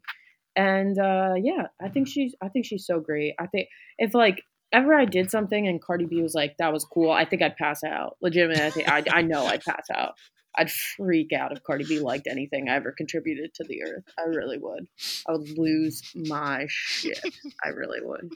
And 0.56 0.98
uh, 0.98 1.34
yeah, 1.36 1.66
I 1.82 1.88
think 1.88 2.06
she's 2.08 2.34
I 2.42 2.48
think 2.48 2.64
she's 2.64 2.86
so 2.86 3.00
great. 3.00 3.34
I 3.40 3.46
think 3.46 3.68
if 3.98 4.14
like 4.14 4.42
ever 4.74 4.94
I 4.94 5.04
did 5.04 5.30
something 5.30 5.68
and 5.68 5.80
Cardi 5.80 6.04
B 6.04 6.20
was 6.20 6.34
like, 6.34 6.56
that 6.58 6.72
was 6.72 6.84
cool, 6.84 7.10
I 7.10 7.24
think 7.24 7.42
I'd 7.42 7.56
pass 7.56 7.84
out. 7.84 8.16
Legitimately, 8.20 8.64
I 8.64 8.70
think 8.70 8.88
I, 8.88 9.18
I 9.18 9.22
know 9.22 9.46
I'd 9.46 9.64
pass 9.64 9.86
out. 9.94 10.14
I'd 10.56 10.70
freak 10.70 11.32
out 11.32 11.52
if 11.52 11.62
Cardi 11.62 11.84
B 11.84 12.00
liked 12.00 12.26
anything 12.28 12.68
I 12.68 12.74
ever 12.74 12.92
contributed 12.92 13.54
to 13.54 13.64
the 13.64 13.82
earth. 13.82 14.04
I 14.18 14.22
really 14.22 14.58
would. 14.58 14.86
I 15.28 15.32
would 15.32 15.58
lose 15.58 16.02
my 16.14 16.66
shit. 16.68 17.20
I 17.64 17.68
really 17.68 18.00
would. 18.02 18.32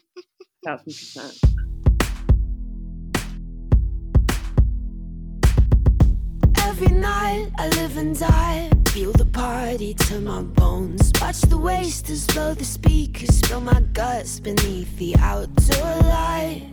Thousand 0.64 0.86
percent. 0.86 1.39
Every 6.61 6.97
night 6.97 7.51
I 7.57 7.68
live 7.68 7.97
and 7.97 8.18
die. 8.18 8.70
Feel 8.99 9.12
the 9.12 9.26
party 9.26 9.94
to 9.94 10.20
my 10.20 10.42
bones. 10.42 11.12
Watch 11.20 11.42
the 11.42 11.57
wasters 11.57 12.26
blow 12.26 12.53
the 12.53 12.64
speakers. 12.64 13.28
Spill 13.28 13.61
my 13.61 13.80
guts 13.92 14.40
beneath 14.40 14.99
the 14.99 15.14
outdoor 15.20 15.94
light. 16.03 16.68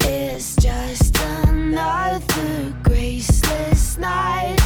It's 0.00 0.56
just 0.56 1.18
another 1.18 2.74
graceless 2.82 3.98
night. 3.98 4.56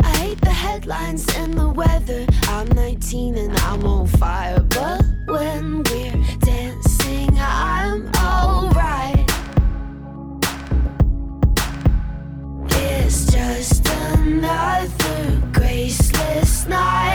I 0.00 0.16
hate 0.16 0.40
the 0.40 0.50
headlines 0.50 1.24
and 1.36 1.54
the 1.54 1.68
weather. 1.68 2.26
I'm 2.48 2.66
19 2.66 3.36
and 3.36 3.56
I'm 3.58 3.86
on 3.86 4.08
fire. 4.08 4.58
But 4.58 5.04
when 5.28 5.84
we're 5.84 6.15
another 14.26 15.40
graceless 15.52 16.66
night. 16.66 17.05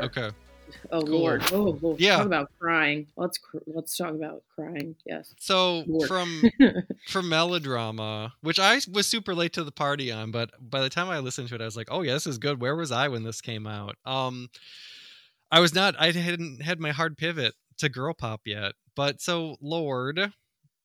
Her. 0.00 0.06
Okay. 0.06 0.30
Oh 0.92 1.02
Cool. 1.02 1.18
Lorde. 1.20 1.42
Oh, 1.52 1.78
Lorde. 1.82 2.00
Yeah. 2.00 2.18
Talk 2.18 2.26
about 2.26 2.50
crying. 2.60 3.08
Let's 3.16 3.38
cr- 3.38 3.58
let's 3.66 3.96
talk 3.96 4.10
about 4.10 4.42
crying. 4.54 4.94
Yes. 5.04 5.34
So 5.40 5.82
Lorde. 5.86 6.06
from 6.08 6.42
from 7.08 7.28
melodrama, 7.28 8.34
which 8.42 8.60
I 8.60 8.80
was 8.92 9.06
super 9.08 9.34
late 9.34 9.52
to 9.54 9.64
the 9.64 9.72
party 9.72 10.12
on, 10.12 10.30
but 10.30 10.50
by 10.60 10.80
the 10.80 10.88
time 10.90 11.08
I 11.10 11.18
listened 11.18 11.48
to 11.48 11.56
it, 11.56 11.60
I 11.60 11.64
was 11.64 11.76
like, 11.76 11.88
"Oh 11.90 12.02
yeah, 12.02 12.12
this 12.12 12.26
is 12.26 12.38
good." 12.38 12.60
Where 12.60 12.76
was 12.76 12.92
I 12.92 13.08
when 13.08 13.24
this 13.24 13.40
came 13.40 13.66
out? 13.66 13.96
Um, 14.04 14.48
I 15.50 15.58
was 15.58 15.74
not. 15.74 15.96
I 15.98 16.12
hadn't 16.12 16.62
had 16.62 16.78
my 16.78 16.92
hard 16.92 17.18
pivot 17.18 17.54
to 17.78 17.88
girl 17.88 18.14
pop 18.14 18.42
yet, 18.46 18.74
but 18.94 19.20
so 19.20 19.56
Lorde, 19.60 20.32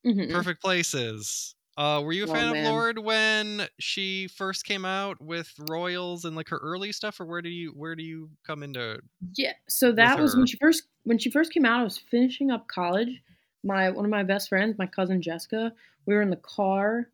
Mhm. 0.03 0.31
Perfect 0.31 0.61
Places. 0.61 1.53
Uh, 1.77 2.01
were 2.03 2.13
you 2.13 2.23
a 2.23 2.27
Oh, 2.27 2.33
fan 2.33 2.53
man. 2.53 2.65
of 2.65 2.71
Lorde 2.71 2.99
when 2.99 3.67
she 3.79 4.27
first 4.27 4.63
came 4.65 4.85
out 4.85 5.21
with 5.21 5.53
Royals 5.69 6.23
and 6.25 6.35
like 6.35 6.49
her 6.49 6.57
early 6.57 6.91
stuff, 6.91 7.19
or 7.19 7.25
where 7.25 7.41
do 7.41 7.49
you 7.49 7.71
where 7.71 7.95
do 7.95 8.03
you 8.03 8.29
come 8.45 8.63
into? 8.63 8.99
Yeah. 9.35 9.53
So 9.67 9.91
that 9.91 10.19
was 10.19 10.33
her. 10.33 10.39
when 10.39 10.45
she 10.47 10.57
first 10.57 10.83
when 11.03 11.17
she 11.17 11.29
first 11.31 11.51
came 11.53 11.65
out. 11.65 11.81
I 11.81 11.83
was 11.83 11.97
finishing 11.97 12.49
up 12.51 12.67
college. 12.67 13.21
My 13.63 13.89
one 13.89 14.05
of 14.05 14.11
my 14.11 14.23
best 14.23 14.49
friends, 14.49 14.77
my 14.77 14.85
cousin 14.87 15.21
Jessica, 15.21 15.73
we 16.05 16.13
were 16.13 16.21
in 16.21 16.29
the 16.29 16.35
car. 16.37 17.09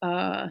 Uh, 0.00 0.48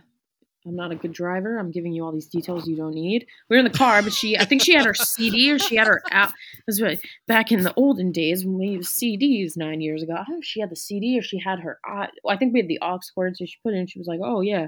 I'm 0.66 0.76
not 0.76 0.92
a 0.92 0.96
good 0.96 1.12
driver. 1.14 1.58
I'm 1.58 1.72
giving 1.72 1.92
you 1.94 2.06
all 2.06 2.12
these 2.12 2.28
details 2.28 2.68
you 2.68 2.76
don't 2.76 2.94
need. 2.94 3.26
We 3.50 3.56
were 3.56 3.60
in 3.66 3.72
the 3.72 3.76
car, 3.78 4.02
but 4.04 4.14
she, 4.14 4.38
I 4.38 4.46
think 4.46 4.62
she 4.62 4.74
had 4.74 4.86
her 4.86 4.94
CD 4.94 5.52
or 5.52 5.58
she 5.58 5.76
had 5.76 5.88
her 5.88 6.04
app. 6.12 6.34
This 6.68 6.80
was 6.80 7.00
back 7.28 7.52
in 7.52 7.64
the 7.64 7.74
olden 7.76 8.12
days 8.12 8.46
when 8.46 8.60
we 8.60 8.68
used 8.68 8.94
CDs 8.96 9.58
nine 9.58 9.82
years 9.82 10.04
ago. 10.04 10.14
I 10.14 10.18
don't 10.18 10.30
know 10.30 10.38
if 10.40 10.46
she 10.46 10.60
had 10.62 10.70
the 10.70 10.76
CD 10.76 11.18
or 11.18 11.24
she 11.24 11.40
had 11.40 11.60
her. 11.60 11.80
I 11.86 12.38
think 12.38 12.54
we 12.54 12.60
had 12.60 12.68
the 12.68 12.80
aux 12.82 13.00
cord, 13.16 13.36
so 13.38 13.46
she 13.46 13.56
put 13.64 13.74
it 13.74 13.78
in. 13.78 13.88
She 13.88 14.00
was 14.00 14.08
like, 14.08 14.20
"Oh 14.24 14.42
yeah," 14.42 14.68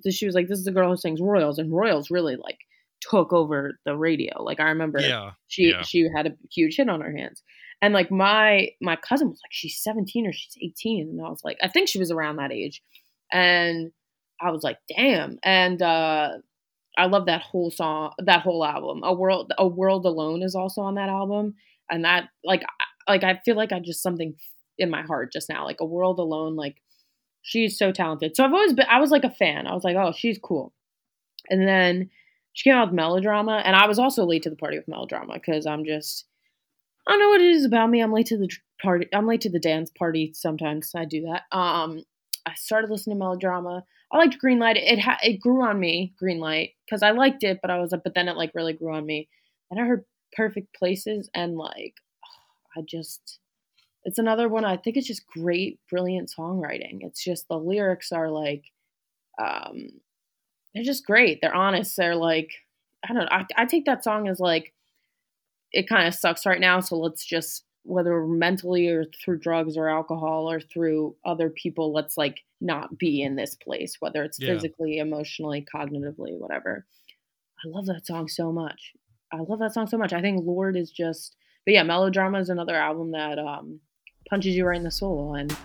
So 0.00 0.10
she 0.10 0.26
was 0.26 0.34
like, 0.34 0.48
"This 0.48 0.58
is 0.58 0.64
the 0.64 0.72
girl 0.72 0.90
who 0.90 0.96
sings 0.96 1.20
Royals," 1.20 1.58
and 1.58 1.72
Royals 1.72 2.10
really 2.10 2.36
like 2.36 2.58
took 3.00 3.32
over 3.32 3.78
the 3.84 3.96
radio. 3.96 4.42
Like 4.42 4.60
I 4.60 4.64
remember 4.68 5.00
Yeah, 5.00 5.32
she 5.48 5.70
Yeah. 5.70 5.82
she 5.82 6.08
had 6.14 6.26
a 6.26 6.32
huge 6.52 6.76
hit 6.76 6.88
on 6.90 7.00
her 7.00 7.14
hands 7.16 7.42
and 7.82 7.92
like 7.94 8.10
my 8.10 8.70
my 8.80 8.96
cousin 8.96 9.28
was 9.28 9.40
like 9.44 9.52
she's 9.52 9.78
17 9.82 10.26
or 10.26 10.32
she's 10.32 10.56
18 10.62 11.08
and 11.10 11.20
i 11.24 11.28
was 11.28 11.42
like 11.44 11.58
i 11.62 11.68
think 11.68 11.88
she 11.88 11.98
was 11.98 12.10
around 12.10 12.36
that 12.36 12.50
age 12.52 12.82
and 13.30 13.92
i 14.40 14.50
was 14.50 14.62
like 14.62 14.78
damn. 14.94 15.38
And 15.42 15.80
uh 15.82 16.30
i 16.98 17.06
love 17.06 17.26
that 17.26 17.42
whole 17.42 17.70
song 17.70 18.12
that 18.18 18.42
whole 18.42 18.64
album. 18.64 19.02
A 19.04 19.14
world 19.14 19.52
a 19.58 19.66
world 19.66 20.06
alone 20.06 20.42
is 20.42 20.54
also 20.54 20.80
on 20.82 20.94
that 20.96 21.08
album. 21.08 21.54
And 21.90 22.04
that 22.04 22.28
like 22.44 22.62
like 23.08 23.24
i 23.24 23.40
feel 23.44 23.56
like 23.56 23.72
i 23.72 23.80
just 23.80 24.02
something 24.02 24.34
in 24.78 24.90
my 24.90 25.02
heart 25.02 25.32
just 25.32 25.48
now 25.48 25.64
like 25.64 25.80
a 25.80 25.86
world 25.86 26.18
alone 26.18 26.56
like 26.56 26.76
she's 27.42 27.78
so 27.78 27.92
talented. 27.92 28.36
So 28.36 28.44
i've 28.44 28.52
always 28.52 28.72
been 28.72 28.86
i 28.90 29.00
was 29.00 29.10
like 29.10 29.24
a 29.24 29.30
fan. 29.30 29.66
I 29.66 29.74
was 29.74 29.84
like 29.84 29.96
oh 29.96 30.12
she's 30.16 30.38
cool. 30.42 30.72
And 31.48 31.66
then 31.66 32.10
she 32.52 32.68
came 32.68 32.76
out 32.76 32.88
with 32.88 32.96
melodrama 32.96 33.62
and 33.64 33.76
i 33.76 33.86
was 33.86 33.98
also 33.98 34.24
late 34.24 34.42
to 34.42 34.50
the 34.50 34.56
party 34.56 34.78
with 34.78 34.88
melodrama 34.88 35.34
because 35.34 35.66
i'm 35.66 35.84
just 35.84 36.24
i 37.06 37.12
don't 37.12 37.20
know 37.20 37.28
what 37.28 37.40
it 37.42 37.50
is 37.50 37.64
about 37.64 37.90
me. 37.90 38.00
I'm 38.00 38.12
late 38.12 38.26
to 38.26 38.38
the 38.38 38.50
party 38.82 39.06
i'm 39.12 39.26
late 39.26 39.42
to 39.42 39.50
the 39.50 39.60
dance 39.60 39.90
party 39.96 40.32
sometimes 40.34 40.92
i 40.96 41.04
do 41.04 41.22
that. 41.22 41.42
Um 41.56 42.02
i 42.46 42.54
started 42.54 42.90
listening 42.90 43.16
to 43.16 43.20
melodrama 43.20 43.84
i 44.12 44.18
liked 44.18 44.38
green 44.38 44.58
light 44.58 44.76
it 44.76 44.98
ha- 44.98 45.18
it 45.22 45.40
grew 45.40 45.62
on 45.62 45.78
me 45.78 46.14
green 46.18 46.38
light 46.38 46.70
because 46.84 47.02
i 47.02 47.10
liked 47.10 47.42
it 47.42 47.58
but 47.62 47.70
i 47.70 47.78
was 47.78 47.92
like 47.92 48.04
but 48.04 48.14
then 48.14 48.28
it 48.28 48.36
like 48.36 48.52
really 48.54 48.72
grew 48.72 48.94
on 48.94 49.06
me 49.06 49.28
and 49.70 49.80
i 49.80 49.84
heard 49.84 50.04
perfect 50.32 50.74
places 50.74 51.28
and 51.34 51.56
like 51.56 51.94
i 52.76 52.80
just 52.82 53.38
it's 54.04 54.18
another 54.18 54.48
one 54.48 54.64
i 54.64 54.76
think 54.76 54.96
it's 54.96 55.06
just 55.06 55.26
great 55.26 55.78
brilliant 55.90 56.32
songwriting 56.36 56.98
it's 57.00 57.22
just 57.22 57.48
the 57.48 57.56
lyrics 57.56 58.12
are 58.12 58.30
like 58.30 58.64
um 59.40 59.88
they're 60.76 60.84
just 60.84 61.06
great. 61.06 61.38
They're 61.40 61.54
honest. 61.54 61.96
They're 61.96 62.14
like, 62.14 62.50
I 63.02 63.08
don't 63.08 63.22
know. 63.22 63.28
I, 63.30 63.46
I 63.56 63.64
take 63.64 63.86
that 63.86 64.04
song 64.04 64.28
as 64.28 64.38
like, 64.38 64.74
it 65.72 65.88
kind 65.88 66.06
of 66.06 66.14
sucks 66.14 66.44
right 66.44 66.60
now. 66.60 66.80
So 66.80 66.98
let's 66.98 67.24
just, 67.24 67.64
whether 67.86 68.26
mentally 68.26 68.88
or 68.88 69.04
through 69.04 69.38
drugs 69.38 69.76
or 69.76 69.88
alcohol 69.88 70.50
or 70.50 70.60
through 70.60 71.14
other 71.24 71.48
people, 71.48 71.92
let's 71.92 72.18
like 72.18 72.40
not 72.60 72.98
be 72.98 73.22
in 73.22 73.36
this 73.36 73.54
place, 73.54 73.96
whether 74.00 74.24
it's 74.24 74.40
Yeah. 74.40 74.54
physically, 74.54 74.98
emotionally, 74.98 75.64
cognitively, 75.72 76.38
whatever. 76.38 76.84
I 77.64 77.68
love 77.68 77.86
that 77.86 78.06
song 78.06 78.28
so 78.28 78.52
much. 78.52 78.92
I 79.32 79.38
love 79.38 79.60
that 79.60 79.72
song 79.72 79.86
so 79.86 79.98
much. 79.98 80.12
I 80.12 80.20
think 80.20 80.44
Lorde 80.44 80.76
is 80.76 80.90
just, 80.90 81.36
but 81.64 81.74
yeah, 81.74 81.82
Melodrama 81.82 82.38
is 82.38 82.48
another 82.48 82.74
album 82.74 83.12
that 83.12 83.38
um, 83.38 83.80
punches 84.28 84.56
you 84.56 84.66
right 84.66 84.76
in 84.76 84.84
the 84.84 84.90
soul. 84.90 85.34
And 85.34 85.56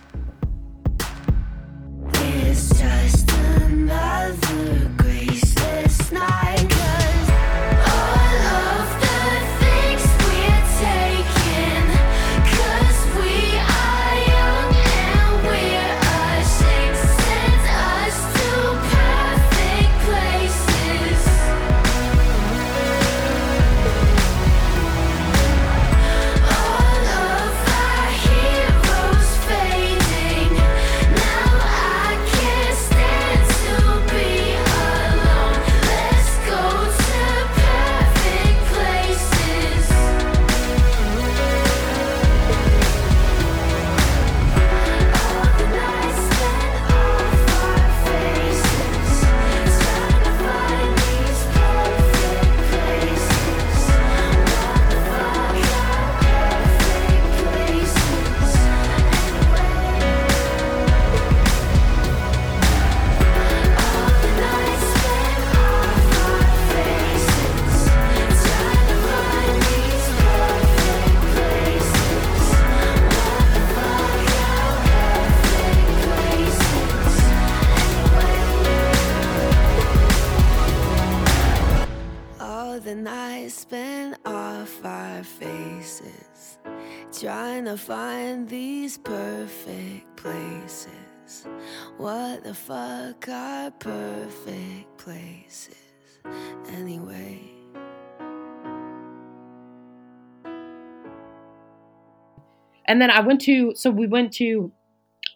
And 102.92 103.00
then 103.00 103.10
I 103.10 103.20
went 103.20 103.40
to, 103.42 103.72
so 103.74 103.90
we 103.90 104.06
went 104.06 104.34
to, 104.34 104.70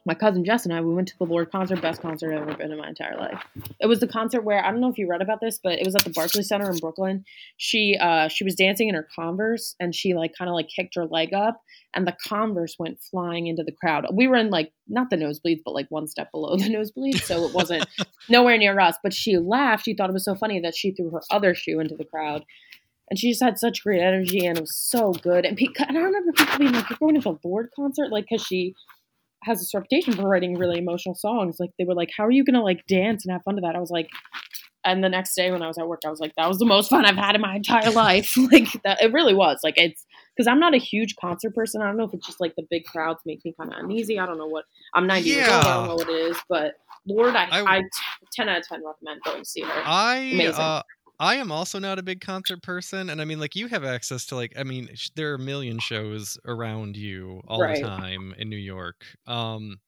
my 0.04 0.12
cousin 0.12 0.44
Jess 0.44 0.66
and 0.66 0.74
I, 0.74 0.82
we 0.82 0.92
went 0.92 1.08
to 1.08 1.16
the 1.16 1.24
Lorde 1.24 1.50
concert, 1.50 1.80
best 1.80 2.02
concert 2.02 2.34
I've 2.34 2.42
ever 2.42 2.54
been 2.54 2.70
in 2.70 2.76
my 2.76 2.86
entire 2.86 3.16
life. 3.16 3.42
It 3.80 3.86
was 3.86 3.98
the 3.98 4.06
concert 4.06 4.42
where, 4.42 4.62
I 4.62 4.70
don't 4.70 4.82
know 4.82 4.90
if 4.90 4.98
you 4.98 5.08
read 5.08 5.22
about 5.22 5.40
this, 5.40 5.58
but 5.64 5.72
it 5.78 5.84
was 5.86 5.96
at 5.96 6.04
the 6.04 6.10
Barclays 6.10 6.48
Center 6.48 6.70
in 6.70 6.76
Brooklyn. 6.76 7.24
She, 7.56 7.96
uh, 7.98 8.28
she 8.28 8.44
was 8.44 8.54
dancing 8.56 8.90
in 8.90 8.94
her 8.94 9.08
Converse 9.16 9.74
and 9.80 9.94
she 9.94 10.12
like 10.12 10.32
kind 10.36 10.50
of 10.50 10.54
like 10.54 10.68
kicked 10.68 10.96
her 10.96 11.06
leg 11.06 11.32
up 11.32 11.62
and 11.94 12.06
the 12.06 12.14
Converse 12.28 12.76
went 12.78 13.00
flying 13.00 13.46
into 13.46 13.64
the 13.64 13.72
crowd. 13.72 14.04
We 14.12 14.28
were 14.28 14.36
in 14.36 14.50
like, 14.50 14.70
not 14.86 15.08
the 15.08 15.16
nosebleeds, 15.16 15.62
but 15.64 15.72
like 15.72 15.86
one 15.88 16.08
step 16.08 16.30
below 16.32 16.56
the 16.58 16.64
nosebleeds. 16.64 17.22
So 17.22 17.46
it 17.46 17.54
wasn't 17.54 17.86
nowhere 18.28 18.58
near 18.58 18.78
us, 18.78 18.96
but 19.02 19.14
she 19.14 19.38
laughed. 19.38 19.86
She 19.86 19.94
thought 19.94 20.10
it 20.10 20.12
was 20.12 20.26
so 20.26 20.34
funny 20.34 20.60
that 20.60 20.76
she 20.76 20.90
threw 20.90 21.08
her 21.08 21.22
other 21.30 21.54
shoe 21.54 21.80
into 21.80 21.96
the 21.96 22.04
crowd 22.04 22.44
and 23.10 23.18
she 23.18 23.30
just 23.30 23.42
had 23.42 23.58
such 23.58 23.82
great 23.82 24.00
energy 24.02 24.46
and 24.46 24.58
it 24.58 24.60
was 24.62 24.76
so 24.76 25.12
good. 25.12 25.44
And, 25.44 25.56
pe- 25.56 25.66
and 25.88 25.96
I 25.96 26.00
remember 26.00 26.32
people 26.32 26.58
being 26.58 26.72
like, 26.72 26.88
"You're 26.90 26.98
going 26.98 27.14
to 27.14 27.20
the 27.20 27.38
Lorde 27.44 27.70
concert?" 27.76 28.10
Like, 28.10 28.26
because 28.30 28.44
she 28.46 28.74
has 29.44 29.58
this 29.60 29.72
reputation 29.74 30.14
for 30.14 30.28
writing 30.28 30.56
really 30.58 30.78
emotional 30.78 31.14
songs. 31.14 31.58
Like, 31.60 31.70
they 31.78 31.84
were 31.84 31.94
like, 31.94 32.10
"How 32.16 32.24
are 32.24 32.30
you 32.30 32.44
gonna 32.44 32.62
like 32.64 32.86
dance 32.86 33.24
and 33.24 33.32
have 33.32 33.42
fun 33.44 33.54
to 33.56 33.60
that?" 33.62 33.76
I 33.76 33.80
was 33.80 33.90
like, 33.90 34.08
and 34.84 35.02
the 35.02 35.08
next 35.08 35.34
day 35.34 35.50
when 35.50 35.62
I 35.62 35.66
was 35.68 35.78
at 35.78 35.86
work, 35.88 36.00
I 36.06 36.10
was 36.10 36.20
like, 36.20 36.32
"That 36.36 36.48
was 36.48 36.58
the 36.58 36.64
most 36.64 36.90
fun 36.90 37.04
I've 37.04 37.16
had 37.16 37.34
in 37.34 37.40
my 37.40 37.56
entire 37.56 37.90
life." 37.90 38.36
like, 38.52 38.68
that 38.84 39.02
it 39.02 39.12
really 39.12 39.34
was. 39.34 39.60
Like, 39.62 39.74
it's 39.76 40.04
because 40.34 40.46
I'm 40.48 40.60
not 40.60 40.74
a 40.74 40.78
huge 40.78 41.14
concert 41.16 41.54
person. 41.54 41.82
I 41.82 41.86
don't 41.86 41.96
know 41.96 42.04
if 42.04 42.14
it's 42.14 42.26
just 42.26 42.40
like 42.40 42.54
the 42.56 42.66
big 42.70 42.84
crowds 42.84 43.20
make 43.24 43.44
me 43.44 43.54
kind 43.58 43.72
of 43.72 43.78
uneasy. 43.78 44.18
I 44.18 44.26
don't 44.26 44.38
know 44.38 44.46
what. 44.46 44.64
I'm 44.94 45.06
90 45.06 45.28
years 45.28 45.48
old. 45.48 45.64
I 45.64 45.74
don't 45.74 45.88
know 45.88 45.94
what 45.96 46.08
it 46.08 46.12
is, 46.12 46.36
but 46.48 46.74
Lorde, 47.06 47.36
I, 47.36 47.46
I- 47.50 47.76
I, 47.76 47.82
10 48.34 48.48
out 48.48 48.58
of 48.58 48.68
10 48.68 48.82
recommend 48.84 49.22
going 49.22 49.42
to 49.42 49.48
see 49.48 49.62
her. 49.62 49.82
I 49.84 50.16
Amazing. 50.16 50.60
uh 50.60 50.82
I 51.18 51.36
am 51.36 51.50
also 51.50 51.78
not 51.78 51.98
a 51.98 52.02
big 52.02 52.20
concert 52.20 52.62
person, 52.62 53.08
and 53.08 53.20
I 53.20 53.24
mean, 53.24 53.40
like 53.40 53.56
you 53.56 53.68
have 53.68 53.84
access 53.84 54.26
to 54.26 54.34
like, 54.36 54.52
I 54.58 54.64
mean, 54.64 54.90
sh- 54.94 55.10
there 55.14 55.30
are 55.32 55.36
a 55.36 55.38
million 55.38 55.78
shows 55.78 56.36
around 56.44 56.96
you 56.96 57.40
all 57.48 57.64
Right. 57.64 57.76
the 57.80 57.88
time 57.88 58.34
in 58.36 58.50
New 58.50 58.56
York. 58.58 59.06
Um, 59.26 59.80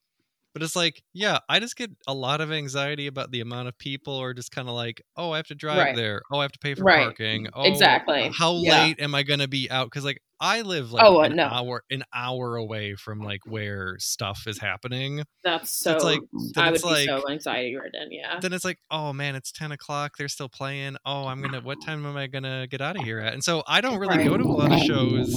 but 0.54 0.62
it's 0.62 0.74
like, 0.76 1.02
yeah, 1.12 1.38
I 1.48 1.60
just 1.60 1.76
get 1.76 1.90
a 2.06 2.14
lot 2.14 2.40
of 2.40 2.50
anxiety 2.52 3.06
about 3.06 3.30
the 3.30 3.40
amount 3.40 3.68
of 3.68 3.78
people, 3.78 4.14
or 4.14 4.34
just 4.34 4.50
kind 4.50 4.68
of 4.68 4.74
like, 4.74 5.02
oh, 5.16 5.30
I 5.32 5.36
have 5.36 5.46
to 5.48 5.54
drive 5.54 5.78
Right. 5.78 5.96
there. 5.96 6.22
Oh, 6.32 6.38
I 6.38 6.42
have 6.42 6.52
to 6.52 6.58
pay 6.58 6.74
for 6.74 6.84
Right. 6.84 7.04
parking. 7.04 7.48
Oh, 7.54 7.62
Exactly. 7.64 8.30
How 8.36 8.54
Yeah. 8.56 8.82
late 8.84 9.00
am 9.00 9.14
I 9.14 9.22
gonna 9.22 9.48
be 9.48 9.70
out? 9.70 9.86
Because 9.86 10.04
like 10.04 10.20
I 10.40 10.60
live 10.62 10.92
like 10.92 11.02
Oh, 11.04 11.18
uh, 11.18 11.24
an 11.24 11.34
no. 11.34 11.46
hour, 11.46 11.82
an 11.90 12.04
hour 12.14 12.54
away 12.54 12.94
from 12.94 13.18
like 13.20 13.40
where 13.44 13.96
stuff 13.98 14.44
is 14.46 14.58
happening. 14.58 15.24
That's 15.42 15.68
So 15.72 15.96
it's 15.96 16.04
like- 16.04 16.20
I 16.56 16.70
would 16.70 16.80
be 16.80 17.06
so 17.06 17.28
anxiety 17.28 17.74
ridden. 17.76 18.12
Yeah. 18.12 18.38
then 18.38 18.52
it's 18.52 18.64
like, 18.64 18.78
oh 18.88 19.12
man, 19.12 19.34
it's 19.34 19.50
ten 19.50 19.72
o'clock. 19.72 20.16
They're 20.16 20.28
still 20.28 20.48
playing. 20.48 20.96
Oh, 21.04 21.26
I'm 21.26 21.42
gonna. 21.42 21.60
What 21.60 21.78
time 21.84 22.06
am 22.06 22.16
I 22.16 22.28
gonna 22.28 22.68
get 22.68 22.80
out 22.80 22.96
of 22.96 23.02
here 23.04 23.18
at? 23.18 23.32
And 23.34 23.42
so 23.42 23.64
I 23.66 23.80
don't 23.80 23.98
really 23.98 24.22
go 24.24 24.36
to 24.36 24.44
a 24.44 24.46
lot 24.46 24.72
of 24.72 24.78
shows, 24.80 25.34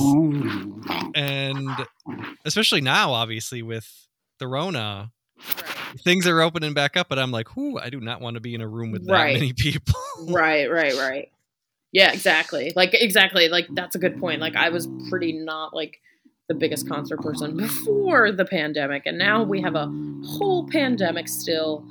and 1.16 1.68
especially 2.46 2.82
now, 2.82 3.12
obviously 3.14 3.62
with 3.64 4.08
the 4.42 4.48
Rona, 4.50 5.12
things 6.00 6.28
are 6.28 6.42
opening 6.42 6.74
back 6.74 6.98
up. 6.98 7.08
But 7.08 7.18
I'm 7.20 7.32
like, 7.32 7.56
whoo, 7.56 7.78
I 7.80 7.90
do 7.90 8.02
not 8.02 8.20
want 8.20 8.34
to 8.36 8.42
be 8.42 8.54
in 8.54 8.60
a 8.62 8.68
room 8.68 8.92
with 8.92 9.06
that 9.08 9.14
Right. 9.14 9.34
many 9.34 9.54
people. 9.54 9.96
right 10.28 10.70
right 10.70 10.96
right 10.98 11.32
yeah 11.94 12.14
exactly 12.14 12.72
like 12.76 12.94
exactly 12.94 13.50
like 13.50 13.68
that's 13.72 13.96
a 13.96 14.00
good 14.00 14.18
point 14.20 14.40
like 14.40 14.56
i 14.56 14.70
was 14.70 14.88
pretty 15.10 15.34
not 15.34 15.74
like 15.74 16.00
the 16.48 16.54
biggest 16.54 16.88
concert 16.88 17.18
person 17.22 17.58
before 17.58 18.32
the 18.32 18.46
pandemic 18.46 19.02
and 19.08 19.18
now 19.18 19.42
we 19.44 19.60
have 19.62 19.74
a 19.76 19.92
whole 20.26 20.68
pandemic 20.70 21.28
still 21.28 21.84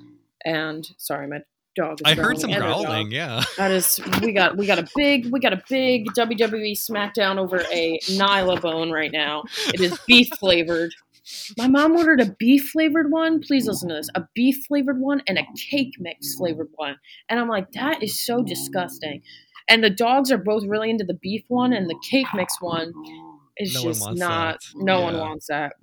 and 0.45 0.93
sorry 0.97 1.27
my 1.27 1.41
dog 1.77 1.99
is 2.01 2.03
I 2.05 2.15
heard 2.15 2.39
some 2.39 2.51
growling, 2.51 2.55
and 2.55 2.65
her 2.65 2.71
dog. 2.71 2.87
growling. 2.87 3.11
Yeah. 3.13 3.43
that 3.59 3.73
is 3.73 4.01
we 4.23 4.33
got 4.33 4.57
we 4.57 4.67
got 4.67 4.79
a 4.79 4.89
big 4.97 5.31
we 5.33 5.41
got 5.41 5.53
a 5.53 5.63
big 5.69 6.07
wwe 6.17 6.73
smackdown 6.73 7.37
over 7.39 7.61
a 7.73 7.99
Nylabone 8.05 8.93
right 8.93 9.13
now 9.13 9.43
it 9.75 9.81
is 9.81 9.99
beef 10.07 10.29
flavored 10.39 10.95
my 11.57 11.69
mom 11.69 11.93
ordered 11.97 12.21
a 12.21 12.35
beef 12.39 12.71
flavored 12.71 13.11
one. 13.11 13.41
Please 13.41 13.67
listen 13.67 13.89
to 13.89 13.95
this. 13.95 14.09
A 14.15 14.25
beef 14.35 14.65
flavored 14.67 15.01
one 15.01 15.23
and 15.27 15.39
a 15.39 15.47
cake 15.57 15.95
mix 15.99 16.35
flavored 16.35 16.69
one. 16.75 16.97
And 17.29 17.39
I'm 17.41 17.49
like, 17.49 17.73
that 17.73 18.03
is 18.03 18.19
so 18.19 18.43
disgusting. 18.43 19.23
And 19.69 19.85
the 19.85 19.91
dogs 19.91 20.33
are 20.33 20.39
both 20.39 20.65
really 20.65 20.91
into 20.91 21.05
the 21.05 21.15
beef 21.15 21.45
one 21.49 21.73
and 21.73 21.89
the 21.89 21.99
cake 22.11 22.27
mix 22.35 22.61
one 22.61 22.93
is 23.57 23.75
No 23.75 23.83
just 23.83 24.13
not 24.13 24.17
that. 24.17 24.61
no 24.77 25.01
one 25.03 25.19
wants 25.19 25.47
that. 25.49 25.75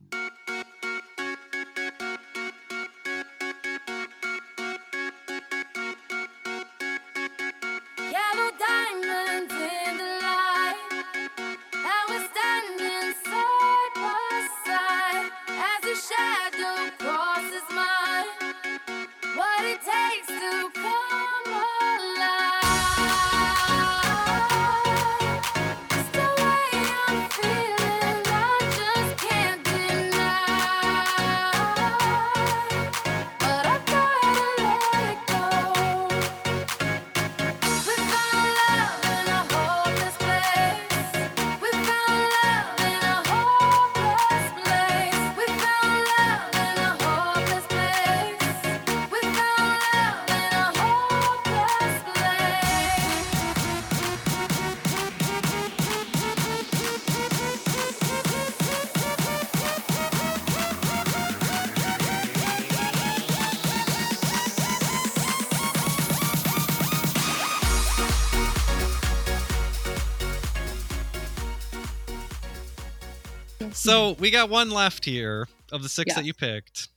So 73.87 74.15
we 74.19 74.31
got 74.31 74.49
one 74.49 74.69
left 74.69 75.05
here 75.05 75.47
of 75.71 75.81
the 75.83 75.89
six 75.89 76.13
that 76.15 76.25
you 76.25 76.33
picked, 76.33 76.89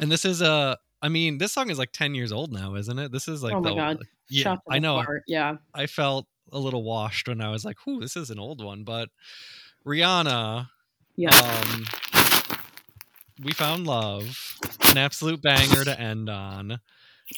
and 0.00 0.10
this 0.10 0.24
is 0.24 0.40
a. 0.42 0.76
I 1.00 1.08
mean, 1.08 1.38
this 1.38 1.52
song 1.52 1.70
is 1.70 1.78
like 1.78 1.92
ten 1.92 2.14
years 2.14 2.32
old 2.32 2.52
now, 2.52 2.74
isn't 2.74 2.98
it? 2.98 3.12
This 3.12 3.28
is 3.28 3.42
like 3.42 3.54
oh 3.54 3.60
my 3.60 3.70
the, 3.70 3.76
god. 3.76 3.98
Yeah, 4.28 4.56
I 4.68 4.78
know. 4.78 5.02
Yeah. 5.26 5.56
I 5.72 5.86
felt 5.86 6.26
a 6.52 6.58
little 6.58 6.82
washed 6.82 7.28
when 7.28 7.40
I 7.40 7.50
was 7.50 7.64
like, 7.64 7.76
"Whoo, 7.86 8.00
this 8.00 8.16
is 8.16 8.30
an 8.30 8.38
old 8.38 8.62
one." 8.62 8.84
But 8.84 9.08
Rihanna, 9.86 10.68
Yeah. 11.16 11.34
um, 11.34 11.84
we 13.42 13.52
found 13.52 13.86
love, 13.86 14.58
an 14.86 14.98
absolute 14.98 15.40
banger 15.40 15.84
to 15.84 15.98
end 15.98 16.28
on. 16.28 16.72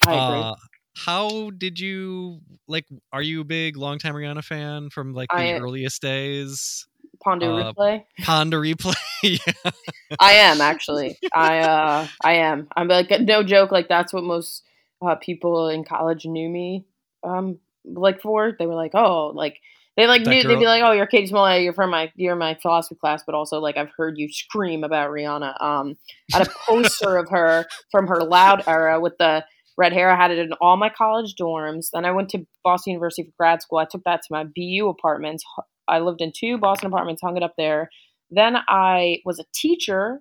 I 0.07 0.15
agree. 0.15 0.41
Uh, 0.43 0.55
how 0.97 1.51
did 1.51 1.79
you 1.79 2.41
like? 2.67 2.87
Are 3.13 3.23
you 3.23 3.43
a 3.43 3.45
big 3.45 3.77
long 3.77 3.99
time 3.99 4.15
Rihanna 4.15 4.43
fan 4.43 4.91
from 4.91 5.13
like 5.13 5.29
the 5.31 5.37
I- 5.37 5.59
earliest 5.59 6.03
days? 6.03 6.87
Pon 7.23 7.39
de 7.39 7.47
uh, 7.47 7.73
replay. 7.73 8.05
Pon 8.23 8.51
de 8.51 8.57
replay. 8.57 8.95
yeah. 9.23 9.71
I 10.19 10.33
am 10.33 10.61
actually. 10.61 11.19
I 11.35 11.59
uh 11.59 12.07
I 12.23 12.33
am. 12.35 12.69
I'm 12.77 12.89
like 12.89 13.11
no 13.21 13.43
joke. 13.43 13.71
Like 13.71 13.89
that's 13.89 14.13
what 14.13 14.25
most 14.25 14.63
uh, 15.03 15.15
people 15.15 15.69
in 15.69 15.85
college 15.85 16.27
knew 16.27 16.49
me 16.49 16.87
um 17.23 17.59
like 17.85 18.21
for. 18.21 18.55
They 18.59 18.67
were 18.67 18.75
like, 18.75 18.95
oh, 18.95 19.33
like 19.35 19.61
they 19.97 20.07
like 20.07 20.25
That 20.25 20.31
knew. 20.31 20.43
They'd 20.45 20.59
be 20.59 20.67
like, 20.67 20.83
oh, 20.83 20.93
you're 20.93 21.07
Katie 21.07 21.31
Tamola. 21.31 21.63
You're 21.63 21.73
from 21.73 21.91
my 21.91 22.13
you're 22.17 22.37
my 22.37 22.55
philosophy 22.55 22.97
class, 22.97 23.23
but 23.25 23.35
also 23.35 23.59
like 23.59 23.77
I've 23.77 23.91
heard 23.97 24.19
you 24.19 24.33
scream 24.33 24.85
about 24.85 25.11
Rihanna. 25.11 25.61
Um, 25.63 25.97
I 26.33 26.39
had 26.39 26.47
a 26.47 26.51
poster 26.67 27.17
of 27.17 27.29
her 27.31 27.67
from 27.91 28.07
her 28.07 28.23
Loud 28.23 28.65
era 28.67 29.01
with 29.01 29.19
the 29.19 29.45
red 29.77 29.93
hair. 29.93 30.11
I 30.11 30.17
had 30.17 30.31
it 30.31 30.39
in 30.39 30.53
all 30.61 30.77
my 30.77 30.91
college 30.91 31.35
dorms. 31.41 31.89
Then 31.93 32.05
I 32.05 32.13
went 32.13 32.29
to 32.31 32.47
Boston 32.63 32.93
University 32.93 33.25
for 33.25 33.33
grad 33.39 33.63
school. 33.63 33.79
I 33.79 33.87
took 33.87 34.05
that 34.05 34.23
to 34.23 34.29
my 34.31 34.45
BU 34.45 34.89
apartments. 34.89 35.45
I 35.91 36.01
lived 36.01 36.21
in 36.21 36.33
two 36.35 36.59
Boston 36.59 36.89
apartments, 36.89 37.23
hung 37.23 37.37
it 37.37 37.43
up 37.43 37.55
there. 37.57 37.91
Then 38.31 38.57
I 38.69 39.19
was 39.25 39.39
a 39.39 39.45
teacher 39.53 40.21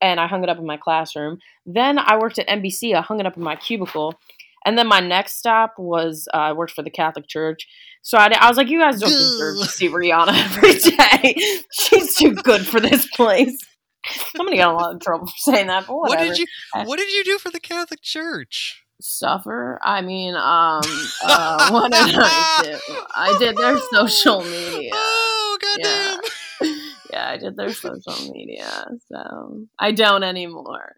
and 0.00 0.18
I 0.18 0.26
hung 0.26 0.42
it 0.42 0.48
up 0.48 0.58
in 0.58 0.66
my 0.66 0.76
classroom. 0.76 1.38
Then 1.66 1.98
I 1.98 2.16
worked 2.18 2.38
at 2.38 2.48
NBC. 2.48 2.94
I 2.94 3.02
hung 3.02 3.20
it 3.20 3.26
up 3.26 3.36
in 3.36 3.42
my 3.42 3.56
cubicle. 3.56 4.14
And 4.64 4.76
then 4.76 4.86
my 4.86 5.00
next 5.00 5.38
stop 5.38 5.74
was 5.78 6.28
uh, 6.34 6.36
I 6.36 6.52
worked 6.52 6.72
for 6.72 6.82
the 6.82 6.90
Catholic 6.90 7.26
Church. 7.26 7.66
So 8.02 8.18
I, 8.18 8.30
I 8.38 8.48
was 8.48 8.56
like, 8.56 8.68
you 8.68 8.80
guys 8.80 9.00
don't 9.00 9.10
deserve 9.10 9.58
to 9.58 9.64
see 9.66 9.88
Rihanna 9.88 10.32
every 10.56 10.74
day. 10.78 11.40
She's 11.72 12.16
too 12.16 12.34
good 12.34 12.66
for 12.66 12.80
this 12.80 13.06
place. 13.14 13.58
I'm 14.38 14.46
gonna 14.46 14.56
get 14.56 14.68
a 14.68 14.72
lot 14.72 14.94
of 14.94 15.00
trouble 15.00 15.26
for 15.26 15.52
saying 15.52 15.66
that, 15.66 15.86
but 15.86 15.94
What 15.94 16.18
did 16.18 16.38
you 16.38 16.46
What 16.84 16.98
did 16.98 17.12
you 17.12 17.22
do 17.24 17.38
for 17.38 17.50
the 17.50 17.60
Catholic 17.60 18.00
Church? 18.00 18.82
Suffer? 19.02 19.78
I 19.82 20.00
mean, 20.02 20.34
um, 20.34 20.82
uh, 21.24 21.68
what 21.70 21.92
did 21.92 22.16
I 22.16 22.60
do? 22.64 22.94
I 23.14 23.36
did 23.38 23.56
their 23.56 23.78
social 23.92 24.40
media. 24.44 24.90
Oh 24.94 25.58
Yeah. 25.78 26.16
yeah, 27.12 27.30
I 27.30 27.36
did 27.36 27.56
their 27.56 27.72
social 27.72 28.32
media, 28.32 28.86
so 29.10 29.66
I 29.78 29.92
don't 29.92 30.22
anymore. 30.22 30.94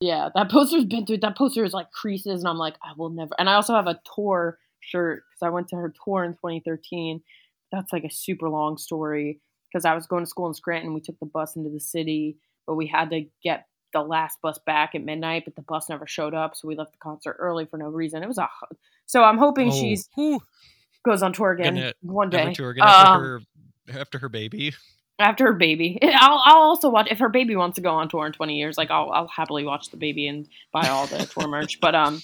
yeah, 0.00 0.28
that 0.34 0.50
poster's 0.50 0.84
been 0.84 1.06
through. 1.06 1.18
That 1.18 1.36
poster 1.36 1.64
is 1.64 1.72
like 1.72 1.90
creases, 1.90 2.40
and 2.40 2.48
I'm 2.48 2.58
like, 2.58 2.74
I 2.82 2.92
will 2.96 3.10
never. 3.10 3.32
And 3.38 3.48
I 3.48 3.54
also 3.54 3.74
have 3.74 3.86
a 3.86 4.00
tour 4.14 4.58
shirt 4.80 5.22
because 5.30 5.46
I 5.46 5.50
went 5.50 5.68
to 5.68 5.76
her 5.76 5.92
tour 6.04 6.24
in 6.24 6.32
2013. 6.32 7.20
That's 7.72 7.92
like 7.92 8.04
a 8.04 8.10
super 8.10 8.48
long 8.48 8.78
story 8.78 9.40
because 9.70 9.84
I 9.84 9.94
was 9.94 10.06
going 10.06 10.24
to 10.24 10.30
school 10.30 10.48
in 10.48 10.54
Scranton. 10.54 10.94
We 10.94 11.00
took 11.00 11.18
the 11.20 11.26
bus 11.26 11.56
into 11.56 11.70
the 11.70 11.80
city, 11.80 12.36
but 12.66 12.74
we 12.74 12.86
had 12.86 13.10
to 13.10 13.24
get 13.42 13.66
the 13.92 14.02
last 14.02 14.40
bus 14.42 14.58
back 14.66 14.94
at 14.94 15.04
midnight. 15.04 15.44
But 15.44 15.56
the 15.56 15.62
bus 15.62 15.88
never 15.88 16.06
showed 16.06 16.34
up, 16.34 16.56
so 16.56 16.68
we 16.68 16.76
left 16.76 16.92
the 16.92 16.98
concert 16.98 17.36
early 17.38 17.64
for 17.66 17.76
no 17.78 17.86
reason. 17.88 18.22
It 18.22 18.28
was 18.28 18.38
a 18.38 18.48
so 19.06 19.22
I'm 19.22 19.38
hoping 19.38 19.68
Oh, 19.68 19.80
she's 19.80 20.08
whew. 20.14 20.40
goes 21.04 21.22
on 21.22 21.32
tour 21.32 21.50
again 21.52 21.74
Gonna 21.74 21.92
one 22.02 22.30
day. 22.30 22.52
Tour 22.54 22.70
again 22.70 22.84
after 22.86 23.10
Um, 23.12 23.20
her 23.22 23.40
after 24.00 24.18
her 24.18 24.28
baby. 24.28 24.72
after 25.18 25.46
her 25.46 25.52
baby. 25.54 25.98
I'll, 26.02 26.40
I'll 26.44 26.62
also 26.62 26.88
watch 26.90 27.08
if 27.10 27.18
her 27.18 27.28
baby 27.28 27.56
wants 27.56 27.74
to 27.76 27.80
go 27.80 27.90
on 27.90 28.08
tour 28.08 28.26
in 28.26 28.32
20 28.32 28.56
years. 28.56 28.78
Like 28.78 28.90
I'll, 28.90 29.10
I'll 29.10 29.28
happily 29.28 29.64
watch 29.64 29.90
the 29.90 29.96
baby 29.96 30.26
and 30.28 30.46
buy 30.72 30.88
all 30.88 31.06
the 31.06 31.18
tour 31.26 31.48
merch. 31.48 31.80
But 31.80 31.94
um, 31.94 32.22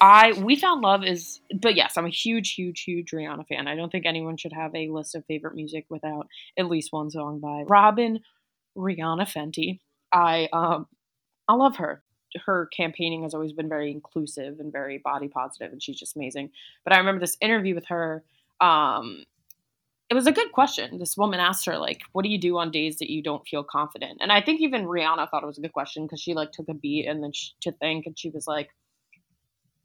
I 0.00 0.32
we 0.32 0.56
found 0.56 0.80
love 0.80 1.04
is, 1.04 1.40
but 1.54 1.74
yes, 1.74 1.96
I'm 1.96 2.06
a 2.06 2.10
huge, 2.10 2.54
huge, 2.54 2.82
huge 2.82 3.10
Rihanna 3.10 3.46
fan. 3.48 3.66
I 3.66 3.74
don't 3.74 3.90
think 3.90 4.06
anyone 4.06 4.36
should 4.36 4.52
have 4.52 4.74
a 4.74 4.88
list 4.88 5.14
of 5.14 5.24
favorite 5.26 5.54
music 5.54 5.86
without 5.88 6.28
at 6.56 6.68
least 6.68 6.92
one 6.92 7.10
song 7.10 7.40
by 7.40 7.64
Robyn 7.66 8.20
Rihanna 8.76 9.26
Fenty. 9.26 9.80
I 10.12 10.48
um 10.52 10.86
I 11.48 11.54
love 11.54 11.76
her. 11.76 12.02
Her 12.44 12.66
campaigning 12.66 13.22
has 13.22 13.34
always 13.34 13.52
been 13.52 13.68
very 13.68 13.90
inclusive 13.90 14.60
and 14.60 14.70
very 14.70 14.98
body 14.98 15.28
positive, 15.28 15.72
and 15.72 15.82
she's 15.82 15.98
just 15.98 16.14
amazing. 16.14 16.50
But 16.84 16.92
I 16.92 16.98
remember 16.98 17.20
this 17.20 17.36
interview 17.40 17.74
with 17.74 17.86
her. 17.86 18.22
Um, 18.60 19.24
it 20.10 20.14
was 20.14 20.26
a 20.26 20.32
good 20.32 20.52
question. 20.52 20.98
This 20.98 21.16
woman 21.16 21.40
asked 21.40 21.66
her 21.66 21.76
like, 21.76 22.02
"What 22.12 22.22
do 22.22 22.28
you 22.28 22.38
do 22.38 22.56
on 22.58 22.70
days 22.70 22.98
that 22.98 23.10
you 23.10 23.22
don't 23.22 23.46
feel 23.46 23.64
confident?" 23.64 24.18
And 24.20 24.30
I 24.30 24.40
think 24.42 24.60
even 24.60 24.86
Rihanna 24.86 25.30
thought 25.30 25.42
it 25.42 25.46
was 25.46 25.58
a 25.58 25.62
good 25.62 25.72
question 25.72 26.04
because 26.04 26.20
she 26.20 26.34
like 26.34 26.52
took 26.52 26.68
a 26.68 26.74
beat 26.74 27.06
and 27.06 27.22
then 27.22 27.32
she, 27.32 27.52
to 27.62 27.72
think, 27.72 28.06
and 28.06 28.18
she 28.18 28.30
was 28.30 28.46
like, 28.46 28.70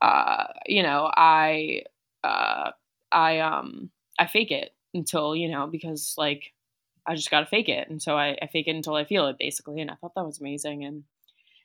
uh, 0.04 0.48
"You 0.68 0.84
know, 0.84 1.12
I, 1.16 1.84
uh, 2.24 2.72
I, 3.14 3.40
um, 3.40 3.92
I 4.20 4.28
fake 4.28 4.52
it 4.52 4.76
until 4.96 5.36
you 5.36 5.50
know 5.50 5.68
because 5.68 6.16
like 6.18 6.54
I 7.08 7.16
just 7.16 7.32
gotta 7.32 7.48
fake 7.48 7.70
it, 7.70 7.90
and 7.90 8.02
so 8.02 8.18
I, 8.18 8.38
I 8.42 8.48
fake 8.48 8.68
it 8.68 8.76
until 8.76 8.96
I 8.96 9.06
feel 9.06 9.28
it, 9.28 9.38
basically." 9.40 9.82
And 9.82 9.92
I 9.92 9.96
thought 9.96 10.16
that 10.16 10.26
was 10.26 10.42
amazing, 10.42 10.86
and 10.86 11.06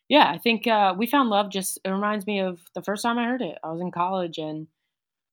yeah, 0.08 0.30
I 0.30 0.38
think 0.38 0.66
uh, 0.66 0.94
we 0.96 1.06
found 1.06 1.30
love. 1.30 1.50
Just 1.50 1.78
it 1.84 1.90
reminds 1.90 2.26
me 2.26 2.40
of 2.40 2.60
the 2.74 2.82
first 2.82 3.02
time 3.02 3.18
I 3.18 3.24
heard 3.26 3.42
it. 3.42 3.58
I 3.64 3.70
was 3.72 3.80
in 3.80 3.90
college, 3.90 4.38
and 4.38 4.66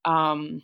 um, 0.05 0.61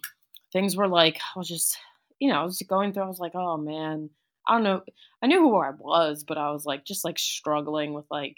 things 0.53 0.75
were 0.77 0.87
like 0.87 1.17
I 1.35 1.39
was 1.39 1.47
just 1.47 1.77
you 2.19 2.29
know, 2.29 2.41
I 2.41 2.43
was 2.43 2.61
going 2.69 2.93
through, 2.93 3.03
I 3.03 3.07
was 3.07 3.19
like, 3.19 3.35
oh 3.35 3.57
man, 3.57 4.09
I 4.47 4.53
don't 4.53 4.63
know. 4.63 4.83
I 5.23 5.27
knew 5.27 5.39
who 5.41 5.57
I 5.57 5.71
was, 5.71 6.23
but 6.23 6.37
I 6.37 6.51
was 6.51 6.65
like, 6.65 6.85
just 6.85 7.03
like 7.05 7.19
struggling 7.19 7.93
with 7.93 8.05
like, 8.11 8.37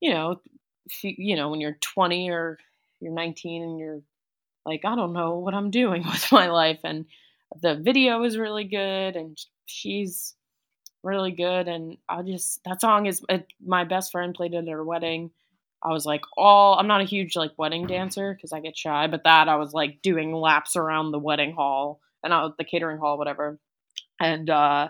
you 0.00 0.10
know, 0.12 0.40
you 1.02 1.36
know, 1.36 1.50
when 1.50 1.60
you're 1.60 1.78
20 1.80 2.30
or 2.30 2.58
you're 3.02 3.12
19 3.12 3.62
and 3.62 3.78
you're 3.78 4.00
like, 4.64 4.82
I 4.84 4.94
don't 4.94 5.12
know 5.12 5.38
what 5.38 5.54
I'm 5.54 5.70
doing 5.70 6.04
with 6.10 6.30
my 6.32 6.48
life. 6.48 6.80
And 6.84 7.06
the 7.60 7.74
video 7.74 8.22
is 8.22 8.38
really 8.38 8.64
good 8.64 9.16
and 9.16 9.36
she's 9.66 10.34
really 11.02 11.32
good. 11.32 11.68
And 11.68 11.96
I 12.08 12.22
just, 12.22 12.60
that 12.64 12.80
song 12.80 13.06
is, 13.06 13.22
it, 13.28 13.46
my 13.64 13.84
best 13.84 14.12
friend 14.12 14.34
played 14.34 14.54
it 14.54 14.58
at 14.58 14.68
her 14.68 14.84
wedding. 14.84 15.30
I 15.82 15.92
was 15.92 16.06
like, 16.06 16.22
all, 16.36 16.78
I'm 16.78 16.86
not 16.86 17.00
a 17.00 17.04
huge 17.04 17.34
like 17.34 17.52
wedding 17.58 17.86
dancer 17.86 18.34
because 18.34 18.52
I 18.52 18.60
get 18.60 18.76
shy, 18.76 19.08
but 19.08 19.24
that 19.24 19.48
I 19.48 19.56
was 19.56 19.72
like 19.72 20.00
doing 20.00 20.32
laps 20.32 20.76
around 20.76 21.10
the 21.10 21.18
wedding 21.18 21.52
hall 21.52 22.00
and 22.22 22.32
out 22.32 22.56
the 22.56 22.64
catering 22.64 22.98
hall, 22.98 23.18
whatever. 23.18 23.58
And 24.20 24.48
uh, 24.48 24.88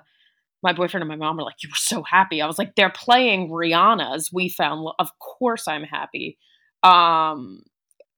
my 0.63 0.73
boyfriend 0.73 1.03
and 1.03 1.09
my 1.09 1.17
mom 1.17 1.37
were 1.37 1.43
like, 1.43 1.63
"You 1.63 1.71
were 1.71 1.77
so 1.77 2.03
happy." 2.03 2.43
I 2.43 2.47
was 2.47 2.59
like, 2.59 2.75
"They're 2.75 2.91
playing 2.91 3.49
Rihanna's 3.49 4.31
We 4.33 4.49
Found. 4.51 4.89
Of 4.99 5.19
course, 5.19 5.67
I'm 5.67 5.85
happy." 5.85 6.39
Um, 6.83 7.63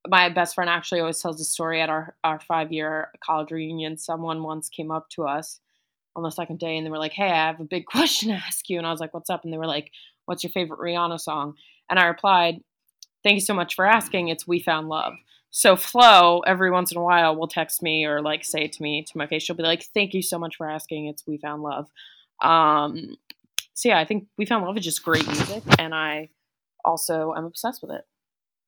my 0.08 0.28
best 0.28 0.54
friend 0.54 0.68
actually 0.68 1.00
always 1.00 1.20
tells 1.20 1.40
a 1.40 1.44
story 1.44 1.80
at 1.80 1.88
our 1.88 2.14
our 2.24 2.40
five 2.40 2.72
year 2.72 3.10
college 3.24 3.50
reunion. 3.50 3.96
Someone 3.96 4.42
once 4.42 4.68
came 4.68 4.90
up 4.90 5.08
to 5.10 5.24
us 5.24 5.60
on 6.16 6.22
the 6.22 6.30
second 6.30 6.58
day 6.58 6.76
and 6.76 6.86
they 6.86 6.90
were 6.90 6.98
like, 6.98 7.12
"Hey, 7.12 7.30
I 7.30 7.46
have 7.46 7.60
a 7.60 7.64
big 7.64 7.86
question 7.92 8.28
to 8.28 8.34
ask 8.34 8.68
you." 8.68 8.78
And 8.78 8.86
I 8.86 8.90
was 8.90 9.00
like, 9.00 9.14
"What's 9.14 9.30
up?" 9.30 9.44
And 9.44 9.52
they 9.52 9.58
were 9.58 9.66
like, 9.66 9.90
"What's 10.26 10.44
your 10.44 10.50
favorite 10.50 10.80
Rihanna 10.80 11.20
song?" 11.20 11.54
And 11.88 11.98
I 11.98 12.06
replied, 12.06 12.60
"Thank 13.22 13.36
you 13.36 13.40
so 13.40 13.54
much 13.54 13.74
for 13.74 13.86
asking. 13.86 14.28
It's 14.28 14.46
We 14.46 14.60
Found 14.60 14.88
Love." 14.88 15.14
So 15.50 15.76
Flo, 15.76 16.40
every 16.40 16.70
once 16.70 16.90
in 16.90 16.98
a 16.98 17.02
while, 17.02 17.36
will 17.36 17.46
text 17.48 17.80
me 17.80 18.04
or 18.04 18.20
like 18.20 18.44
say 18.44 18.66
to 18.66 18.82
me 18.82 19.04
to 19.04 19.18
my 19.18 19.26
face. 19.26 19.42
She'll 19.42 19.56
be 19.56 19.62
like, 19.62 19.84
"Thank 19.94 20.14
you 20.14 20.22
so 20.22 20.38
much 20.38 20.56
for 20.56 20.68
asking. 20.68 21.06
It's 21.06 21.26
We 21.26 21.38
Found 21.38 21.62
Love." 21.62 21.88
Um, 22.42 23.16
so 23.74 23.88
yeah, 23.88 23.98
I 23.98 24.04
think 24.04 24.28
We 24.36 24.46
Found 24.46 24.64
Love 24.64 24.76
is 24.76 24.84
just 24.84 25.04
great 25.04 25.26
music, 25.26 25.62
and 25.78 25.94
I 25.94 26.30
also 26.84 27.34
am 27.34 27.44
obsessed 27.44 27.82
with 27.82 27.92
it. 27.92 28.04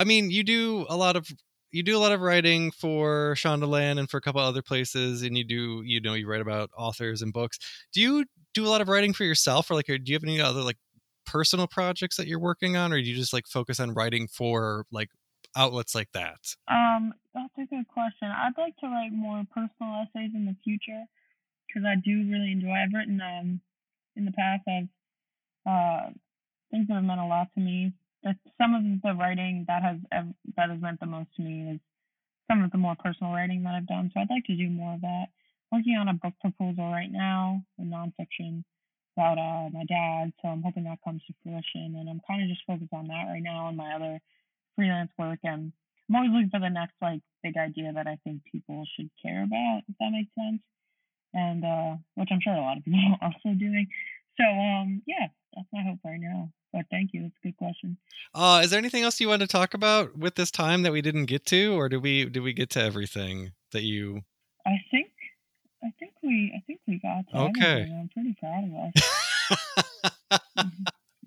I 0.01 0.05
mean, 0.05 0.31
you 0.31 0.45
do 0.45 0.87
a 0.89 0.97
lot 0.97 1.17
of 1.17 1.29
you 1.73 1.83
do 1.83 1.97
a 1.97 2.01
lot 2.01 2.13
of 2.13 2.21
writing 2.21 2.71
for 2.71 3.35
Shondaland 3.37 3.99
and 3.99 4.09
for 4.09 4.17
a 4.17 4.21
couple 4.21 4.41
other 4.41 4.63
places, 4.63 5.23
and 5.23 5.37
you 5.37 5.45
do 5.45 5.83
you 5.85 6.01
know 6.01 6.15
you 6.15 6.29
write 6.29 6.41
about 6.41 6.71
authors 6.77 7.23
and 7.23 7.33
books. 7.33 7.59
Do 7.93 8.01
you 8.01 8.25
do 8.55 8.67
a 8.67 8.69
lot 8.69 8.81
of 8.81 8.89
writing 8.89 9.13
for 9.13 9.25
yourself, 9.25 9.71
or 9.71 9.75
like, 9.75 9.87
do 9.87 10.01
you 10.05 10.15
have 10.15 10.25
any 10.25 10.41
other 10.41 10.63
like 10.63 10.79
personal 11.25 11.67
projects 11.67 12.17
that 12.17 12.27
you're 12.27 12.41
working 12.41 12.77
on, 12.77 12.93
or 12.93 13.01
do 13.01 13.09
you 13.09 13.17
just 13.17 13.33
like 13.33 13.47
focus 13.47 13.81
on 13.81 13.95
writing 13.95 14.29
for 14.29 14.87
like 14.91 15.09
outlets 15.57 15.95
like 15.95 16.11
that? 16.13 16.39
Um, 16.69 17.15
that's 17.35 17.53
a 17.59 17.67
good 17.67 17.89
question. 17.89 18.29
I'd 18.29 18.57
like 18.59 18.77
to 18.79 18.87
write 18.87 19.13
more 19.13 19.43
personal 19.53 20.03
essays 20.03 20.33
in 20.35 20.47
the 20.47 20.57
future 20.65 21.05
because 21.67 21.85
I 21.87 21.97
do 21.97 22.31
really 22.31 22.53
enjoy. 22.53 22.71
I've 22.71 22.93
written 22.95 23.21
um 23.21 23.61
in 24.15 24.25
the 24.25 24.33
past. 24.33 24.63
I've 24.69 24.89
uh 25.67 26.11
things 26.71 26.89
that 26.89 26.95
have 26.95 27.05
meant 27.05 27.21
a 27.21 27.27
lot 27.27 27.49
to 27.55 27.61
me. 27.61 27.93
That 28.27 28.37
some 28.59 28.75
of 28.75 28.83
the 29.01 29.15
writing 29.15 29.65
that 29.69 29.83
has 29.83 29.97
that 30.11 30.71
has 30.71 30.81
meant 30.83 31.01
the 31.01 31.07
most 31.07 31.31
to 31.37 31.43
me 31.43 31.75
is 31.75 31.81
some 32.51 32.63
of 32.63 32.71
the 32.73 32.79
more 32.79 32.97
personal 33.03 33.33
writing 33.33 33.63
that 33.63 33.75
I've 33.75 33.87
done. 33.87 34.11
So 34.13 34.21
I'd 34.21 34.31
like 34.31 34.45
to 34.47 34.57
do 34.57 34.69
more 34.69 34.95
of 34.95 35.01
that. 35.01 35.27
Working 35.73 35.97
on 35.97 36.09
a 36.09 36.15
book 36.15 36.35
proposal 36.41 36.91
right 36.91 37.11
now, 37.11 37.63
a 37.79 37.83
nonfiction 37.83 38.65
about 39.17 39.39
uh, 39.39 39.71
my 39.71 39.85
dad. 39.89 40.33
So 40.43 40.49
I'm 40.49 40.63
hoping 40.63 40.85
that 40.85 40.99
comes 41.03 41.23
to 41.27 41.35
fruition. 41.43 41.97
And 41.97 42.11
I'm 42.11 42.21
kind 42.27 42.43
of 42.43 42.49
just 42.49 42.67
focused 42.67 42.93
on 42.93 43.09
that 43.09 43.31
right 43.31 43.43
now 43.43 43.69
and 43.69 43.77
my 43.77 43.95
other 43.95 44.21
freelance 44.77 45.11
work 45.19 45.41
and 45.43 45.73
I'm 46.09 46.17
always 46.17 46.31
looking 46.31 46.51
for 46.51 46.61
the 46.61 46.71
next 46.71 46.95
like 47.03 47.21
big 47.43 47.57
idea 47.57 47.93
that 47.93 48.07
I 48.07 48.19
think 48.23 48.43
people 48.51 48.85
should 48.95 49.11
care 49.21 49.43
about, 49.43 49.83
if 49.89 49.97
that 49.99 50.13
makes 50.13 50.31
sense. 50.35 50.63
And 51.35 51.65
uh 51.65 51.97
which 52.15 52.29
I'm 52.31 52.41
sure 52.41 52.55
a 52.55 52.61
lot 52.61 52.79
of 52.79 52.85
people 52.85 53.17
are 53.21 53.33
also 53.33 53.59
doing. 53.59 53.89
So 54.39 54.45
um 54.45 55.03
yeah, 55.07 55.29
that's 55.55 55.69
my 55.73 55.83
hope 55.83 55.99
right 56.05 56.21
now. 56.21 56.53
But 56.77 56.85
thank 56.91 57.15
you. 57.15 57.23
That's 57.23 57.35
a 57.43 57.47
good 57.49 57.57
question. 57.57 57.97
Uh 58.35 58.61
is 58.63 58.69
there 58.71 58.79
anything 58.79 59.03
else 59.03 59.19
you 59.19 59.29
want 59.29 59.41
to 59.41 59.49
talk 59.49 59.73
about 59.73 60.15
with 60.17 60.35
this 60.35 60.51
time 60.51 60.83
that 60.83 60.93
we 60.93 61.01
didn't 61.01 61.25
get 61.25 61.47
to, 61.47 61.73
or 61.73 61.89
did 61.89 62.03
we 62.03 62.27
did 62.27 62.43
we 62.43 62.53
get 62.53 62.69
to 62.71 62.83
everything 62.83 63.53
that 63.73 63.83
you 63.83 64.21
I 64.67 64.77
think 64.91 65.09
I 65.83 65.91
think 65.99 66.13
we 66.23 66.53
I 66.55 66.61
think 66.67 66.81
we 66.87 66.99
got 66.99 67.27
to 67.31 67.39
Okay. 67.39 67.71
everything. 67.73 67.99
I'm 67.99 68.11
pretty 68.13 68.37
proud 68.39 68.65
of 68.65 68.75
us. 68.85 68.93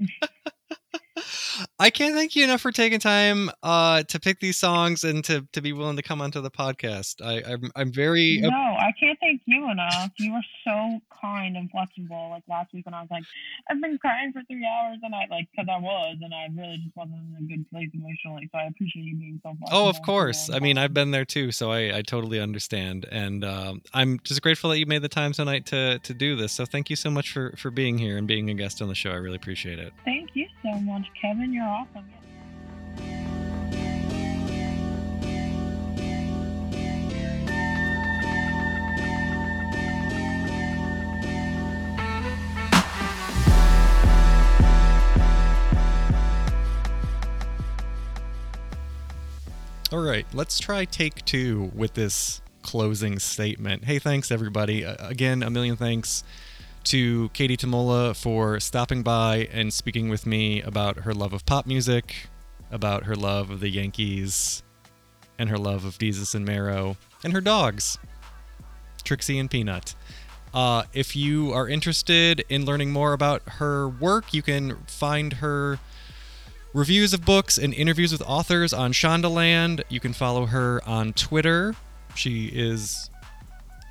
I 1.80 1.90
can't 1.90 2.16
thank 2.16 2.36
you 2.36 2.44
enough 2.44 2.62
for 2.62 2.72
taking 2.72 3.00
time 3.00 3.50
uh, 3.64 4.04
to 4.04 4.20
pick 4.20 4.40
these 4.40 4.58
songs 4.58 5.04
and 5.04 5.24
to, 5.26 5.46
to 5.54 5.62
be 5.62 5.74
willing 5.74 5.96
to 5.98 6.02
come 6.02 6.22
onto 6.22 6.40
the 6.42 6.52
podcast. 6.52 7.22
I, 7.24 7.42
I'm 7.52 7.72
I'm 7.76 7.92
very 7.92 8.40
No, 8.42 8.50
I 8.90 8.92
can't 9.00 9.20
thank 9.20 9.42
you 9.46 9.70
enough. 9.70 10.10
You 10.18 10.34
were 10.34 10.46
so 10.64 11.00
kind 11.22 11.56
and 11.56 11.70
flexible. 11.70 12.32
Like 12.32 12.42
last 12.50 12.74
week 12.74 12.88
when 12.88 12.96
I 12.96 13.02
was 13.02 13.12
like, 13.12 13.24
I've 13.70 13.80
been 13.80 14.00
crying 14.00 14.34
for 14.34 14.42
three 14.46 14.66
hours, 14.66 14.98
and 15.04 15.14
I 15.14 15.28
like, 15.30 15.48
because 15.52 15.68
I 15.72 15.80
was, 15.80 16.18
and 16.24 16.34
I 16.34 16.48
really 16.56 16.78
just 16.78 16.96
wasn't 16.96 17.18
in 17.18 17.46
a 17.46 17.48
good 17.48 17.70
place 17.70 17.90
emotionally. 17.94 18.50
So 18.52 18.58
I 18.58 18.64
appreciate 18.64 19.04
you 19.04 19.16
being 19.16 19.40
so 19.44 19.56
flexible. 19.60 19.86
oh, 19.86 19.90
of 19.90 20.02
course. 20.02 20.50
I 20.50 20.58
mean, 20.60 20.80
I've 20.80 20.94
been 20.94 21.12
there 21.12 21.26
too, 21.26 21.52
so 21.52 21.72
I, 21.72 21.98
I 21.98 22.02
totally 22.02 22.40
understand, 22.40 23.06
and 23.12 23.46
um, 23.46 23.84
I'm 23.94 24.20
just 24.24 24.42
grateful 24.42 24.72
that 24.72 24.80
you 24.80 24.88
made 24.88 25.04
the 25.04 25.10
time 25.10 25.34
tonight 25.34 25.68
to 25.68 26.00
to 26.00 26.14
do 26.16 26.36
this. 26.36 26.52
So 26.52 26.66
thank 26.66 26.90
you 26.90 26.96
so 26.96 27.12
much 27.12 27.32
for 27.32 27.54
for 27.58 27.70
being 27.70 28.00
here 28.00 28.18
and 28.18 28.28
being 28.28 28.50
a 28.50 28.56
guest 28.56 28.82
on 28.82 28.88
the 28.88 28.96
show. 28.96 29.12
I 29.12 29.18
really 29.18 29.36
appreciate 29.36 29.78
it. 29.78 29.94
Thank 30.04 30.32
you 30.34 30.48
so 30.64 30.80
much, 30.80 31.06
Kevin. 31.22 31.54
You're 31.54 31.64
awesome. 31.64 32.06
All 49.92 49.98
right, 49.98 50.28
let's 50.36 50.60
try 50.60 50.86
take 50.86 51.26
two 51.26 51.72
with 51.74 51.96
this 51.96 52.44
closing 52.62 53.18
statement. 53.18 53.86
Hey, 53.86 53.98
thanks 53.98 54.30
everybody. 54.30 54.86
Uh, 54.86 54.96
again, 55.00 55.42
a 55.42 55.50
million 55.50 55.78
thanks 55.78 56.24
to 56.84 57.30
Katie 57.30 57.58
Tamola 57.58 58.16
for 58.16 58.60
stopping 58.60 59.02
by 59.02 59.50
and 59.52 59.74
speaking 59.74 60.08
with 60.08 60.28
me 60.28 60.62
about 60.62 60.98
her 60.98 61.14
love 61.16 61.34
of 61.34 61.44
pop 61.48 61.66
music, 61.66 62.28
about 62.70 63.06
her 63.06 63.16
love 63.16 63.50
of 63.50 63.62
the 63.62 63.70
Yankees, 63.70 64.62
and 65.40 65.50
her 65.50 65.58
love 65.58 65.86
of 65.86 65.98
Desus 65.98 66.36
and 66.36 66.46
Mero, 66.46 66.96
and 67.24 67.34
her 67.34 67.42
dogs, 67.42 67.98
Trixie 69.04 69.40
and 69.40 69.50
Peanut. 69.50 69.96
Uh, 70.54 70.84
if 70.94 71.16
you 71.16 71.52
are 71.52 71.68
interested 71.68 72.46
in 72.48 72.64
learning 72.64 72.92
more 72.92 73.14
about 73.14 73.42
her 73.54 73.90
work, 73.90 74.36
you 74.36 74.44
can 74.44 74.78
find 74.86 75.34
her 75.34 75.80
reviews 76.74 77.14
of 77.14 77.26
books 77.26 77.58
and 77.58 77.74
interviews 77.74 78.12
with 78.12 78.22
authors 78.22 78.74
on 78.74 78.94
Shondaland. 78.94 79.82
You 79.90 80.00
can 80.00 80.14
follow 80.14 80.46
her 80.48 80.82
on 80.86 81.14
Twitter. 81.14 81.76
She 82.16 82.48
is 82.48 83.10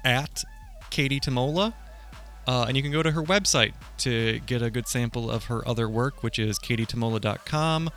at 0.04 0.42
Katie 0.90 1.20
Tamola. 1.20 1.74
Uh, 2.46 2.64
and 2.66 2.76
you 2.76 2.82
can 2.82 2.90
go 2.92 3.02
to 3.02 3.10
her 3.10 3.22
website 3.22 3.74
to 3.98 4.40
get 4.46 4.62
a 4.62 4.70
good 4.70 4.88
sample 4.88 5.30
of 5.30 5.44
her 5.44 5.66
other 5.68 5.86
work, 5.86 6.22
which 6.22 6.38
is 6.38 6.58
katietamola.com. 6.58 7.90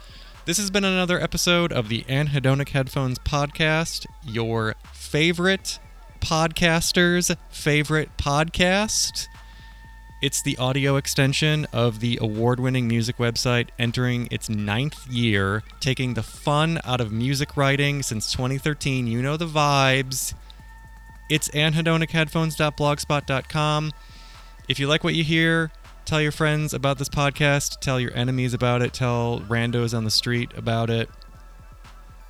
This 0.44 0.58
has 0.58 0.70
been 0.70 0.84
another 0.84 1.22
episode 1.22 1.72
of 1.72 1.88
the 1.88 2.04
Anhedonic 2.04 2.70
Headphones 2.70 3.18
podcast, 3.20 4.06
your 4.24 4.76
favorite 4.92 5.80
podcaster's 6.20 7.32
favorite 7.50 8.10
podcast. 8.18 9.28
It's 10.22 10.42
the 10.44 10.56
audio 10.58 10.98
extension 10.98 11.66
of 11.74 12.00
the 12.00 12.20
award 12.22 12.60
winning 12.60 12.88
music 12.88 13.18
website 13.18 13.70
entering 13.80 14.28
its 14.30 14.50
ninth 14.50 15.08
year, 15.08 15.64
taking 15.80 16.14
the 16.14 16.22
fun 16.22 16.80
out 16.84 17.02
of 17.02 17.12
music 17.12 17.58
writing 17.58 18.04
since 18.04 18.32
2013. 18.32 19.08
You 19.08 19.24
know 19.24 19.36
the 19.36 19.48
vibes. 19.48 20.36
It's 21.28 21.50
anhedonicheadphones.blogspot.com. 21.50 23.92
If 24.68 24.80
you 24.80 24.88
like 24.88 25.04
what 25.04 25.16
you 25.16 25.24
hear, 25.24 25.72
tell 26.06 26.22
your 26.22 26.32
friends 26.32 26.76
about 26.76 27.00
this 27.00 27.10
podcast, 27.10 27.80
tell 27.80 28.00
your 28.00 28.14
enemies 28.14 28.54
about 28.54 28.84
it, 28.84 28.94
tell 28.94 29.40
randos 29.50 29.98
on 29.98 30.04
the 30.04 30.12
street 30.12 30.52
about 30.56 30.92
it. 30.92 31.10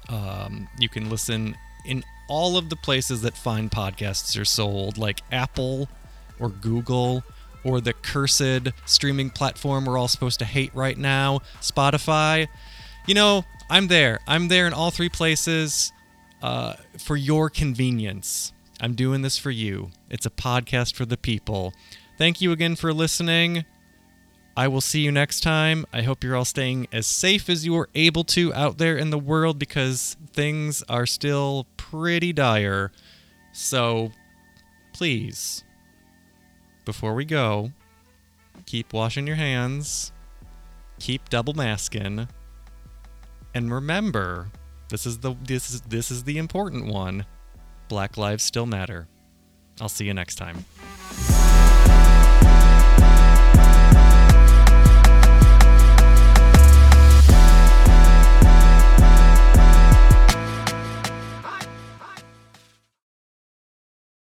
Um, 0.07 0.69
you 0.79 0.87
can 0.87 1.09
listen 1.09 1.57
in 1.85 2.05
all 2.29 2.55
of 2.55 2.69
the 2.69 2.77
places 2.77 3.21
that 3.23 3.35
fine 3.35 3.69
podcasts 3.69 4.39
are 4.39 4.45
sold, 4.45 4.97
like 4.97 5.19
Apple 5.29 5.89
or 6.39 6.47
Google 6.47 7.25
or 7.63 7.81
the 7.81 7.93
cursed 7.93 8.69
streaming 8.85 9.29
platform 9.29 9.85
we're 9.85 9.97
all 9.97 10.07
supposed 10.07 10.39
to 10.39 10.45
hate 10.45 10.73
right 10.73 10.97
now, 10.97 11.39
Spotify. 11.61 12.47
You 13.07 13.15
know, 13.15 13.43
I'm 13.69 13.87
there. 13.87 14.19
I'm 14.27 14.47
there 14.47 14.67
in 14.67 14.73
all 14.73 14.91
three 14.91 15.09
places 15.09 15.91
uh, 16.41 16.73
for 16.97 17.15
your 17.15 17.49
convenience. 17.49 18.53
I'm 18.79 18.93
doing 18.95 19.21
this 19.21 19.37
for 19.37 19.51
you. 19.51 19.91
It's 20.09 20.25
a 20.25 20.31
podcast 20.31 20.95
for 20.95 21.05
the 21.05 21.17
people. 21.17 21.73
Thank 22.17 22.41
you 22.41 22.51
again 22.51 22.75
for 22.75 22.93
listening. 22.93 23.65
I 24.55 24.67
will 24.67 24.81
see 24.81 25.01
you 25.01 25.11
next 25.11 25.41
time. 25.41 25.85
I 25.93 26.01
hope 26.01 26.23
you're 26.23 26.35
all 26.35 26.45
staying 26.45 26.87
as 26.91 27.07
safe 27.07 27.49
as 27.49 27.65
you 27.65 27.75
are 27.77 27.89
able 27.95 28.23
to 28.25 28.53
out 28.53 28.77
there 28.77 28.97
in 28.97 29.09
the 29.09 29.17
world 29.17 29.57
because 29.57 30.17
things 30.33 30.83
are 30.89 31.05
still 31.05 31.67
pretty 31.77 32.33
dire. 32.33 32.91
So 33.53 34.11
please, 34.93 35.63
before 36.85 37.13
we 37.13 37.25
go, 37.25 37.71
keep 38.65 38.93
washing 38.93 39.27
your 39.27 39.35
hands, 39.35 40.11
keep 40.99 41.29
double 41.29 41.53
masking, 41.53 42.27
and 43.53 43.73
remember, 43.73 44.49
this 44.89 45.05
is 45.05 45.19
the 45.19 45.35
this 45.43 45.71
is 45.71 45.81
this 45.81 46.11
is 46.11 46.23
the 46.23 46.37
important 46.37 46.85
one. 46.85 47.25
Black 47.87 48.17
lives 48.17 48.43
still 48.43 48.65
matter. 48.65 49.07
I'll 49.79 49.89
see 49.89 50.05
you 50.05 50.13
next 50.13 50.35
time. 50.35 50.65